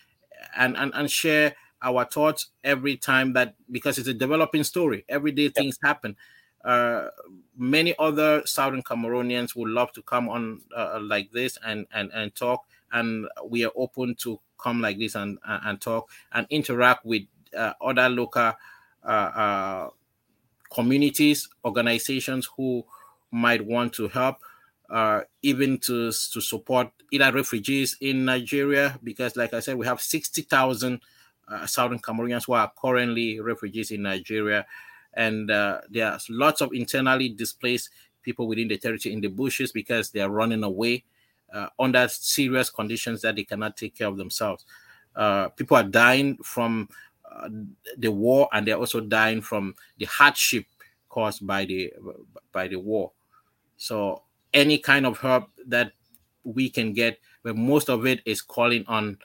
and, 0.58 0.76
and, 0.76 0.92
and 0.96 1.10
share 1.10 1.56
our 1.84 2.04
thoughts 2.06 2.48
every 2.64 2.98
time 2.98 3.34
that 3.34 3.54
because 3.72 3.98
it's 4.00 4.08
a 4.08 4.14
developing 4.14 4.64
story. 4.64 5.06
Every 5.08 5.32
day 5.32 5.50
things 5.50 5.78
happen. 5.84 6.16
Uh, 6.66 7.10
many 7.56 7.94
other 8.00 8.42
Southern 8.46 8.82
Cameroonians 8.82 9.56
would 9.56 9.70
love 9.70 9.92
to 9.92 10.02
come 10.02 10.30
on 10.30 10.62
uh, 10.76 11.00
like 11.02 11.32
this 11.32 11.58
and, 11.64 11.86
and, 11.94 12.10
and 12.14 12.34
talk. 12.34 12.66
And 12.94 13.28
we 13.46 13.66
are 13.66 13.72
open 13.76 14.16
to 14.20 14.40
come 14.58 14.80
like 14.80 14.98
this 14.98 15.16
and, 15.16 15.38
and 15.46 15.82
talk 15.82 16.10
and 16.32 16.48
interact 16.50 17.06
with 17.06 17.24
uh, 17.58 17.74
other 17.82 18.08
local 18.08 18.54
uh, 19.04 19.90
communities, 20.72 21.50
organizations 21.66 22.50
who 22.58 22.86
might 23.32 23.66
want 23.66 23.94
to 23.94 24.08
help, 24.08 24.38
uh, 24.90 25.22
even 25.42 25.78
to, 25.80 26.12
to 26.12 26.42
support 26.42 26.90
either 27.12 27.32
refugees 27.32 27.98
in 28.02 28.26
Nigeria, 28.26 29.00
because, 29.04 29.36
like 29.36 29.54
I 29.54 29.60
said, 29.60 29.78
we 29.78 29.86
have 29.86 30.02
60,000 30.02 31.02
uh, 31.48 31.66
Southern 31.66 32.00
Cameroonians 32.00 32.46
who 32.46 32.54
are 32.54 32.72
currently 32.80 33.40
refugees 33.40 33.92
in 33.92 34.04
Nigeria. 34.04 34.66
And 35.14 35.52
uh, 35.52 35.82
there's 35.90 36.28
lots 36.30 36.62
of 36.62 36.74
internally 36.74 37.30
displaced 37.30 37.90
people 38.24 38.48
within 38.48 38.68
the 38.68 38.78
territory 38.78 39.14
in 39.14 39.22
the 39.22 39.28
bushes 39.28 39.72
because 39.72 40.12
they 40.12 40.22
are 40.22 40.30
running 40.30 40.64
away 40.64 41.04
uh, 41.54 41.68
under 41.80 42.08
serious 42.08 42.70
conditions 42.70 43.22
that 43.22 43.36
they 43.36 43.44
cannot 43.44 43.78
take 43.78 43.96
care 43.96 44.08
of 44.08 44.18
themselves. 44.18 44.66
Uh, 45.16 45.50
people 45.50 45.78
are 45.78 45.84
dying 45.84 46.38
from 46.44 46.90
uh, 47.32 47.48
the 47.98 48.12
war, 48.12 48.50
and 48.52 48.68
they're 48.68 48.78
also 48.78 49.00
dying 49.00 49.42
from 49.42 49.76
the 49.98 50.06
hardship 50.06 50.66
caused 51.10 51.46
by 51.46 51.64
the 51.66 51.94
by 52.52 52.68
the 52.68 52.78
war. 52.78 53.12
So 53.78 54.24
any 54.54 54.78
kind 54.78 55.06
of 55.06 55.20
help 55.20 55.50
that 55.68 55.92
we 56.44 56.70
can 56.70 56.94
get, 56.94 57.20
but 57.44 57.56
most 57.56 57.90
of 57.90 58.06
it 58.06 58.22
is 58.26 58.42
calling 58.42 58.84
on 58.88 59.18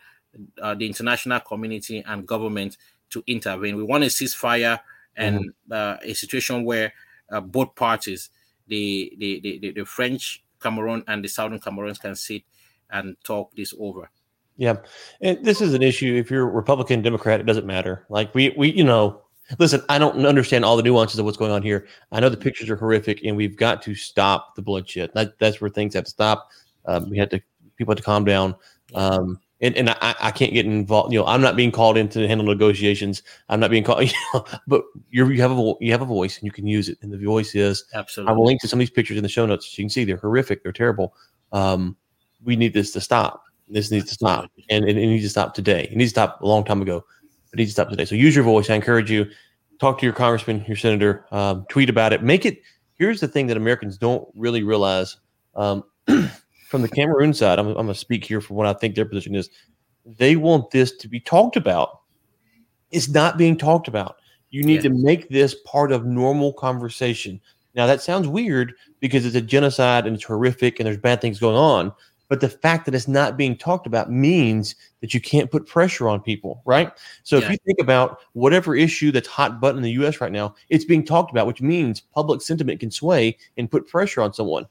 uh, 0.61 0.75
the 0.75 0.87
international 0.87 1.41
community 1.41 2.03
and 2.07 2.27
government 2.27 2.77
to 3.11 3.23
intervene. 3.27 3.77
We 3.77 3.83
want 3.83 4.05
a 4.05 4.09
ceasefire 4.09 4.81
and 5.17 5.41
mm-hmm. 5.41 5.73
uh, 5.73 5.97
a 6.03 6.15
situation 6.15 6.65
where 6.65 6.93
uh, 7.31 7.41
both 7.41 7.75
parties, 7.75 8.31
the, 8.67 9.15
the, 9.19 9.59
the, 9.61 9.73
the 9.73 9.85
French 9.85 10.43
Cameroon 10.61 11.05
and 11.07 11.25
the 11.25 11.29
Southern 11.29 11.61
Cameroons, 11.61 11.99
can 11.99 12.15
sit 12.15 12.43
and 12.91 13.17
talk 13.25 13.55
this 13.55 13.75
over. 13.79 14.11
Yeah, 14.57 14.77
and 15.21 15.45
this 15.45 15.61
is 15.61 15.75
an 15.75 15.83
issue. 15.83 16.17
If 16.17 16.31
you're 16.31 16.49
Republican, 16.49 17.01
Democrat, 17.01 17.41
it 17.41 17.47
doesn't 17.47 17.67
matter. 17.67 18.05
Like 18.09 18.35
we, 18.35 18.55
we, 18.57 18.73
you 18.73 18.83
know, 18.83 19.23
listen. 19.59 19.83
I 19.89 19.99
don't 19.99 20.27
understand 20.27 20.65
all 20.65 20.77
the 20.77 20.83
nuances 20.83 21.19
of 21.19 21.25
what's 21.25 21.37
going 21.37 21.53
on 21.53 21.63
here. 21.63 21.87
I 22.11 22.19
know 22.19 22.29
the 22.29 22.37
pictures 22.37 22.69
are 22.69 22.77
horrific, 22.77 23.23
and 23.25 23.37
we've 23.37 23.57
got 23.57 23.83
to 23.83 23.95
stop 23.95 24.57
the 24.57 24.63
bloodshed. 24.63 25.11
That, 25.15 25.39
that's 25.39 25.61
where 25.61 25.71
things 25.71 25.95
have 25.95 26.05
to 26.05 26.11
stop. 26.11 26.51
Um, 26.87 27.09
we 27.09 27.19
had 27.19 27.31
to 27.31 27.41
people 27.77 27.93
had 27.93 27.99
to 27.99 28.05
calm 28.05 28.25
down. 28.25 28.57
Um, 28.95 29.39
and, 29.61 29.77
and 29.77 29.91
I, 29.91 30.15
I 30.21 30.31
can't 30.31 30.53
get 30.53 30.67
involved. 30.67 31.13
You 31.13 31.21
know, 31.21 31.27
I'm 31.27 31.41
not 31.41 31.57
being 31.57 31.73
called 31.73 31.97
in 31.97 32.09
to 32.11 32.29
handle 32.29 32.47
negotiations. 32.47 33.23
I'm 33.49 33.61
not 33.61 33.71
being 33.71 33.85
called. 33.85 34.03
You 34.09 34.13
know, 34.35 34.45
but 34.67 34.85
you 35.11 35.29
you 35.29 35.43
have 35.43 35.51
a 35.51 35.75
you 35.81 35.91
have 35.93 36.03
a 36.03 36.07
voice 36.07 36.39
and 36.39 36.45
you 36.45 36.53
can 36.53 36.67
use 36.67 36.89
it. 36.89 36.99
And 37.03 37.13
the 37.13 37.19
voice 37.19 37.55
is 37.55 37.85
absolutely. 37.95 38.33
I 38.33 38.37
will 38.37 38.45
link 38.45 38.61
to 38.61 38.69
some 38.69 38.79
of 38.79 38.81
these 38.81 38.91
pictures 38.91 39.17
in 39.17 39.23
the 39.23 39.29
show 39.29 39.47
notes. 39.47 39.67
So 39.67 39.81
you 39.81 39.85
can 39.85 39.91
see 39.91 40.05
they're 40.05 40.17
horrific. 40.17 40.63
They're 40.63 40.73
terrible. 40.73 41.15
Um, 41.53 41.97
we 42.45 42.57
need 42.57 42.73
this 42.73 42.93
to 42.93 43.01
stop. 43.01 43.43
This 43.69 43.91
needs 43.91 44.07
to 44.07 44.15
stop, 44.15 44.51
and 44.71 44.85
it, 44.89 44.97
it 44.97 45.07
needs 45.07 45.25
to 45.25 45.31
stop 45.31 45.55
today. 45.55 45.89
It 45.91 45.97
needs 45.97 46.13
to 46.13 46.15
stop 46.15 46.41
a 46.41 46.47
long 46.47 46.65
time 46.65 46.81
ago. 46.81 47.05
It 47.53 47.57
needs 47.57 47.71
to 47.71 47.73
stop 47.73 47.91
today. 47.91 48.05
So 48.05 48.15
use 48.15 48.35
your 48.35 48.45
voice. 48.45 48.71
I 48.71 48.75
encourage 48.75 49.11
you. 49.11 49.27
Talk 49.79 49.99
to 49.99 50.07
your 50.07 50.15
congressman, 50.15 50.65
your 50.67 50.77
senator. 50.77 51.27
Um, 51.31 51.67
tweet 51.69 51.91
about 51.91 52.13
it. 52.13 52.23
Make 52.23 52.47
it. 52.47 52.63
Here's 52.95 53.21
the 53.21 53.29
thing 53.29 53.47
that 53.49 53.57
Americans 53.57 53.99
don't 53.99 54.27
really 54.35 54.63
realize. 54.63 55.19
Um, 55.55 55.85
from 56.69 56.83
the 56.83 56.89
Cameroon 56.89 57.33
side, 57.33 57.59
I'm, 57.59 57.69
I'm 57.69 57.75
going 57.75 57.89
to 57.89 57.95
speak 57.95 58.25
here 58.25 58.43
for 58.43 58.53
what 58.53 58.67
I 58.67 58.75
think 58.75 58.95
their 58.95 59.07
position 59.07 59.35
is. 59.35 59.49
They 60.05 60.37
want 60.37 60.71
this 60.71 60.93
to 60.99 61.09
be 61.09 61.19
talked 61.19 61.57
about. 61.57 62.01
It's 62.91 63.09
not 63.09 63.39
being 63.39 63.57
talked 63.57 63.89
about. 63.89 64.17
You 64.51 64.63
need 64.63 64.85
yeah. 64.85 64.91
to 64.91 64.91
make 64.91 65.31
this 65.31 65.57
part 65.67 65.93
of 65.93 66.05
normal 66.05 66.53
conversation. 66.53 67.41
Now, 67.75 67.87
that 67.87 68.03
sounds 68.03 68.29
weird 68.29 68.75
because 69.01 69.25
it's 69.25 69.35
a 69.35 69.41
genocide 69.41 70.07
and 70.07 70.15
it's 70.15 70.25
horrific 70.25 70.79
and 70.79 70.87
there's 70.87 70.99
bad 70.99 71.23
things 71.23 71.41
going 71.41 71.57
on. 71.57 71.93
But 72.29 72.41
the 72.43 72.49
fact 72.51 72.85
that 72.85 72.95
it's 72.95 73.09
not 73.09 73.39
being 73.39 73.57
talked 73.57 73.87
about 73.87 74.11
means 74.11 74.75
that 75.01 75.15
you 75.15 75.21
can't 75.23 75.51
put 75.51 75.67
pressure 75.67 76.07
on 76.07 76.21
people, 76.21 76.61
right? 76.67 76.93
So 77.23 77.39
yeah. 77.39 77.45
if 77.45 77.51
you 77.53 77.57
think 77.65 77.81
about 77.81 78.19
whatever 78.35 78.77
issue 78.77 79.11
that's 79.11 79.29
hot 79.29 79.59
button 79.59 79.79
in 79.79 79.83
the 79.83 80.05
US 80.05 80.21
right 80.21 80.33
now, 80.33 80.55
it's 80.69 80.85
being 80.85 81.05
talked 81.05 81.31
about, 81.31 81.47
which 81.47 81.63
means 81.63 82.03
public 82.15 82.43
sentiment 82.43 82.81
can 82.81 82.91
sway 82.91 83.39
and 83.57 83.71
put 83.71 83.89
pressure 83.89 84.21
on 84.21 84.35
someone. 84.35 84.67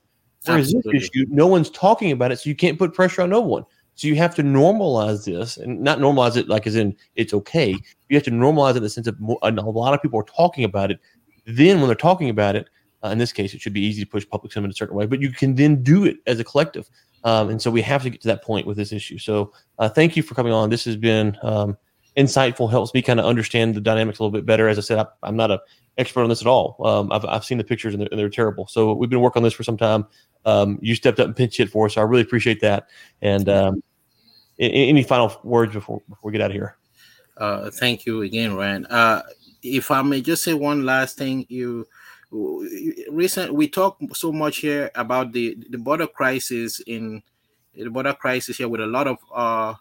Whereas 0.47 0.73
this 0.73 1.09
issue, 1.09 1.25
no 1.29 1.47
one's 1.47 1.69
talking 1.69 2.11
about 2.11 2.31
it, 2.31 2.39
so 2.39 2.49
you 2.49 2.55
can't 2.55 2.77
put 2.77 2.93
pressure 2.93 3.21
on 3.21 3.29
no 3.29 3.41
one. 3.41 3.65
So 3.95 4.07
you 4.07 4.15
have 4.15 4.35
to 4.35 4.43
normalize 4.43 5.25
this, 5.25 5.57
and 5.57 5.81
not 5.81 5.99
normalize 5.99 6.37
it 6.37 6.47
like 6.47 6.67
as 6.67 6.75
in 6.75 6.95
it's 7.15 7.33
okay. 7.33 7.75
You 8.09 8.15
have 8.15 8.23
to 8.23 8.31
normalize 8.31 8.71
it 8.71 8.77
in 8.77 8.83
the 8.83 8.89
sense 8.89 9.07
of 9.07 9.19
more, 9.19 9.39
a 9.41 9.51
lot 9.51 9.93
of 9.93 10.01
people 10.01 10.19
are 10.19 10.23
talking 10.23 10.63
about 10.63 10.91
it. 10.91 10.99
Then 11.45 11.79
when 11.79 11.87
they're 11.87 11.95
talking 11.95 12.29
about 12.29 12.55
it, 12.55 12.69
uh, 13.03 13.09
in 13.09 13.17
this 13.17 13.33
case, 13.33 13.53
it 13.53 13.61
should 13.61 13.73
be 13.73 13.81
easy 13.81 14.03
to 14.03 14.09
push 14.09 14.27
public 14.27 14.51
sentiment 14.51 14.73
a 14.73 14.77
certain 14.77 14.95
way, 14.95 15.05
but 15.05 15.21
you 15.21 15.31
can 15.31 15.55
then 15.55 15.81
do 15.83 16.05
it 16.05 16.17
as 16.27 16.39
a 16.39 16.43
collective. 16.43 16.89
Um, 17.23 17.49
and 17.49 17.61
so 17.61 17.71
we 17.71 17.81
have 17.81 18.03
to 18.03 18.09
get 18.09 18.21
to 18.21 18.27
that 18.27 18.43
point 18.43 18.67
with 18.67 18.77
this 18.77 18.91
issue. 18.91 19.17
So 19.17 19.51
uh, 19.79 19.89
thank 19.89 20.15
you 20.15 20.23
for 20.23 20.35
coming 20.35 20.53
on. 20.53 20.69
This 20.69 20.85
has 20.85 20.95
been 20.95 21.37
um, 21.41 21.77
insightful, 22.15 22.69
helps 22.69 22.93
me 22.93 23.01
kind 23.01 23.19
of 23.19 23.25
understand 23.25 23.75
the 23.75 23.81
dynamics 23.81 24.19
a 24.19 24.23
little 24.23 24.31
bit 24.31 24.45
better. 24.45 24.67
As 24.67 24.77
I 24.77 24.81
said, 24.81 24.99
I, 24.99 25.27
am 25.27 25.35
not 25.35 25.51
an 25.51 25.59
expert 25.97 26.21
on 26.21 26.29
this 26.29 26.41
at 26.41 26.47
all. 26.47 26.77
Um, 26.85 27.11
I've, 27.11 27.25
I've 27.25 27.45
seen 27.45 27.57
the 27.57 27.63
pictures 27.63 27.93
and 27.93 28.01
they're, 28.01 28.09
and 28.11 28.19
they're, 28.19 28.29
terrible. 28.29 28.67
So 28.67 28.93
we've 28.93 29.09
been 29.09 29.21
working 29.21 29.39
on 29.39 29.43
this 29.43 29.53
for 29.53 29.63
some 29.63 29.77
time. 29.77 30.05
Um, 30.45 30.79
you 30.81 30.95
stepped 30.95 31.19
up 31.19 31.27
and 31.27 31.35
pinch 31.35 31.57
hit 31.57 31.69
for 31.69 31.85
us. 31.85 31.95
So 31.95 32.01
I 32.01 32.03
really 32.03 32.21
appreciate 32.21 32.61
that. 32.61 32.87
And 33.21 33.49
um, 33.49 33.83
any 34.59 35.03
final 35.03 35.39
words 35.43 35.73
before, 35.73 36.01
before 36.07 36.29
we 36.29 36.31
get 36.31 36.41
out 36.41 36.51
of 36.51 36.55
here? 36.55 36.77
Uh, 37.37 37.69
thank 37.71 38.05
you 38.05 38.21
again, 38.21 38.55
Ryan. 38.55 38.85
Uh, 38.87 39.21
if 39.63 39.91
I 39.91 40.01
may 40.01 40.21
just 40.21 40.43
say 40.43 40.53
one 40.53 40.85
last 40.85 41.17
thing, 41.17 41.45
you 41.49 41.87
recent 43.09 43.53
we 43.53 43.69
talk 43.69 43.97
so 44.13 44.33
much 44.33 44.57
here 44.57 44.91
about 44.95 45.31
the 45.31 45.57
the 45.69 45.77
border 45.77 46.07
crisis 46.07 46.81
in 46.85 47.21
the 47.73 47.89
border 47.89 48.13
crisis 48.13 48.57
here 48.57 48.67
with 48.67 48.81
a 48.81 48.85
lot 48.85 49.07
of 49.07 49.17
uh 49.33 49.73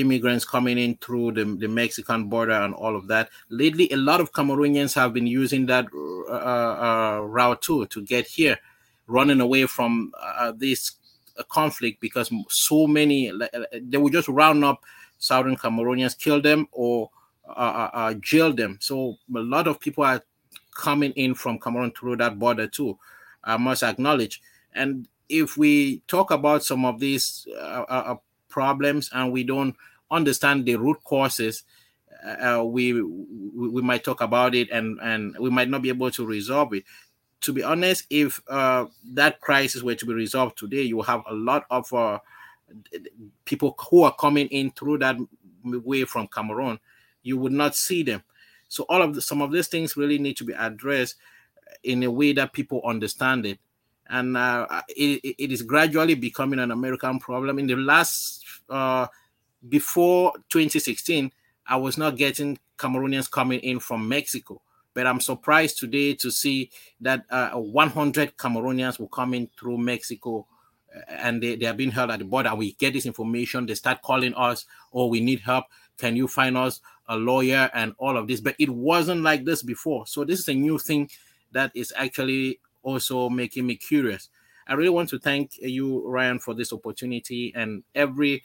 immigrants 0.00 0.44
coming 0.44 0.78
in 0.78 0.96
through 0.96 1.32
the, 1.32 1.44
the 1.44 1.68
Mexican 1.68 2.28
border 2.28 2.52
and 2.52 2.74
all 2.74 2.96
of 2.96 3.08
that. 3.08 3.28
Lately, 3.48 3.90
a 3.90 3.96
lot 3.96 4.20
of 4.20 4.32
Cameroonians 4.32 4.94
have 4.94 5.12
been 5.12 5.26
using 5.26 5.66
that 5.66 5.86
uh, 6.28 6.32
uh, 6.32 7.20
route 7.22 7.62
too 7.62 7.86
to 7.86 8.02
get 8.02 8.26
here, 8.26 8.58
running 9.06 9.40
away 9.40 9.66
from 9.66 10.12
uh, 10.20 10.52
this 10.56 10.92
conflict 11.48 12.00
because 12.00 12.32
so 12.48 12.86
many 12.86 13.32
they 13.80 13.96
would 13.96 14.12
just 14.12 14.28
round 14.28 14.64
up 14.64 14.82
Southern 15.18 15.56
Cameroonians, 15.56 16.18
kill 16.18 16.40
them, 16.40 16.68
or 16.72 17.10
uh, 17.48 17.50
uh, 17.50 17.90
uh, 17.92 18.14
jail 18.14 18.52
them. 18.52 18.78
So 18.80 19.16
a 19.34 19.40
lot 19.40 19.66
of 19.66 19.80
people 19.80 20.04
are 20.04 20.22
coming 20.74 21.12
in 21.12 21.34
from 21.34 21.58
Cameroon 21.58 21.92
through 21.92 22.16
that 22.16 22.38
border 22.38 22.66
too. 22.66 22.98
I 23.42 23.56
must 23.56 23.82
acknowledge. 23.82 24.40
And 24.74 25.08
if 25.28 25.56
we 25.56 26.00
talk 26.06 26.30
about 26.30 26.64
some 26.64 26.84
of 26.84 27.00
these 27.00 27.46
uh, 27.56 27.84
uh, 27.88 28.16
problems 28.48 29.10
and 29.12 29.32
we 29.32 29.44
don't 29.44 29.76
understand 30.10 30.64
the 30.64 30.76
root 30.76 31.02
causes, 31.04 31.64
uh, 32.24 32.62
we 32.64 33.00
we 33.00 33.82
might 33.82 34.04
talk 34.04 34.20
about 34.20 34.54
it 34.54 34.70
and 34.70 34.98
and 35.00 35.36
we 35.38 35.50
might 35.50 35.68
not 35.68 35.82
be 35.82 35.88
able 35.88 36.10
to 36.10 36.26
resolve 36.26 36.72
it. 36.74 36.84
To 37.42 37.52
be 37.52 37.62
honest, 37.62 38.04
if 38.10 38.40
uh, 38.48 38.86
that 39.12 39.40
crisis 39.40 39.82
were 39.82 39.94
to 39.94 40.06
be 40.06 40.12
resolved 40.12 40.58
today, 40.58 40.82
you 40.82 41.02
have 41.02 41.22
a 41.28 41.34
lot 41.34 41.66
of 41.70 41.92
uh, 41.92 42.18
people 43.44 43.76
who 43.90 44.02
are 44.02 44.14
coming 44.14 44.48
in 44.48 44.72
through 44.72 44.98
that 44.98 45.16
way 45.64 46.04
from 46.04 46.26
Cameroon. 46.26 46.80
You 47.22 47.38
would 47.38 47.52
not 47.52 47.76
see 47.76 48.02
them. 48.02 48.22
So 48.68 48.84
all 48.88 49.02
of 49.02 49.14
the, 49.14 49.22
some 49.22 49.40
of 49.40 49.52
these 49.52 49.68
things 49.68 49.96
really 49.96 50.18
need 50.18 50.36
to 50.38 50.44
be 50.44 50.52
addressed 50.52 51.16
in 51.84 52.02
a 52.02 52.10
way 52.10 52.32
that 52.32 52.52
people 52.52 52.82
understand 52.84 53.46
it 53.46 53.58
and 54.08 54.36
uh, 54.36 54.66
it, 54.88 55.34
it 55.38 55.52
is 55.52 55.62
gradually 55.62 56.14
becoming 56.14 56.58
an 56.58 56.70
American 56.70 57.18
problem. 57.18 57.58
In 57.58 57.66
the 57.66 57.76
last, 57.76 58.44
uh, 58.68 59.06
before 59.68 60.32
2016, 60.48 61.30
I 61.66 61.76
was 61.76 61.98
not 61.98 62.16
getting 62.16 62.58
Cameroonians 62.78 63.30
coming 63.30 63.60
in 63.60 63.80
from 63.80 64.08
Mexico, 64.08 64.62
but 64.94 65.06
I'm 65.06 65.20
surprised 65.20 65.78
today 65.78 66.14
to 66.14 66.30
see 66.30 66.70
that 67.00 67.24
uh, 67.30 67.50
100 67.50 68.36
Cameroonians 68.36 68.98
were 68.98 69.08
coming 69.08 69.50
through 69.58 69.78
Mexico. 69.78 70.46
Uh, 70.94 71.00
and 71.10 71.42
they, 71.42 71.56
they 71.56 71.66
are 71.66 71.74
being 71.74 71.90
held 71.90 72.10
at 72.10 72.18
the 72.18 72.24
border. 72.24 72.54
We 72.54 72.72
get 72.72 72.94
this 72.94 73.04
information. 73.04 73.66
They 73.66 73.74
start 73.74 74.00
calling 74.00 74.34
us, 74.34 74.64
oh, 74.92 75.08
we 75.08 75.20
need 75.20 75.40
help. 75.40 75.66
Can 75.98 76.16
you 76.16 76.28
find 76.28 76.56
us 76.56 76.80
a 77.08 77.16
lawyer 77.16 77.68
and 77.74 77.92
all 77.98 78.16
of 78.16 78.26
this? 78.26 78.40
But 78.40 78.56
it 78.58 78.70
wasn't 78.70 79.22
like 79.22 79.44
this 79.44 79.62
before. 79.62 80.06
So 80.06 80.24
this 80.24 80.38
is 80.38 80.48
a 80.48 80.54
new 80.54 80.78
thing 80.78 81.10
that 81.52 81.72
is 81.74 81.92
actually 81.94 82.60
also 82.82 83.28
making 83.28 83.66
me 83.66 83.76
curious. 83.76 84.28
I 84.66 84.74
really 84.74 84.90
want 84.90 85.08
to 85.10 85.18
thank 85.18 85.58
you, 85.58 86.06
Ryan, 86.06 86.38
for 86.38 86.54
this 86.54 86.72
opportunity 86.72 87.52
and 87.56 87.82
every 87.94 88.42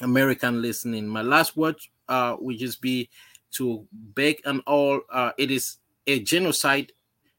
American 0.00 0.62
listening. 0.62 1.06
My 1.06 1.22
last 1.22 1.56
word 1.56 1.76
uh, 2.08 2.36
would 2.40 2.58
just 2.58 2.80
be 2.80 3.10
to 3.52 3.86
beg 3.92 4.40
and 4.44 4.62
all. 4.66 5.00
Uh, 5.10 5.32
it 5.36 5.50
is 5.50 5.76
a 6.06 6.20
genocide, 6.20 6.92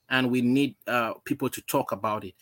and 0.10 0.30
we 0.30 0.42
need 0.42 0.76
uh, 0.88 1.14
people 1.26 1.50
to 1.50 1.62
talk 1.62 1.92
about 1.92 2.24
it. 2.24 2.36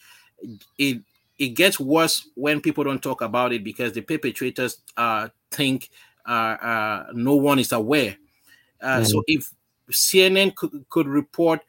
It 0.78 1.02
it 1.40 1.50
gets 1.50 1.80
worse 1.80 2.28
when 2.36 2.62
people 2.62 2.84
don't 2.84 3.02
talk 3.02 3.22
about 3.22 3.54
it 3.54 3.64
because 3.64 3.94
the 3.94 4.02
perpetrators 4.02 4.80
uh, 4.98 5.30
think 5.52 5.90
uh, 6.28 6.32
uh, 6.32 7.06
no 7.14 7.36
one 7.36 7.60
is 7.60 7.72
aware. 7.72 8.18
Uh, 8.82 9.00
mm. 9.00 9.08
So 9.08 9.24
if 9.28 9.50
CNN 9.92 10.56
could, 10.56 10.86
could 10.90 11.08
report 11.08 11.62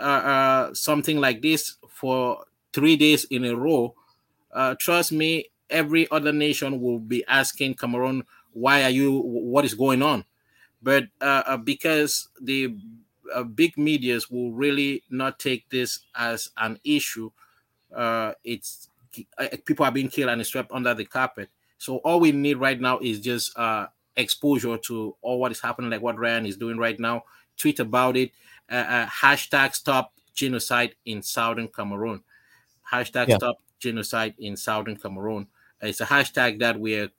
uh, 0.00 0.02
uh, 0.02 0.74
something 0.74 1.20
like 1.20 1.42
this 1.42 1.76
for 1.88 2.44
three 2.72 2.96
days 2.96 3.24
in 3.24 3.44
a 3.44 3.54
row, 3.54 3.94
uh, 4.52 4.74
trust 4.78 5.12
me, 5.12 5.50
every 5.68 6.10
other 6.10 6.32
nation 6.32 6.80
will 6.80 6.98
be 6.98 7.24
asking 7.28 7.74
Cameroon, 7.74 8.24
why 8.52 8.82
are 8.82 8.90
you, 8.90 9.20
what 9.20 9.64
is 9.64 9.74
going 9.74 10.02
on? 10.02 10.24
But 10.82 11.04
uh, 11.20 11.42
uh 11.46 11.56
because 11.58 12.28
the 12.40 12.74
uh, 13.34 13.42
big 13.42 13.76
medias 13.76 14.30
will 14.30 14.50
really 14.50 15.02
not 15.10 15.38
take 15.38 15.68
this 15.68 16.00
as 16.16 16.50
an 16.56 16.80
issue, 16.84 17.30
it's 18.42 18.88
people 19.66 19.84
are 19.84 19.92
being 19.92 20.08
killed 20.08 20.30
and 20.30 20.46
swept 20.46 20.72
under 20.72 20.94
the 20.94 21.04
carpet. 21.04 21.50
So 21.76 21.96
all 21.98 22.20
we 22.20 22.32
need 22.32 22.56
right 22.56 22.80
now 22.80 22.98
is 22.98 23.20
just 23.20 23.56
exposure 24.16 24.78
to 24.78 25.16
all 25.20 25.38
what 25.38 25.52
is 25.52 25.60
happening, 25.60 25.90
like 25.90 26.02
what 26.02 26.18
Ryan 26.18 26.46
is 26.46 26.56
doing 26.56 26.78
right 26.78 26.98
now. 26.98 27.24
Tweet 27.58 27.78
about 27.78 28.16
it 28.16 28.32
uh, 28.70 28.74
uh, 28.74 29.06
hashtag 29.06 29.74
stop 29.74 30.12
genocide 30.34 30.94
in 31.04 31.22
southern 31.22 31.68
Cameroon. 31.68 32.22
Hashtag 32.92 33.28
yeah. 33.28 33.36
stop 33.36 33.56
genocide 33.78 34.34
in 34.38 34.56
southern 34.56 34.96
Cameroon. 34.96 35.48
It's 35.80 36.00
a 36.00 36.06
hashtag 36.06 36.60
that 36.60 36.78
we're 36.78 37.10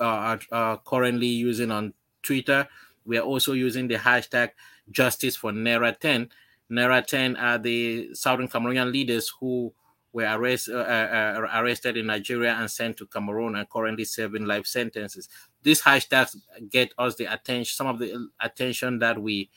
uh, 0.00 0.36
uh, 0.50 0.76
currently 0.78 1.26
using 1.26 1.70
on 1.70 1.92
Twitter. 2.22 2.68
We 3.04 3.18
are 3.18 3.22
also 3.22 3.52
using 3.52 3.88
the 3.88 3.96
hashtag 3.96 4.50
justice 4.90 5.36
for 5.36 5.52
Nera 5.52 5.92
10. 5.92 6.28
Nera 6.70 7.02
10 7.02 7.36
are 7.36 7.58
the 7.58 8.14
southern 8.14 8.48
Cameroonian 8.48 8.92
leaders 8.92 9.32
who 9.40 9.72
were 10.12 10.24
arrest, 10.24 10.68
uh, 10.68 10.76
uh, 10.78 11.34
uh, 11.38 11.60
arrested 11.60 11.96
in 11.96 12.06
Nigeria 12.06 12.54
and 12.54 12.70
sent 12.70 12.96
to 12.98 13.06
Cameroon 13.06 13.56
and 13.56 13.68
currently 13.68 14.04
serving 14.04 14.46
life 14.46 14.66
sentences. 14.66 15.28
These 15.62 15.82
hashtags 15.82 16.36
get 16.70 16.92
us 16.98 17.14
the 17.16 17.32
attention, 17.32 17.74
some 17.74 17.86
of 17.86 17.98
the 17.98 18.28
attention 18.40 18.98
that 19.00 19.20
we 19.20 19.50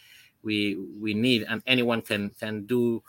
we 0.43 0.75
we 0.99 1.13
need, 1.13 1.45
and 1.49 1.61
anyone 1.67 2.01
can 2.01 2.31
can 2.39 2.65
do 2.65 3.03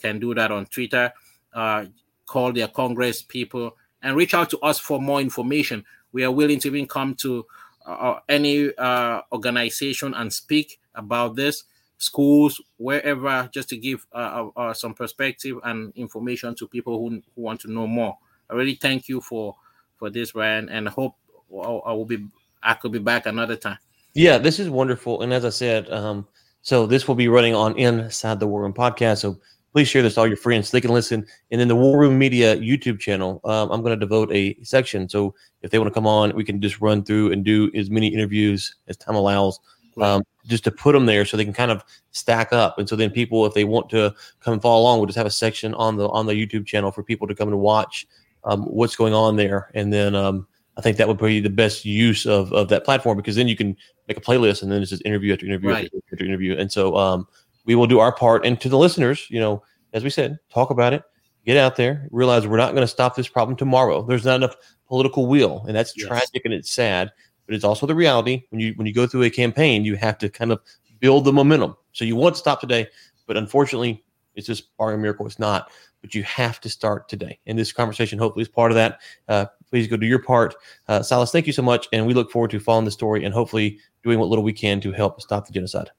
can 0.00 0.18
do 0.18 0.34
that 0.34 0.50
on 0.50 0.66
Twitter. 0.66 1.12
Uh, 1.52 1.86
call 2.26 2.52
their 2.52 2.68
Congress 2.68 3.22
people 3.22 3.76
and 4.02 4.16
reach 4.16 4.34
out 4.34 4.50
to 4.50 4.58
us 4.60 4.78
for 4.78 5.00
more 5.00 5.20
information. 5.20 5.84
We 6.12 6.24
are 6.24 6.30
willing 6.30 6.60
to 6.60 6.68
even 6.68 6.86
come 6.86 7.14
to 7.16 7.44
uh, 7.86 7.90
uh 7.90 8.20
any 8.28 8.74
uh, 8.76 9.22
organization 9.32 10.14
and 10.14 10.32
speak 10.32 10.78
about 10.94 11.36
this, 11.36 11.64
schools, 11.96 12.60
wherever, 12.76 13.48
just 13.52 13.68
to 13.70 13.76
give 13.76 14.06
uh, 14.12 14.50
uh, 14.56 14.60
uh, 14.60 14.74
some 14.74 14.94
perspective 14.94 15.58
and 15.64 15.92
information 15.96 16.54
to 16.56 16.68
people 16.68 16.98
who, 16.98 17.22
who 17.34 17.42
want 17.42 17.60
to 17.60 17.72
know 17.72 17.86
more. 17.86 18.16
I 18.50 18.54
really 18.54 18.74
thank 18.74 19.08
you 19.08 19.20
for 19.20 19.56
for 19.96 20.10
this, 20.10 20.34
Ryan, 20.34 20.68
and 20.68 20.88
hope 20.88 21.16
I 21.50 21.92
will 21.92 22.04
be 22.04 22.26
I 22.62 22.74
could 22.74 22.92
be 22.92 22.98
back 22.98 23.26
another 23.26 23.56
time. 23.56 23.78
Yeah, 24.18 24.36
this 24.36 24.58
is 24.58 24.68
wonderful, 24.68 25.22
and 25.22 25.32
as 25.32 25.44
I 25.44 25.50
said, 25.50 25.88
um, 25.92 26.26
so 26.62 26.86
this 26.86 27.06
will 27.06 27.14
be 27.14 27.28
running 27.28 27.54
on 27.54 27.78
Inside 27.78 28.40
the 28.40 28.48
War 28.48 28.62
Room 28.62 28.74
podcast. 28.74 29.18
So 29.18 29.38
please 29.72 29.86
share 29.86 30.02
this 30.02 30.14
to 30.14 30.20
all 30.22 30.26
your 30.26 30.36
friends 30.36 30.68
so 30.68 30.76
they 30.76 30.80
can 30.80 30.90
listen. 30.90 31.24
And 31.52 31.60
then 31.60 31.68
the 31.68 31.76
War 31.76 31.96
Room 31.96 32.18
Media 32.18 32.56
YouTube 32.56 32.98
channel, 32.98 33.40
um, 33.44 33.70
I'm 33.70 33.80
going 33.80 33.96
to 33.96 33.96
devote 33.96 34.32
a 34.32 34.56
section. 34.64 35.08
So 35.08 35.36
if 35.62 35.70
they 35.70 35.78
want 35.78 35.88
to 35.88 35.94
come 35.94 36.08
on, 36.08 36.34
we 36.34 36.42
can 36.42 36.60
just 36.60 36.80
run 36.80 37.04
through 37.04 37.30
and 37.30 37.44
do 37.44 37.70
as 37.76 37.90
many 37.90 38.08
interviews 38.08 38.74
as 38.88 38.96
time 38.96 39.14
allows, 39.14 39.60
um, 40.00 40.24
just 40.48 40.64
to 40.64 40.72
put 40.72 40.94
them 40.94 41.06
there 41.06 41.24
so 41.24 41.36
they 41.36 41.44
can 41.44 41.54
kind 41.54 41.70
of 41.70 41.84
stack 42.10 42.52
up. 42.52 42.76
And 42.76 42.88
so 42.88 42.96
then 42.96 43.10
people, 43.10 43.46
if 43.46 43.54
they 43.54 43.62
want 43.62 43.88
to 43.90 44.12
come 44.40 44.52
and 44.52 44.60
follow 44.60 44.82
along, 44.82 44.98
we'll 44.98 45.06
just 45.06 45.16
have 45.18 45.26
a 45.26 45.30
section 45.30 45.74
on 45.74 45.96
the 45.96 46.08
on 46.08 46.26
the 46.26 46.32
YouTube 46.32 46.66
channel 46.66 46.90
for 46.90 47.04
people 47.04 47.28
to 47.28 47.36
come 47.36 47.50
and 47.50 47.60
watch 47.60 48.04
um, 48.42 48.64
what's 48.64 48.96
going 48.96 49.14
on 49.14 49.36
there. 49.36 49.70
And 49.74 49.92
then 49.92 50.16
um, 50.16 50.48
I 50.78 50.80
think 50.80 50.96
that 50.96 51.08
would 51.08 51.18
be 51.18 51.40
the 51.40 51.50
best 51.50 51.84
use 51.84 52.24
of, 52.24 52.52
of 52.52 52.68
that 52.68 52.84
platform 52.84 53.16
because 53.16 53.34
then 53.34 53.48
you 53.48 53.56
can 53.56 53.76
make 54.06 54.16
a 54.16 54.20
playlist 54.20 54.62
and 54.62 54.70
then 54.70 54.80
it's 54.80 54.90
just 54.90 55.04
interview 55.04 55.32
after 55.32 55.44
interview 55.44 55.70
right. 55.70 55.84
after, 55.86 55.98
after, 56.12 56.24
interview. 56.24 56.56
And 56.56 56.70
so 56.70 56.96
um, 56.96 57.26
we 57.64 57.74
will 57.74 57.88
do 57.88 57.98
our 57.98 58.12
part. 58.12 58.46
And 58.46 58.60
to 58.60 58.68
the 58.68 58.78
listeners, 58.78 59.26
you 59.28 59.40
know, 59.40 59.62
as 59.92 60.04
we 60.04 60.10
said, 60.10 60.38
talk 60.50 60.70
about 60.70 60.92
it, 60.92 61.02
get 61.44 61.56
out 61.56 61.74
there, 61.74 62.06
realize 62.12 62.46
we're 62.46 62.58
not 62.58 62.74
going 62.74 62.84
to 62.84 62.88
stop 62.88 63.16
this 63.16 63.26
problem 63.26 63.56
tomorrow. 63.56 64.02
There's 64.02 64.24
not 64.24 64.36
enough 64.36 64.54
political 64.86 65.26
will, 65.26 65.64
and 65.66 65.76
that's 65.76 65.94
yes. 65.96 66.06
tragic 66.06 66.42
and 66.44 66.54
it's 66.54 66.70
sad. 66.70 67.10
But 67.46 67.54
it's 67.54 67.64
also 67.64 67.86
the 67.86 67.94
reality 67.94 68.44
when 68.50 68.60
you 68.60 68.74
when 68.76 68.86
you 68.86 68.92
go 68.92 69.06
through 69.06 69.22
a 69.22 69.30
campaign, 69.30 69.84
you 69.84 69.96
have 69.96 70.18
to 70.18 70.28
kind 70.28 70.52
of 70.52 70.60
build 71.00 71.24
the 71.24 71.32
momentum. 71.32 71.76
So 71.92 72.04
you 72.04 72.14
want 72.14 72.34
to 72.34 72.38
stop 72.38 72.60
today, 72.60 72.86
but 73.26 73.36
unfortunately, 73.36 74.04
it's 74.34 74.46
just 74.46 74.68
a 74.78 74.96
miracle. 74.96 75.26
It's 75.26 75.38
not 75.38 75.70
but 76.00 76.14
you 76.14 76.22
have 76.22 76.60
to 76.60 76.68
start 76.68 77.08
today. 77.08 77.38
And 77.46 77.58
this 77.58 77.72
conversation 77.72 78.18
hopefully 78.18 78.42
is 78.42 78.48
part 78.48 78.70
of 78.70 78.76
that. 78.76 79.00
Uh, 79.28 79.46
please 79.70 79.88
go 79.88 79.96
do 79.96 80.06
your 80.06 80.22
part. 80.22 80.54
Uh, 80.86 81.02
Silas, 81.02 81.32
thank 81.32 81.46
you 81.46 81.52
so 81.52 81.62
much. 81.62 81.88
And 81.92 82.06
we 82.06 82.14
look 82.14 82.30
forward 82.30 82.50
to 82.52 82.60
following 82.60 82.84
the 82.84 82.90
story 82.90 83.24
and 83.24 83.34
hopefully 83.34 83.78
doing 84.02 84.18
what 84.18 84.28
little 84.28 84.44
we 84.44 84.52
can 84.52 84.80
to 84.80 84.92
help 84.92 85.20
stop 85.20 85.46
the 85.46 85.52
genocide. 85.52 85.90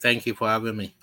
Thank 0.00 0.26
you 0.26 0.34
for 0.34 0.48
having 0.48 0.76
me. 0.76 0.94